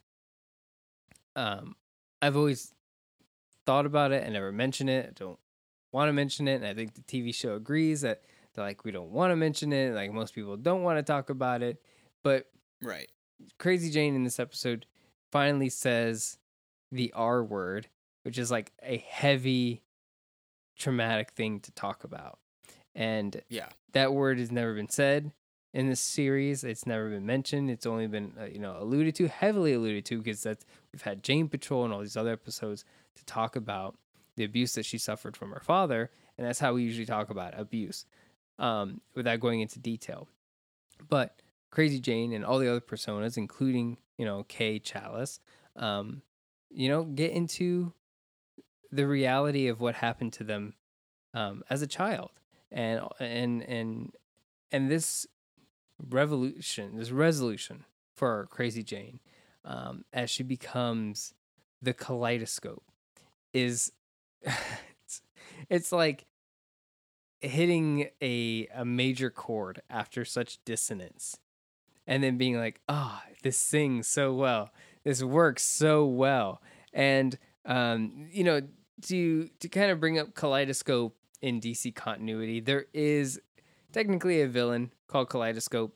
um, 1.37 1.77
I've 2.21 2.37
always 2.37 2.73
thought 3.67 3.87
about 3.87 4.13
it 4.13 4.23
and 4.25 4.33
never 4.35 4.53
mention 4.53 4.89
it. 4.89 5.07
I 5.09 5.13
don't 5.15 5.39
want 5.93 6.09
to 6.09 6.13
mention 6.13 6.49
it, 6.49 6.57
and 6.57 6.67
I 6.67 6.75
think 6.75 6.95
the 6.95 7.03
TV 7.03 7.35
show 7.35 7.55
agrees 7.55 8.01
that 8.03 8.23
they're 8.55 8.65
like 8.65 8.85
we 8.85 8.91
don't 8.91 9.11
want 9.11 9.31
to 9.31 9.37
mention 9.37 9.73
it. 9.73 9.95
Like 9.95 10.13
most 10.13 10.35
people 10.35 10.57
don't 10.57 10.83
want 10.83 10.99
to 10.99 11.03
talk 11.03 11.31
about 11.31 11.63
it, 11.63 11.81
but 12.23 12.47
right. 12.83 13.11
Crazy 13.59 13.91
Jane 13.91 14.15
in 14.15 14.23
this 14.25 14.39
episode 14.39 14.87
finally 15.33 15.69
says 15.69 16.39
the 16.93 17.13
R 17.15 17.43
word, 17.43 17.89
which 18.23 18.39
is 18.39 18.51
like 18.51 18.73
a 18.83 18.99
heavy, 18.99 19.83
traumatic 20.79 21.33
thing 21.33 21.61
to 21.61 21.73
talk 21.73 22.05
about. 22.05 22.39
And 22.95 23.41
Yeah. 23.49 23.69
that 23.93 24.13
word 24.13 24.39
has 24.39 24.53
never 24.53 24.75
been 24.75 24.91
said 24.91 25.33
in 25.73 25.89
this 25.89 26.01
series. 26.01 26.65
It's 26.65 26.87
never 26.87 27.09
been 27.09 27.27
mentioned. 27.27 27.71
It's 27.71 27.87
only 27.87 28.07
been 28.07 28.33
uh, 28.41 28.47
you 28.47 28.59
know 28.59 28.77
alluded 28.79 29.15
to, 29.17 29.29
heavily 29.29 29.75
alluded 29.75 30.05
to, 30.07 30.19
because 30.19 30.43
that's 30.43 30.65
we've 30.93 31.03
had 31.03 31.23
Jane 31.23 31.49
Patrol 31.49 31.85
and 31.85 31.93
all 31.93 32.01
these 32.01 32.17
other 32.17 32.33
episodes 32.33 32.85
to 33.17 33.25
talk 33.25 33.57
about 33.57 33.97
the 34.37 34.45
abuse 34.45 34.75
that 34.75 34.87
she 34.87 34.99
suffered 34.99 35.37
from 35.37 35.51
her 35.51 35.61
father, 35.61 36.11
and 36.37 36.47
that's 36.47 36.59
how 36.59 36.73
we 36.75 36.83
usually 36.83 37.07
talk 37.07 37.31
about 37.31 37.59
abuse, 37.59 38.07
um, 38.59 39.01
without 39.15 39.41
going 39.41 39.61
into 39.61 39.79
detail. 39.79 40.29
But 41.09 41.43
Crazy 41.71 42.01
Jane 42.01 42.33
and 42.33 42.45
all 42.45 42.59
the 42.59 42.69
other 42.69 42.81
personas, 42.81 43.37
including 43.37 43.99
you 44.19 44.25
know 44.25 44.45
Kay 44.45 44.79
Challis, 44.79 45.41
um, 45.77 46.23
you 46.71 46.89
know, 46.89 47.05
get 47.05 47.33
into 47.33 47.93
the 48.91 49.07
reality 49.07 49.69
of 49.69 49.81
what 49.81 49.95
happened 49.95 50.33
to 50.35 50.45
them 50.45 50.75
um, 51.35 51.63
as 51.71 51.83
a 51.83 51.87
child, 51.87 52.31
and 52.71 53.01
and 53.19 53.63
and 53.63 54.13
and 54.71 54.91
this 54.91 55.27
revolution, 56.09 56.97
this 56.97 57.11
resolution 57.11 57.85
for 58.15 58.47
Crazy 58.51 58.83
Jane, 58.83 59.21
um, 59.65 60.05
as 60.13 60.31
she 60.31 60.43
becomes 60.43 61.35
the 61.81 61.93
kaleidoscope, 61.93 62.85
is 63.53 63.93
it's, 64.43 65.23
it's 65.69 65.93
like 65.93 66.27
hitting 67.41 68.09
a 68.23 68.69
a 68.75 68.85
major 68.85 69.29
chord 69.29 69.83
after 69.91 70.25
such 70.25 70.59
dissonance 70.65 71.39
and 72.07 72.23
then 72.23 72.39
being 72.39 72.57
like 72.57 72.81
ah 72.89 73.25
this 73.43 73.57
sings 73.57 74.07
so 74.07 74.33
well. 74.33 74.71
This 75.03 75.25
works 75.25 75.65
so 75.65 76.07
well. 76.07 76.63
And 76.93 77.37
um 77.65 78.29
you 78.31 78.45
know 78.45 78.61
to 79.09 79.49
to 79.59 79.69
kind 79.69 79.91
of 79.91 79.99
bring 79.99 80.19
up 80.19 80.35
kaleidoscope 80.35 81.17
in 81.41 81.61
DC 81.61 81.93
continuity 81.97 82.61
there 82.61 82.87
is 82.95 83.41
technically 83.93 84.41
a 84.41 84.49
villain 84.49 84.91
called 85.09 85.29
kaleidoscope 85.29 85.95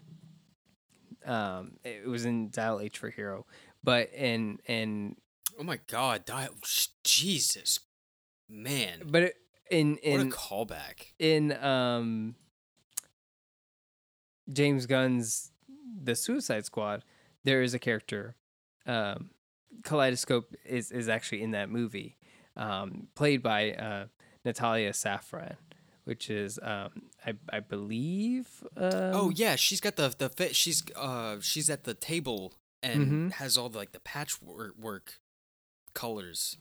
um 1.25 1.73
it 1.85 2.07
was 2.07 2.25
in 2.25 2.51
Dial 2.51 2.81
H 2.81 2.99
for 2.99 3.11
Hero 3.11 3.47
but 3.83 4.13
in 4.15 4.59
in 4.67 5.17
Oh 5.59 5.63
my 5.63 5.79
God. 5.87 6.25
Dial. 6.25 6.51
Jesus. 7.03 7.81
Man. 8.49 9.03
but 9.07 9.23
it, 9.23 9.37
in 9.71 9.93
what 9.93 10.05
in 10.05 10.21
a 10.21 10.31
callback. 10.31 11.13
in 11.19 11.53
um 11.53 12.37
James 14.53 14.87
Gunn's 14.87 15.51
The 16.03 16.15
Suicide 16.15 16.65
Squad, 16.65 17.03
there 17.45 17.63
is 17.63 17.75
a 17.75 17.79
character. 17.79 18.37
Um, 18.87 19.31
Kaleidoscope 19.83 20.55
is 20.65 20.93
is 20.93 21.09
actually 21.09 21.43
in 21.43 21.51
that 21.51 21.69
movie, 21.69 22.17
um, 22.57 23.09
played 23.17 23.43
by 23.43 23.73
uh, 23.73 24.07
Natalia 24.45 24.93
Safran, 24.93 25.57
which 26.07 26.31
is 26.31 26.59
um, 26.63 27.11
I 27.27 27.35
I 27.51 27.61
believe. 27.61 28.65
Um, 28.77 28.91
oh 29.13 29.31
yeah, 29.35 29.57
she's 29.57 29.81
got 29.81 29.97
the 29.97 30.15
the 30.17 30.29
fit. 30.31 30.57
She's 30.57 30.83
uh 30.97 31.37
she's 31.41 31.69
at 31.69 31.85
the 31.85 31.95
table 31.95 32.55
and 32.83 33.31
Mhm. 33.31 33.33
has 33.35 33.59
all 33.59 33.69
the, 33.69 33.79
like 33.79 33.93
the 33.93 34.01
patchwork 34.01 34.77
work 34.79 35.21
colors. 35.95 36.57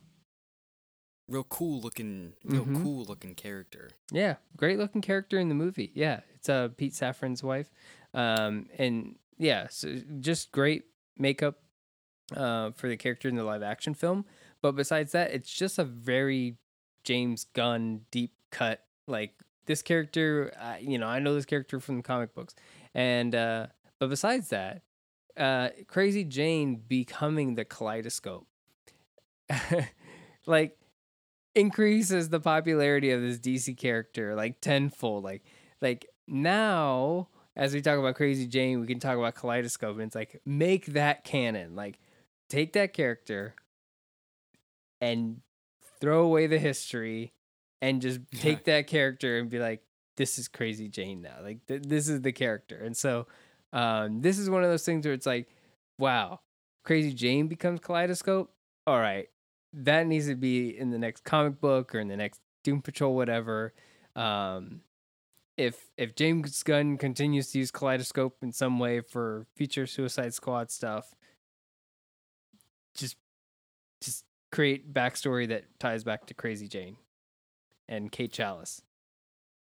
Real 1.28 1.43
cool 1.43 1.82
looking, 1.82 2.34
real 2.43 2.66
Mhm. 2.66 2.84
cool 2.84 3.04
looking 3.06 3.34
character. 3.34 3.89
Yeah, 4.12 4.36
great 4.56 4.78
looking 4.78 5.02
character 5.02 5.39
in 5.39 5.50
the 5.50 5.56
movie. 5.56 5.91
Yeah, 5.96 6.22
it's 6.36 6.50
uh, 6.50 6.68
Pete 6.70 6.93
Safran's 6.93 7.41
wife, 7.43 7.72
um, 8.14 8.70
and 8.78 9.18
yeah, 9.38 9.68
so 9.70 10.02
just 10.20 10.52
great 10.52 10.84
makeup 11.18 11.62
uh, 12.36 12.72
for 12.72 12.88
the 12.89 12.98
character 12.98 13.28
in 13.28 13.36
the 13.36 13.43
live 13.43 13.64
action 13.64 13.93
film. 13.96 14.26
But 14.62 14.74
besides 14.74 15.12
that, 15.14 15.32
it's 15.32 15.52
just 15.52 15.78
a 15.80 15.84
very 15.84 16.58
James 17.04 17.46
Gunn 17.54 18.06
deep 18.12 18.34
cut. 18.52 18.85
Like 19.08 19.34
this 19.66 19.82
character, 19.82 20.51
you 20.82 20.97
know, 20.97 21.08
I 21.08 21.20
know 21.20 21.36
this 21.36 21.45
character 21.45 21.80
from 21.80 21.97
the 21.97 22.03
comic 22.03 22.34
books, 22.34 22.56
and 22.93 23.34
uh, 23.36 23.68
but 23.99 24.10
besides 24.10 24.49
that, 24.49 24.82
uh, 25.38 25.70
Crazy 25.88 26.24
Jane 26.24 26.82
becoming 26.88 27.56
the 27.56 27.66
kaleidoscope, 27.66 28.47
like 30.45 30.78
increases 31.53 32.30
the 32.30 32.39
popularity 32.39 33.12
of 33.12 33.22
this 33.22 33.39
DC 33.39 33.78
character 33.78 34.36
like 34.36 34.60
tenfold. 34.62 35.24
Like 35.24 35.43
like 35.82 36.08
now 36.28 37.28
as 37.56 37.74
we 37.74 37.82
talk 37.82 37.97
about 37.97 38.16
Crazy 38.16 38.47
Jane, 38.47 38.82
we 38.82 38.88
can 38.88 38.99
talk 38.99 39.18
about 39.18 39.36
Kaleidoscope, 39.36 39.95
and 39.95 40.03
it's 40.03 40.16
like 40.16 40.41
make 40.45 40.88
that 40.88 41.24
canon. 41.24 41.76
Like 41.76 41.99
take 42.49 42.74
that 42.74 42.93
character 42.93 43.56
and 44.99 45.41
throw 45.99 46.24
away 46.24 46.47
the 46.47 46.60
history 46.60 47.34
and 47.82 48.02
just 48.02 48.20
take 48.32 48.66
that 48.66 48.88
character 48.88 49.38
and 49.38 49.50
be 49.50 49.60
like, 49.60 49.82
this 50.18 50.40
is 50.40 50.48
Crazy 50.48 50.88
Jane 50.88 51.22
now. 51.22 51.38
Like 51.42 51.66
th- 51.68 51.84
this 51.84 52.08
is 52.08 52.22
the 52.22 52.32
character, 52.32 52.78
and 52.78 52.96
so 52.96 53.28
um, 53.74 54.22
this 54.22 54.40
is 54.40 54.50
one 54.50 54.64
of 54.64 54.70
those 54.70 54.86
things 54.86 55.06
where 55.06 55.14
it's 55.14 55.26
like, 55.26 55.50
wow, 55.98 56.40
Crazy 56.84 57.14
Jane 57.14 57.48
becomes 57.48 57.80
Kaleidoscope. 57.82 58.52
All 58.88 59.00
right, 59.00 59.28
that 59.74 60.08
needs 60.08 60.28
to 60.28 60.36
be 60.36 60.78
in 60.78 60.92
the 60.92 61.00
next 61.00 61.24
comic 61.24 61.60
book 61.60 61.94
or 61.94 62.00
in 62.00 62.08
the 62.08 62.18
next 62.18 62.40
Doom 62.64 62.82
Patrol, 62.82 63.16
whatever. 63.16 63.74
Um, 64.16 64.82
if 65.58 65.90
if 65.98 66.16
James 66.16 66.64
Gunn 66.64 66.98
continues 66.98 67.52
to 67.52 67.60
use 67.60 67.72
Kaleidoscope 67.72 68.38
in 68.42 68.52
some 68.52 68.80
way 68.80 69.02
for 69.02 69.46
future 69.56 69.86
Suicide 69.88 70.34
Squad 70.34 70.72
stuff, 70.72 71.14
just 72.96 73.18
just 74.02 74.26
create 74.52 74.94
backstory 74.94 75.48
that 75.50 75.66
ties 75.80 76.04
back 76.04 76.26
to 76.28 76.34
Crazy 76.34 76.68
Jane 76.68 76.98
and 77.88 78.12
Kay 78.12 78.28
Challis. 78.28 78.82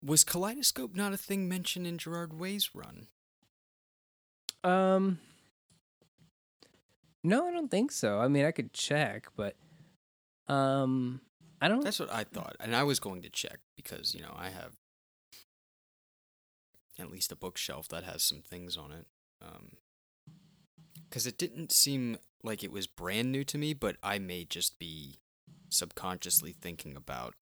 Was 0.03 0.23
Kaleidoscope 0.23 0.95
not 0.95 1.13
a 1.13 1.17
thing 1.17 1.47
mentioned 1.47 1.87
in 1.87 1.97
Gerard 1.97 2.33
Way's 2.33 2.71
run? 2.73 3.07
Um, 4.63 5.19
no, 7.23 7.47
I 7.47 7.51
don't 7.51 7.71
think 7.71 7.91
so. 7.91 8.19
I 8.19 8.27
mean, 8.27 8.45
I 8.45 8.51
could 8.51 8.73
check, 8.73 9.27
but 9.35 9.55
um, 10.47 11.21
I 11.61 11.67
don't. 11.67 11.83
That's 11.83 11.99
what 11.99 12.13
I 12.13 12.23
thought, 12.23 12.55
and 12.59 12.75
I 12.75 12.83
was 12.83 12.99
going 12.99 13.21
to 13.21 13.29
check 13.29 13.59
because 13.75 14.13
you 14.13 14.21
know 14.21 14.35
I 14.35 14.49
have 14.49 14.73
at 16.99 17.11
least 17.11 17.31
a 17.31 17.35
bookshelf 17.35 17.87
that 17.89 18.03
has 18.03 18.23
some 18.23 18.41
things 18.41 18.77
on 18.77 18.91
it. 18.91 19.07
Um, 19.41 19.77
because 21.09 21.27
it 21.27 21.37
didn't 21.37 21.71
seem 21.71 22.17
like 22.43 22.63
it 22.63 22.71
was 22.71 22.87
brand 22.87 23.31
new 23.31 23.43
to 23.43 23.57
me, 23.57 23.73
but 23.73 23.97
I 24.01 24.17
may 24.17 24.45
just 24.45 24.79
be 24.79 25.19
subconsciously 25.69 26.55
thinking 26.59 26.95
about 26.95 27.35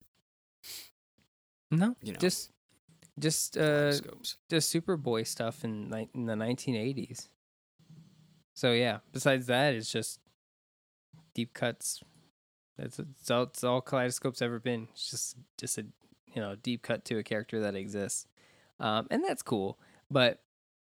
no, 1.70 1.96
you 2.02 2.12
know, 2.12 2.18
just 2.18 2.50
just 3.18 3.56
uh 3.56 3.92
just 4.48 4.74
Superboy 4.74 5.26
stuff 5.26 5.64
in 5.64 5.88
ni- 5.90 6.10
in 6.14 6.26
the 6.26 6.34
1980s. 6.34 7.28
So 8.54 8.72
yeah, 8.72 8.98
besides 9.12 9.46
that, 9.46 9.74
it's 9.74 9.90
just 9.90 10.20
deep 11.34 11.54
cuts. 11.54 12.02
That's 12.78 12.98
it's 12.98 13.30
all, 13.30 13.42
it's 13.44 13.64
all 13.64 13.80
Kaleidoscope's 13.80 14.42
ever 14.42 14.58
been. 14.58 14.88
It's 14.92 15.10
just 15.10 15.36
just 15.58 15.78
a 15.78 15.86
you 16.34 16.40
know 16.40 16.56
deep 16.56 16.82
cut 16.82 17.04
to 17.06 17.18
a 17.18 17.22
character 17.22 17.60
that 17.60 17.74
exists, 17.74 18.26
um, 18.80 19.06
and 19.10 19.24
that's 19.24 19.42
cool. 19.42 19.78
But 20.10 20.40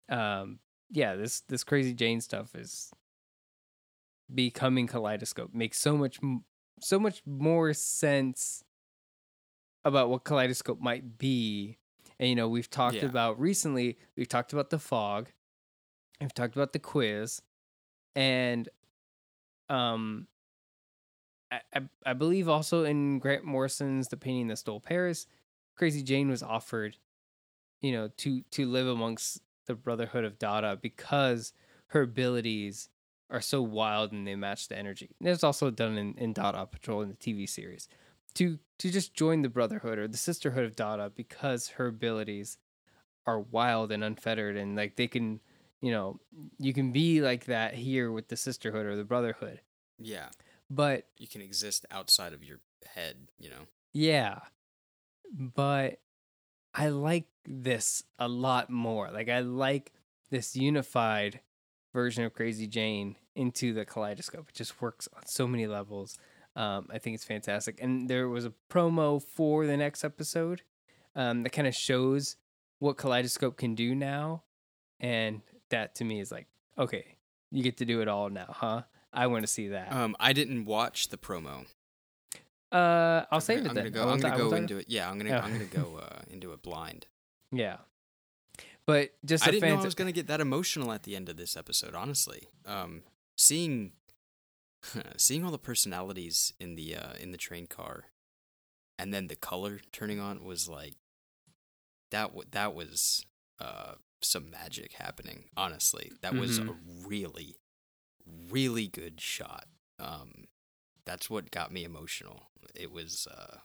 um, 0.08 0.58
yeah, 0.90 1.14
this 1.16 1.40
this 1.42 1.64
crazy 1.64 1.94
Jane 1.94 2.20
stuff 2.20 2.54
is 2.54 2.90
becoming 4.34 4.86
Kaleidoscope 4.86 5.54
makes 5.54 5.78
so 5.78 5.96
much 5.96 6.18
so 6.80 6.98
much 6.98 7.22
more 7.26 7.72
sense 7.74 8.64
about 9.84 10.08
what 10.10 10.24
Kaleidoscope 10.24 10.80
might 10.80 11.18
be. 11.18 11.78
And 12.18 12.28
you 12.28 12.34
know, 12.34 12.48
we've 12.48 12.70
talked 12.70 12.96
Yeah. 12.96 13.06
about 13.06 13.38
recently, 13.40 13.98
we've 14.16 14.28
talked 14.28 14.52
about 14.52 14.70
the 14.70 14.78
fog, 14.78 15.28
we've 16.20 16.34
talked 16.34 16.54
about 16.56 16.72
the 16.72 16.78
quiz, 16.78 17.42
and 18.14 18.68
um 19.68 20.26
I, 21.50 21.60
I, 21.74 21.80
I 22.06 22.12
believe 22.14 22.48
also 22.48 22.84
in 22.84 23.18
Grant 23.18 23.44
Morrison's 23.44 24.08
The 24.08 24.16
Painting 24.16 24.48
That 24.48 24.56
Stole 24.58 24.80
Paris, 24.80 25.26
Crazy 25.76 26.02
Jane 26.02 26.28
was 26.30 26.42
offered, 26.42 26.96
you 27.80 27.92
know, 27.92 28.08
to 28.18 28.42
to 28.52 28.66
live 28.66 28.86
amongst 28.86 29.40
the 29.66 29.74
Brotherhood 29.74 30.24
of 30.24 30.38
Dada 30.38 30.76
because 30.80 31.52
her 31.88 32.02
abilities 32.02 32.88
are 33.30 33.40
so 33.40 33.62
wild 33.62 34.12
and 34.12 34.26
they 34.26 34.36
match 34.36 34.68
the 34.68 34.76
energy. 34.78 35.10
And 35.18 35.28
it's 35.28 35.42
also 35.44 35.70
done 35.70 35.96
in, 35.96 36.14
in 36.18 36.32
Dada 36.32 36.66
Patrol 36.66 37.02
in 37.02 37.08
the 37.08 37.14
TV 37.16 37.48
series. 37.48 37.88
To 38.36 38.58
to 38.78 38.90
just 38.90 39.14
join 39.14 39.42
the 39.42 39.48
Brotherhood 39.48 39.98
or 39.98 40.08
the 40.08 40.16
Sisterhood 40.16 40.64
of 40.64 40.74
Dada 40.74 41.10
because 41.14 41.68
her 41.68 41.86
abilities 41.86 42.58
are 43.26 43.38
wild 43.40 43.92
and 43.92 44.02
unfettered 44.02 44.56
and 44.56 44.76
like 44.76 44.96
they 44.96 45.06
can 45.06 45.40
you 45.80 45.92
know, 45.92 46.18
you 46.58 46.72
can 46.72 46.92
be 46.92 47.20
like 47.20 47.44
that 47.44 47.74
here 47.74 48.10
with 48.10 48.28
the 48.28 48.38
Sisterhood 48.38 48.86
or 48.86 48.96
the 48.96 49.04
Brotherhood. 49.04 49.60
Yeah, 49.98 50.28
But 50.70 51.08
you 51.18 51.28
can 51.28 51.42
exist 51.42 51.84
outside 51.90 52.32
of 52.32 52.42
your 52.42 52.60
head. 52.86 53.16
You 53.38 53.50
know. 53.50 53.66
Yeah. 53.92 54.40
But 55.30 56.00
I 56.74 56.88
like 56.88 57.26
this 57.46 58.02
a 58.18 58.28
lot 58.28 58.70
more. 58.70 59.10
Like 59.10 59.28
I 59.28 59.40
like 59.40 59.92
this 60.30 60.56
unified 60.56 61.40
version 61.92 62.24
of 62.24 62.32
Crazy 62.32 62.66
Jane 62.66 63.16
into 63.36 63.72
the 63.74 63.84
kaleidoscope. 63.84 64.48
It 64.48 64.54
just 64.54 64.80
works 64.80 65.08
on 65.14 65.26
so 65.26 65.46
many 65.46 65.66
levels. 65.66 66.18
Um, 66.56 66.88
I 66.92 66.98
think 66.98 67.14
it's 67.14 67.24
fantastic. 67.24 67.78
And 67.82 68.08
there 68.08 68.28
was 68.28 68.44
a 68.44 68.52
promo 68.70 69.22
for 69.22 69.66
the 69.66 69.76
next 69.76 70.04
episode 70.04 70.62
um, 71.16 71.42
that 71.42 71.50
kind 71.50 71.66
of 71.66 71.74
shows 71.74 72.36
what 72.78 72.96
kaleidoscope 72.96 73.56
can 73.56 73.74
do 73.74 73.94
now. 73.94 74.42
And 75.00 75.42
that 75.70 75.94
to 75.96 76.04
me 76.04 76.20
is 76.20 76.30
like, 76.30 76.46
okay, 76.78 77.16
you 77.50 77.62
get 77.62 77.76
to 77.78 77.84
do 77.84 78.00
it 78.00 78.08
all 78.08 78.30
now, 78.30 78.46
huh? 78.48 78.82
I 79.12 79.26
want 79.26 79.42
to 79.42 79.46
see 79.46 79.68
that. 79.68 79.92
Um, 79.92 80.16
I 80.20 80.32
didn't 80.32 80.64
watch 80.64 81.08
the 81.08 81.16
promo. 81.16 81.66
uh, 82.72 83.24
I'll 83.30 83.40
save 83.40 83.58
I'm 83.60 83.64
it 83.66 83.68
gonna 83.68 83.82
then. 83.84 83.92
go. 83.92 84.08
I'm 84.08 84.18
gonna 84.20 84.34
I 84.34 84.38
won't 84.38 84.50
go 84.50 84.56
into 84.56 84.76
it. 84.78 84.86
Yeah, 84.88 85.08
I'm 85.10 85.18
gonna. 85.18 85.36
I'm 85.36 85.52
gonna 85.52 85.64
go 85.66 85.98
uh, 86.02 86.20
into 86.30 86.52
it 86.52 86.62
blind. 86.62 87.06
Yeah. 87.52 87.76
But 88.86 89.10
just 89.24 89.46
I 89.46 89.50
didn't 89.50 89.68
know 89.70 89.80
I 89.80 89.84
was 89.84 89.94
gonna 89.94 90.12
get 90.12 90.26
that 90.26 90.40
emotional 90.40 90.92
at 90.92 91.04
the 91.04 91.14
end 91.16 91.28
of 91.28 91.36
this 91.36 91.56
episode. 91.56 91.94
Honestly, 91.94 92.48
um, 92.66 93.02
seeing 93.36 93.92
seeing 95.16 95.44
all 95.44 95.50
the 95.50 95.58
personalities 95.58 96.52
in 96.60 96.74
the 96.76 96.96
uh, 96.96 97.12
in 97.20 97.32
the 97.32 97.38
train 97.38 97.66
car, 97.66 98.04
and 98.98 99.12
then 99.12 99.26
the 99.28 99.36
color 99.36 99.80
turning 99.92 100.20
on 100.20 100.44
was 100.44 100.68
like 100.68 100.94
that. 102.10 102.28
W- 102.28 102.48
that 102.52 102.74
was 102.74 103.24
uh, 103.60 103.94
some 104.22 104.50
magic 104.50 104.92
happening. 104.94 105.44
Honestly, 105.56 106.12
that 106.22 106.34
was 106.34 106.58
Mhm. 106.60 106.68
a 106.70 106.76
really, 107.08 107.56
really 108.50 108.88
good 108.88 109.20
shot. 109.20 109.66
Um, 109.98 110.46
that's 111.04 111.28
what 111.30 111.50
got 111.50 111.72
me 111.72 111.84
emotional. 111.84 112.50
It 112.74 112.90
was 112.92 113.26
uh, 113.30 113.58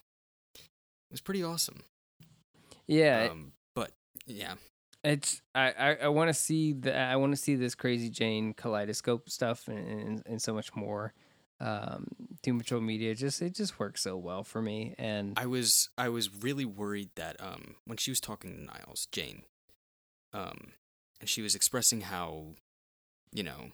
it 0.55 1.11
was 1.11 1.21
pretty 1.21 1.43
awesome. 1.43 1.83
yeah, 2.87 3.29
Um, 3.31 3.53
but 3.75 3.91
yeah, 4.25 4.55
it's 5.03 5.41
I 5.55 5.71
I, 5.71 5.95
I 6.03 6.07
want 6.09 6.29
to 6.29 6.33
see 6.33 6.73
the 6.73 6.95
I 6.97 7.15
want 7.15 7.31
to 7.33 7.37
see 7.37 7.55
this 7.55 7.75
crazy 7.75 8.09
Jane 8.09 8.53
kaleidoscope 8.53 9.29
stuff 9.29 9.67
and, 9.67 9.77
and 9.79 10.23
and 10.25 10.41
so 10.41 10.53
much 10.53 10.75
more. 10.75 11.13
Um, 11.61 12.07
Doom 12.41 12.59
Patrol 12.59 12.79
Media 12.79 13.13
just 13.15 13.41
it 13.41 13.53
just 13.53 13.79
works 13.79 14.01
so 14.01 14.15
well 14.15 14.43
for 14.45 14.61
me, 14.61 14.95
and 14.97 15.37
I 15.37 15.45
was 15.45 15.89
I 15.97 16.07
was 16.09 16.33
really 16.43 16.63
worried 16.65 17.09
that 17.15 17.35
um 17.41 17.75
when 17.85 17.97
she 17.97 18.11
was 18.11 18.21
talking 18.21 18.55
to 18.55 18.61
Niles, 18.63 19.07
Jane, 19.11 19.43
um, 20.33 20.71
and 21.19 21.27
she 21.29 21.41
was 21.41 21.55
expressing 21.55 22.01
how, 22.01 22.55
you 23.33 23.43
know, 23.43 23.71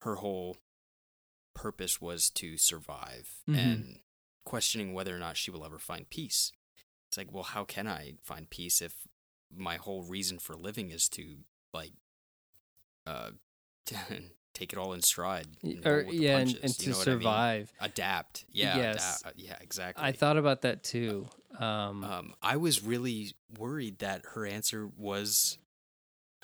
her 0.00 0.14
whole 0.16 0.56
purpose 1.54 2.00
was 2.00 2.30
to 2.30 2.56
survive 2.56 3.42
Mhm. 3.48 3.58
and 3.58 3.98
questioning 4.44 4.94
whether 4.94 5.14
or 5.14 5.18
not 5.18 5.36
she 5.36 5.50
will 5.50 5.64
ever 5.64 5.78
find 5.78 6.08
peace. 6.08 6.52
It's 7.08 7.16
like, 7.18 7.32
well, 7.32 7.42
how 7.44 7.64
can 7.64 7.86
I 7.86 8.14
find 8.22 8.48
peace 8.48 8.80
if 8.80 9.06
my 9.54 9.76
whole 9.76 10.02
reason 10.02 10.38
for 10.38 10.54
living 10.54 10.90
is 10.90 11.08
to 11.10 11.36
like 11.72 11.92
uh 13.06 13.30
take 14.54 14.72
it 14.72 14.78
all 14.78 14.92
in 14.94 15.02
stride 15.02 15.46
or 15.84 15.96
roll 15.98 16.06
with 16.06 16.16
the 16.16 16.22
yeah, 16.22 16.38
and, 16.38 16.46
punches, 16.48 16.62
and 16.62 16.86
you 16.86 16.92
to 16.92 16.98
what 16.98 17.08
I 17.08 17.10
mean? 17.10 17.20
survive. 17.20 17.72
adapt. 17.80 18.44
Yeah, 18.50 18.76
Yes. 18.76 19.22
ada- 19.24 19.34
yeah, 19.36 19.56
exactly. 19.60 20.02
I 20.04 20.12
thought 20.12 20.36
about 20.38 20.62
that 20.62 20.82
too. 20.82 21.28
Um, 21.58 22.02
Um, 22.02 22.34
I 22.42 22.56
was 22.56 22.82
really 22.82 23.34
worried 23.58 23.98
that 23.98 24.22
her 24.34 24.46
answer 24.46 24.88
was 24.96 25.58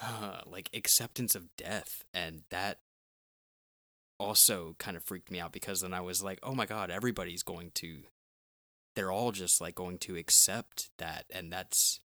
uh, 0.03 0.41
like 0.47 0.69
acceptance 0.75 1.35
of 1.35 1.55
death, 1.57 2.05
and 2.13 2.43
that 2.51 2.81
also 4.21 4.77
kind 4.79 4.97
of 4.97 5.03
freaked 5.03 5.31
me 5.31 5.41
out 5.41 5.53
because 5.53 5.81
then 5.81 5.95
I 5.95 6.01
was 6.01 6.23
like, 6.23 6.39
oh 6.43 6.55
my 6.55 6.67
god, 6.67 6.91
everybody's 6.91 7.43
going 7.43 7.71
to, 7.77 8.03
they're 8.95 9.11
all 9.11 9.33
just 9.33 9.61
like 9.61 9.75
going 9.75 9.99
to 9.99 10.17
accept 10.17 10.91
that, 10.99 11.25
and 11.31 11.51
that's 11.53 12.01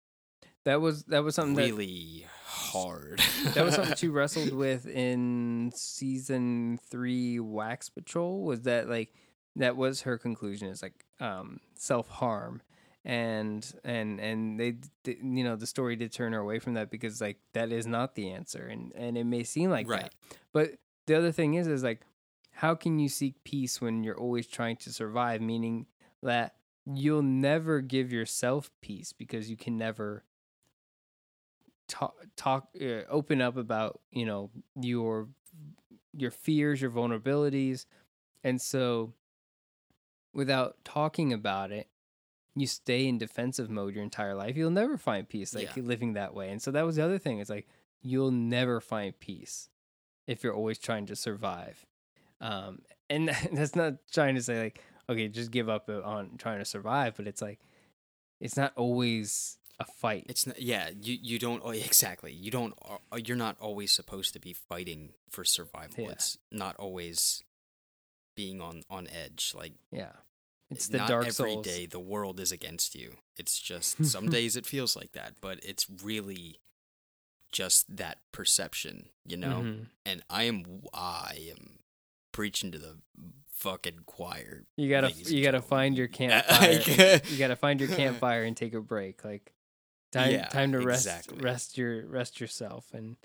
that 0.66 0.82
was 0.82 1.04
that 1.06 1.24
was 1.24 1.36
something 1.36 1.56
that 1.56 1.64
really 1.64 2.26
hard. 2.46 3.22
that 3.54 3.66
was 3.66 3.76
something 3.76 3.96
she 3.96 4.08
wrestled 4.10 4.54
with 4.54 4.88
in 4.88 5.72
season 5.76 6.80
three 6.90 7.40
wax 7.40 7.90
patrol? 7.90 8.44
Was 8.44 8.62
that 8.62 8.90
like 8.90 9.14
that 9.56 9.76
was 9.76 10.02
her 10.02 10.18
conclusion 10.18 10.70
is 10.70 10.82
like 10.82 11.06
um 11.20 11.60
self-harm. 11.76 12.62
And 13.06 13.70
and 13.84 14.20
and 14.22 14.58
they 14.58 14.76
d- 15.04 15.18
you 15.22 15.44
know 15.44 15.58
the 15.58 15.68
story 15.68 15.98
did 15.98 16.14
turn 16.14 16.32
her 16.32 16.40
away 16.40 16.60
from 16.60 16.76
that 16.76 16.90
because 16.90 17.20
like 17.20 17.38
that 17.52 17.72
is 17.72 17.86
not 17.86 18.16
the 18.16 18.32
answer. 18.32 18.66
And 18.66 18.94
and 18.96 19.18
it 19.18 19.26
may 19.26 19.44
seem 19.44 19.70
like 19.70 19.90
right. 19.90 20.04
that 20.04 20.14
but 20.54 20.72
the 21.06 21.16
other 21.16 21.34
thing 21.34 21.56
is 21.56 21.68
is 21.68 21.84
like 21.84 22.02
how 22.52 22.76
can 22.76 23.00
you 23.00 23.10
seek 23.10 23.44
peace 23.44 23.82
when 23.82 24.04
you're 24.04 24.18
always 24.18 24.48
trying 24.48 24.78
to 24.78 24.94
survive? 24.94 25.42
Meaning 25.42 25.88
that 26.22 26.56
you'll 26.86 27.22
never 27.22 27.82
give 27.82 28.12
yourself 28.12 28.72
peace 28.82 29.12
because 29.12 29.50
you 29.50 29.58
can 29.58 29.78
never 29.78 30.24
talk 31.94 32.16
talk 32.36 32.68
uh, 32.82 33.04
open 33.10 33.40
up 33.42 33.56
about 33.56 34.00
you 34.12 34.26
know 34.26 34.50
your 34.76 35.28
your 36.18 36.32
fears 36.32 36.82
your 36.82 36.90
vulnerabilities. 36.92 37.86
And 38.44 38.60
so 38.62 39.14
without 40.34 40.76
talking 40.84 41.32
about 41.32 41.72
it 41.72 41.88
you 42.56 42.68
stay 42.68 43.08
in 43.08 43.18
defensive 43.18 43.68
mode 43.70 43.96
your 43.96 44.04
entire 44.04 44.36
life. 44.36 44.56
You'll 44.56 44.70
never 44.70 44.96
find 44.96 45.28
peace 45.28 45.56
like 45.56 45.76
Yeah. 45.76 45.82
living 45.84 46.14
that 46.14 46.36
way. 46.36 46.52
And 46.52 46.62
so 46.62 46.70
that 46.72 46.86
was 46.86 46.98
the 46.98 47.04
other 47.04 47.18
thing 47.18 47.40
it's 47.40 47.50
like 47.50 47.68
you'll 48.02 48.30
never 48.32 48.80
find 48.80 49.18
peace 49.20 49.70
if 50.28 50.44
you're 50.44 50.54
always 50.54 50.78
trying 50.78 51.06
to 51.08 51.16
survive. 51.16 51.86
Um 52.42 52.82
and 53.10 53.30
that's 53.54 53.76
not 53.76 53.96
trying 54.12 54.36
to 54.36 54.42
say 54.42 54.62
like 54.62 54.82
okay 55.10 55.28
just 55.28 55.52
give 55.52 55.68
up 55.70 55.90
on 55.90 56.38
trying 56.38 56.60
to 56.60 56.66
survive 56.66 57.16
but 57.18 57.28
it's 57.28 57.42
like 57.42 57.60
it's 58.40 58.56
not 58.58 58.72
always 58.76 59.58
a 59.88 59.92
fight 59.92 60.26
It's 60.30 60.46
not, 60.48 60.62
yeah, 60.62 60.90
you 61.02 61.18
you 61.22 61.40
don't 61.40 61.62
oh, 61.64 61.72
exactly. 61.72 62.32
You 62.34 62.52
don't 62.52 62.74
uh, 63.12 63.18
you're 63.18 63.38
not 63.38 63.58
always 63.60 63.92
supposed 63.92 64.34
to 64.34 64.40
be 64.40 64.54
fighting 64.54 65.14
for 65.30 65.44
survival. 65.44 66.04
Yeah. 66.06 66.12
It's 66.12 66.38
not 66.52 66.76
always 66.78 67.44
being 68.36 68.62
on 68.62 68.84
on 68.90 69.08
edge. 69.08 69.54
Like 69.56 69.74
yeah 69.92 70.14
it's 70.70 70.88
the 70.88 70.98
not 70.98 71.08
dark 71.08 71.28
every 71.28 71.58
day 71.58 71.86
the 71.86 72.00
world 72.00 72.40
is 72.40 72.52
against 72.52 72.96
you. 72.96 73.18
It's 73.38 73.60
just 73.60 74.04
some 74.16 74.30
days 74.30 74.56
it 74.56 74.66
feels 74.66 74.96
like 74.96 75.12
that, 75.14 75.34
but 75.42 75.60
it's 75.64 75.86
really 76.04 76.60
just 77.52 77.96
that 77.98 78.18
perception, 78.32 79.10
you 79.26 79.38
know. 79.38 79.62
Mhm. 79.64 79.86
And 80.06 80.24
I 80.30 80.44
am 80.44 80.82
I 80.94 81.50
am 81.52 81.80
preaching 82.32 82.72
to 82.72 82.80
the 82.80 82.98
fucking 83.54 84.00
choir. 84.06 84.66
you 84.76 84.90
gotta 84.90 85.12
you 85.34 85.44
gotta 85.44 85.62
find 85.62 85.96
your 85.98 86.08
campfire 86.08 87.22
you 87.30 87.38
gotta 87.38 87.56
find 87.56 87.80
your 87.80 87.90
campfire 87.90 88.44
and 88.44 88.58
take 88.58 88.74
a 88.74 88.82
break 88.82 89.24
like 89.24 89.54
time 90.14 90.32
Yeah, 90.32 90.46
time 90.46 90.72
to 90.72 90.80
rest 90.82 91.06
exactly. 91.06 91.38
rest 91.42 91.78
your 91.78 92.06
rest 92.08 92.40
yourself 92.40 92.94
and 92.94 93.18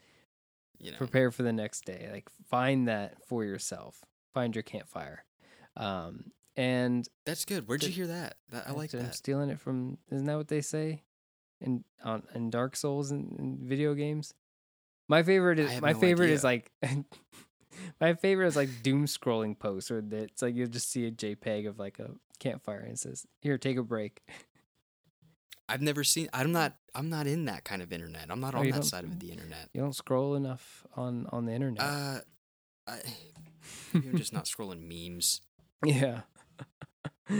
you 0.78 0.90
know. 0.90 0.96
prepare 0.98 1.30
for 1.30 1.42
the 1.42 1.52
next 1.52 1.84
day 1.84 2.08
like 2.12 2.28
find 2.48 2.88
that 2.88 3.14
for 3.26 3.44
yourself 3.44 4.00
find 4.34 4.54
your 4.56 4.62
campfire 4.62 5.24
um 5.76 6.32
and 6.56 7.08
That's 7.24 7.44
good. 7.44 7.68
Where'd 7.68 7.84
you 7.84 7.90
hear 7.92 8.08
that? 8.08 8.34
that 8.50 8.64
I 8.66 8.72
like 8.72 8.92
I'm 8.94 9.12
stealing 9.12 9.48
it 9.50 9.60
from 9.60 9.98
isn't 10.10 10.26
that 10.26 10.36
what 10.36 10.48
they 10.48 10.60
say 10.60 11.02
in 11.60 11.84
on 12.02 12.22
in 12.34 12.50
dark 12.50 12.74
souls 12.76 13.10
in 13.12 13.58
video 13.62 13.94
games 13.94 14.34
my 15.08 15.22
favorite 15.22 15.58
is 15.58 15.80
my 15.80 15.92
no 15.92 16.00
favorite 16.00 16.30
is 16.30 16.44
like 16.44 16.70
my 18.00 18.14
favorite 18.14 18.46
is 18.48 18.56
like 18.56 18.82
doom 18.82 19.06
scrolling 19.06 19.58
posts 19.58 19.90
where 19.90 20.02
it's 20.12 20.42
like 20.42 20.54
you'll 20.54 20.68
just 20.68 20.90
see 20.90 21.06
a 21.06 21.10
jpeg 21.10 21.68
of 21.68 21.78
like 21.78 21.98
a 21.98 22.10
campfire 22.38 22.78
and 22.80 22.92
it 22.92 22.98
says 22.98 23.26
here 23.40 23.58
take 23.58 23.76
a 23.76 23.82
break 23.82 24.22
I've 25.68 25.82
never 25.82 26.02
seen. 26.04 26.28
I'm 26.32 26.52
not. 26.52 26.76
I'm 26.94 27.10
not 27.10 27.26
in 27.26 27.44
that 27.44 27.64
kind 27.64 27.82
of 27.82 27.92
internet. 27.92 28.26
I'm 28.30 28.40
not 28.40 28.54
Oh, 28.54 28.58
on 28.58 28.70
that 28.70 28.84
side 28.84 29.04
of 29.04 29.20
the 29.20 29.30
internet. 29.30 29.68
you 29.74 29.80
don't 29.80 29.94
scroll 29.94 30.34
enough 30.34 30.84
on 30.96 31.26
on 31.30 31.44
the 31.46 31.52
internet 31.52 31.82
Uh, 31.82 32.18
I, 32.86 32.98
I'm 33.94 34.16
just 34.16 34.32
not 34.32 34.44
scrolling 34.52 34.82
memes. 34.88 35.42
Yeah. 35.84 36.22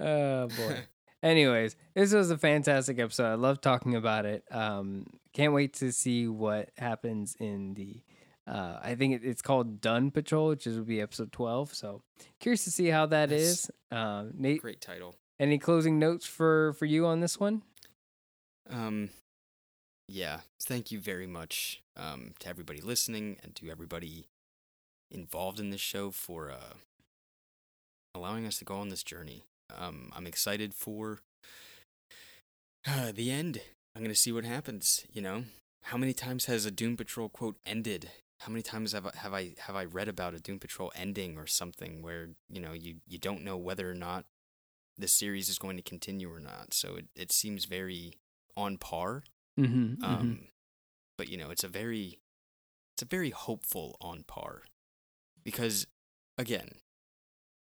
oh 0.00 0.46
boy. 0.48 0.76
Anyways, 1.22 1.76
this 1.94 2.12
was 2.12 2.30
a 2.32 2.38
fantastic 2.38 2.98
episode. 2.98 3.26
I 3.30 3.34
love 3.34 3.60
talking 3.60 3.94
about 3.94 4.26
it. 4.26 4.42
Um, 4.50 5.06
can't 5.32 5.52
wait 5.52 5.74
to 5.74 5.92
see 5.92 6.26
what 6.28 6.70
happens 6.76 7.36
in 7.38 7.74
the. 7.74 8.02
Uh, 8.44 8.78
I 8.82 8.96
think 8.96 9.14
it, 9.14 9.24
it's 9.24 9.40
called 9.40 9.80
Done 9.80 10.10
Patrol, 10.10 10.48
which 10.48 10.66
is, 10.66 10.76
will 10.76 10.84
be 10.84 11.00
episode 11.00 11.30
twelve. 11.30 11.72
So 11.74 12.02
curious 12.40 12.64
to 12.64 12.70
see 12.72 12.88
how 12.88 13.06
that 13.06 13.30
Nice. 13.30 13.40
is. 13.40 13.70
Um, 13.92 14.32
Nate, 14.36 14.60
Great 14.62 14.80
title. 14.80 15.14
Any 15.38 15.58
closing 15.58 15.98
notes 15.98 16.26
for 16.26 16.72
for 16.74 16.86
you 16.86 17.06
on 17.06 17.20
this 17.20 17.38
one? 17.38 17.62
Um, 18.70 19.10
yeah. 20.08 20.40
Thank 20.60 20.90
you 20.90 20.98
very 21.00 21.26
much 21.26 21.82
um, 21.96 22.34
to 22.40 22.48
everybody 22.48 22.80
listening 22.80 23.38
and 23.42 23.54
to 23.56 23.70
everybody 23.70 24.26
involved 25.10 25.60
in 25.60 25.70
this 25.70 25.80
show 25.80 26.10
for 26.10 26.50
uh, 26.50 26.74
allowing 28.14 28.46
us 28.46 28.58
to 28.58 28.64
go 28.64 28.76
on 28.76 28.88
this 28.88 29.02
journey. 29.02 29.44
Um, 29.74 30.10
I'm 30.14 30.26
excited 30.26 30.74
for 30.74 31.20
uh, 32.86 33.12
the 33.14 33.30
end. 33.30 33.60
I'm 33.94 34.02
gonna 34.02 34.14
see 34.14 34.32
what 34.32 34.44
happens. 34.44 35.04
You 35.12 35.22
know, 35.22 35.44
how 35.84 35.96
many 35.96 36.12
times 36.12 36.46
has 36.46 36.64
a 36.64 36.70
Doom 36.70 36.96
Patrol 36.96 37.28
quote 37.28 37.56
ended? 37.66 38.10
How 38.40 38.50
many 38.50 38.62
times 38.62 38.92
have 38.92 39.06
I, 39.06 39.12
have 39.16 39.32
I 39.34 39.54
have 39.60 39.76
I 39.76 39.84
read 39.84 40.08
about 40.08 40.34
a 40.34 40.40
Doom 40.40 40.58
Patrol 40.58 40.92
ending 40.94 41.38
or 41.38 41.46
something 41.46 42.02
where 42.02 42.30
you 42.50 42.60
know 42.60 42.72
you 42.72 42.96
you 43.06 43.18
don't 43.18 43.44
know 43.44 43.56
whether 43.56 43.90
or 43.90 43.94
not 43.94 44.24
the 44.98 45.08
series 45.08 45.48
is 45.48 45.58
going 45.58 45.76
to 45.76 45.82
continue 45.82 46.32
or 46.32 46.40
not? 46.40 46.74
So 46.74 46.96
it 46.96 47.06
it 47.14 47.32
seems 47.32 47.64
very 47.64 48.14
on 48.56 48.78
par. 48.78 49.24
Mm-hmm, 49.58 50.02
Um, 50.04 50.48
but 51.18 51.28
you 51.28 51.36
know, 51.36 51.50
it's 51.50 51.64
a 51.64 51.68
very, 51.68 52.18
it's 52.94 53.02
a 53.02 53.06
very 53.06 53.30
hopeful 53.30 53.96
on 54.00 54.24
par, 54.26 54.62
because 55.44 55.86
again, 56.38 56.76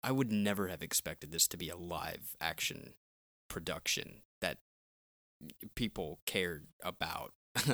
I 0.03 0.11
would 0.11 0.32
never 0.32 0.67
have 0.67 0.82
expected 0.82 1.32
this 1.32 1.47
to 1.47 1.57
be 1.57 1.69
a 1.69 1.78
live 1.78 2.36
action 2.41 2.93
production 3.47 4.21
that 4.41 4.57
people 5.76 6.19
cared 6.26 6.67
about 6.84 7.34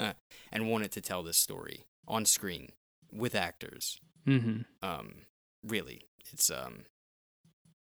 and 0.51 0.69
wanted 0.69 0.91
to 0.91 1.01
tell 1.01 1.23
this 1.23 1.37
story 1.37 1.85
on 2.07 2.25
screen 2.25 2.73
with 3.11 3.35
actors. 3.35 3.99
mm-hmm. 4.27 4.61
Um, 4.81 5.25
really, 5.63 6.03
it's 6.31 6.49
um, 6.49 6.85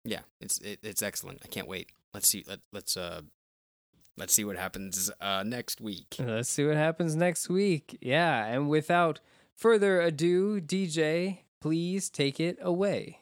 yeah, 0.07 0.20
it's 0.40 0.59
it, 0.59 0.80
it's 0.82 1.02
excellent. 1.02 1.40
I 1.44 1.48
can't 1.48 1.68
wait. 1.68 1.90
Let's 2.14 2.28
see. 2.28 2.44
Let 2.46 2.61
let's 2.72 2.96
uh, 2.96 3.22
let's 4.16 4.32
see 4.32 4.44
what 4.44 4.57
happens 4.57 5.11
uh 5.20 5.42
next 5.44 5.80
week. 5.80 6.16
Let's 6.18 6.48
see 6.48 6.66
what 6.66 6.76
happens 6.76 7.16
next 7.16 7.48
week. 7.48 7.98
Yeah, 8.00 8.46
and 8.46 8.68
without 8.68 9.20
further 9.54 10.00
ado, 10.00 10.61
DJ, 10.61 11.40
please 11.61 12.09
take 12.09 12.40
it 12.40 12.59
away. 12.61 13.20